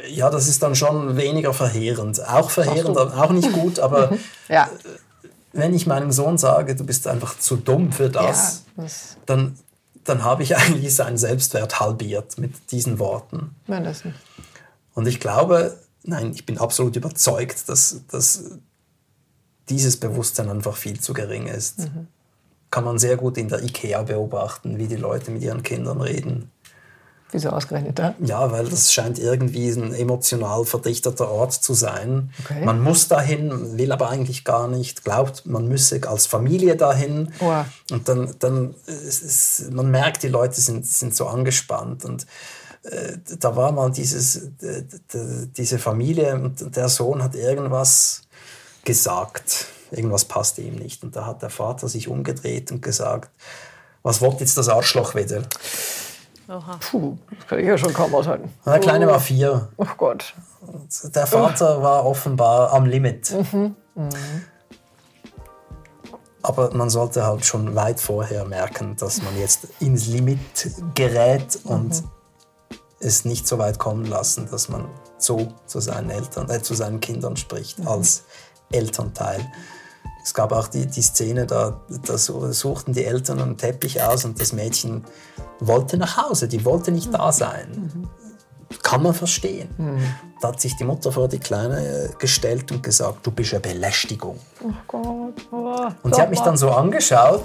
[0.08, 2.26] Ja, das ist dann schon weniger verheerend.
[2.26, 4.12] Auch verheerend, auch nicht gut, aber
[4.48, 4.70] Ja,
[5.52, 9.58] wenn ich meinem Sohn sage, du bist einfach zu dumm für das, ja das dann,
[10.04, 13.54] dann habe ich eigentlich seinen Selbstwert halbiert mit diesen Worten.
[13.66, 14.14] mindestens.
[14.94, 18.58] Und ich glaube, nein, ich bin absolut überzeugt, dass, dass
[19.68, 21.88] dieses Bewusstsein einfach viel zu gering ist.
[22.70, 26.50] Kann man sehr gut in der IKEA beobachten, wie die Leute mit ihren Kindern reden.
[27.30, 28.14] Wieso ausgerechnet da?
[28.20, 32.30] Ja, weil das scheint irgendwie ein emotional verdichteter Ort zu sein.
[32.42, 32.64] Okay.
[32.64, 37.32] Man muss dahin, will aber eigentlich gar nicht, glaubt, man müsse als Familie dahin.
[37.40, 37.66] Oha.
[37.90, 42.06] Und dann, dann ist, man merkt, die Leute sind, sind so angespannt.
[42.06, 42.26] Und
[42.84, 44.84] äh, da war mal dieses, äh,
[45.56, 48.22] diese Familie und der Sohn hat irgendwas
[48.84, 49.66] gesagt.
[49.90, 51.02] Irgendwas passte ihm nicht.
[51.02, 53.30] Und da hat der Vater sich umgedreht und gesagt,
[54.02, 55.42] was wollt jetzt das Arschloch wieder?
[56.48, 56.78] Oha.
[56.80, 58.50] Puh, das kann ich ja schon kaum aushalten.
[58.64, 59.68] Der Kleine war vier.
[59.76, 60.34] Oh Gott.
[61.14, 63.34] Der Vater war offenbar am Limit.
[66.42, 70.38] Aber man sollte halt schon weit vorher merken, dass man jetzt ins Limit
[70.94, 72.02] gerät und
[73.00, 74.88] es nicht so weit kommen lassen, dass man
[75.18, 78.24] so zu seinen Eltern, äh, zu seinen Kindern spricht als
[78.72, 79.46] Elternteil.
[80.28, 84.26] Es gab auch die, die Szene, da, da su- suchten die Eltern einen Teppich aus
[84.26, 85.02] und das Mädchen
[85.58, 87.90] wollte nach Hause, die wollte nicht da sein.
[88.82, 89.70] Kann man verstehen.
[90.42, 93.60] Da hat sich die Mutter vor die Kleine äh, gestellt und gesagt, du bist eine
[93.60, 94.38] Belästigung.
[94.62, 95.34] Oh Gott.
[95.50, 97.44] Oh, Und sie hat mich dann so angeschaut,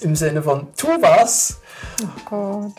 [0.00, 1.56] im Sinne von, tu was.
[2.04, 2.72] Oh Gott.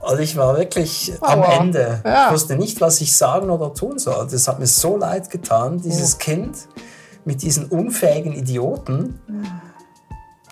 [0.00, 1.52] Also ich war wirklich am Aua.
[1.60, 2.02] Ende.
[2.04, 2.26] Ja.
[2.26, 4.26] Ich wusste nicht, was ich sagen oder tun soll.
[4.28, 6.56] Das hat mir so leid getan, dieses Kind
[7.24, 9.18] mit diesen unfähigen Idioten.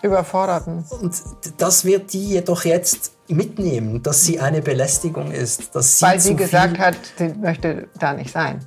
[0.01, 0.83] Überforderten.
[1.01, 1.15] Und
[1.57, 5.73] das wird die jedoch jetzt mitnehmen, dass sie eine Belästigung ist.
[5.75, 8.59] Dass sie Weil sie gesagt hat, sie möchte da nicht sein.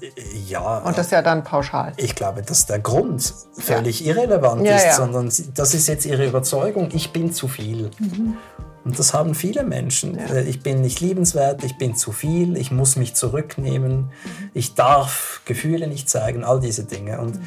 [0.49, 1.93] Ja, Und das ist ja dann pauschal.
[1.99, 4.95] ich glaube, dass der Grund völlig irrelevant Ja, ist, ja.
[4.97, 7.91] sondern das ist jetzt ihre Überzeugung, ich bin zu viel.
[7.99, 8.39] Mhm.
[8.87, 10.17] Und das haben viele Menschen.
[10.17, 14.51] Äh, Ich bin nicht liebenswert, ich bin zu viel, ich muss mich zurücknehmen, Mhm.
[14.55, 17.21] ich darf Gefühle nicht zeigen, all diese Dinge.
[17.21, 17.43] Und Mhm.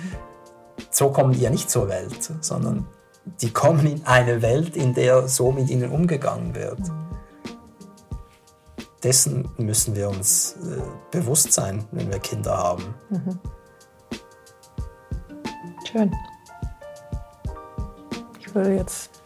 [0.89, 2.87] So kommen die ja nicht zur Welt, sondern
[3.41, 6.79] die kommen in eine Welt, in der so mit ihnen umgegangen wird.
[6.79, 7.09] Mhm.
[9.03, 10.81] Dessen müssen wir uns äh,
[11.11, 12.83] bewusst sein, wenn wir Kinder haben.
[15.89, 16.13] Schön.
[18.39, 19.18] Ich würde jetzt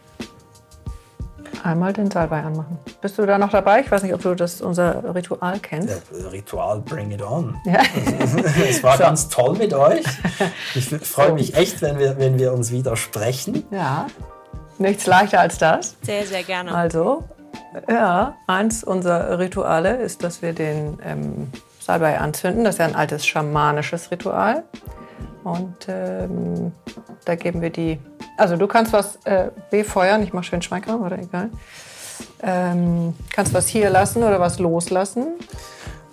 [1.64, 2.78] einmal den Salbei anmachen.
[3.00, 3.80] Bist du da noch dabei?
[3.80, 5.88] Ich weiß nicht, ob du das unser Ritual kennst.
[6.12, 7.56] Ja, Ritual, bring it on.
[7.64, 7.80] Ja.
[8.68, 10.04] Es war ganz toll mit euch.
[10.74, 13.64] Ich freue mich echt, wenn wir, wenn wir uns wieder sprechen.
[13.70, 14.06] ja.
[14.76, 15.94] Nichts leichter als das.
[16.02, 16.74] Sehr, sehr gerne.
[16.74, 17.22] Also,
[17.88, 22.64] ja, eins unserer Rituale ist, dass wir den ähm, Salbei anzünden.
[22.64, 24.64] Das ist ja ein altes schamanisches Ritual.
[25.44, 26.72] Und ähm,
[27.24, 28.00] da geben wir die.
[28.36, 30.22] Also, du kannst was äh, befeuern.
[30.22, 31.50] Ich mache schön Schmeichel, oder egal.
[32.42, 35.26] Ähm, kannst was hier lassen oder was loslassen.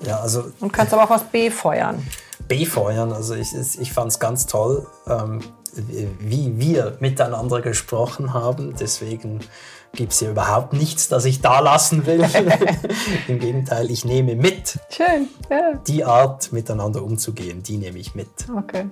[0.06, 2.06] Ja, also Und kannst aber auch was befeuern.
[2.48, 3.14] befeuern.
[3.14, 5.42] Also ich, ich fand es ganz toll, ähm,
[6.20, 8.76] wie wir miteinander gesprochen haben.
[8.80, 9.42] Deswegen
[9.94, 12.26] gibt es hier überhaupt nichts, das ich da lassen will.
[13.28, 14.80] Im Gegenteil, ich nehme mit.
[14.90, 15.74] Schön, ja.
[15.86, 18.30] Die Art, miteinander umzugehen, die nehme ich mit.
[18.58, 18.86] Okay.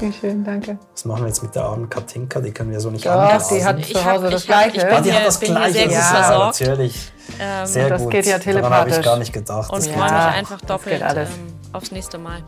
[0.00, 0.78] Wie schön, danke.
[0.92, 2.40] Was machen wir jetzt mit der armen Katinka?
[2.40, 3.56] Die können wir so nicht anblasen.
[3.58, 4.76] die hat Ich zu hab- Hause das ich hab- Gleiche.
[4.76, 5.72] ich Ah, bin die hat das Gleiche.
[5.72, 6.60] sehr ja, versorgt.
[6.60, 7.12] natürlich.
[7.40, 8.10] Ähm, Sehr das gut.
[8.12, 9.04] geht ja Daran habe ich telepathisch.
[9.04, 9.72] gar nicht gedacht.
[9.72, 11.26] und freue mich einfach doppelt ähm,
[11.72, 12.38] aufs nächste Mal.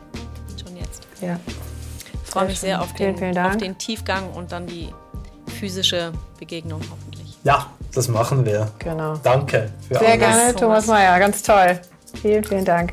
[0.62, 1.02] Schon jetzt.
[1.20, 1.36] ja.
[2.24, 3.50] Ich freue mich sehr auf Vielen, den, vielen Dank.
[3.54, 4.88] auf den Tiefgang und dann die
[5.58, 7.36] physische Begegnung hoffentlich.
[7.42, 8.68] Ja, das machen wir.
[8.78, 9.14] Genau.
[9.22, 10.18] Danke für Sehr alles.
[10.20, 10.84] gerne, Thomas.
[10.84, 11.18] Thomas Mayer.
[11.18, 11.80] Ganz toll.
[12.22, 12.92] Vielen, vielen Dank.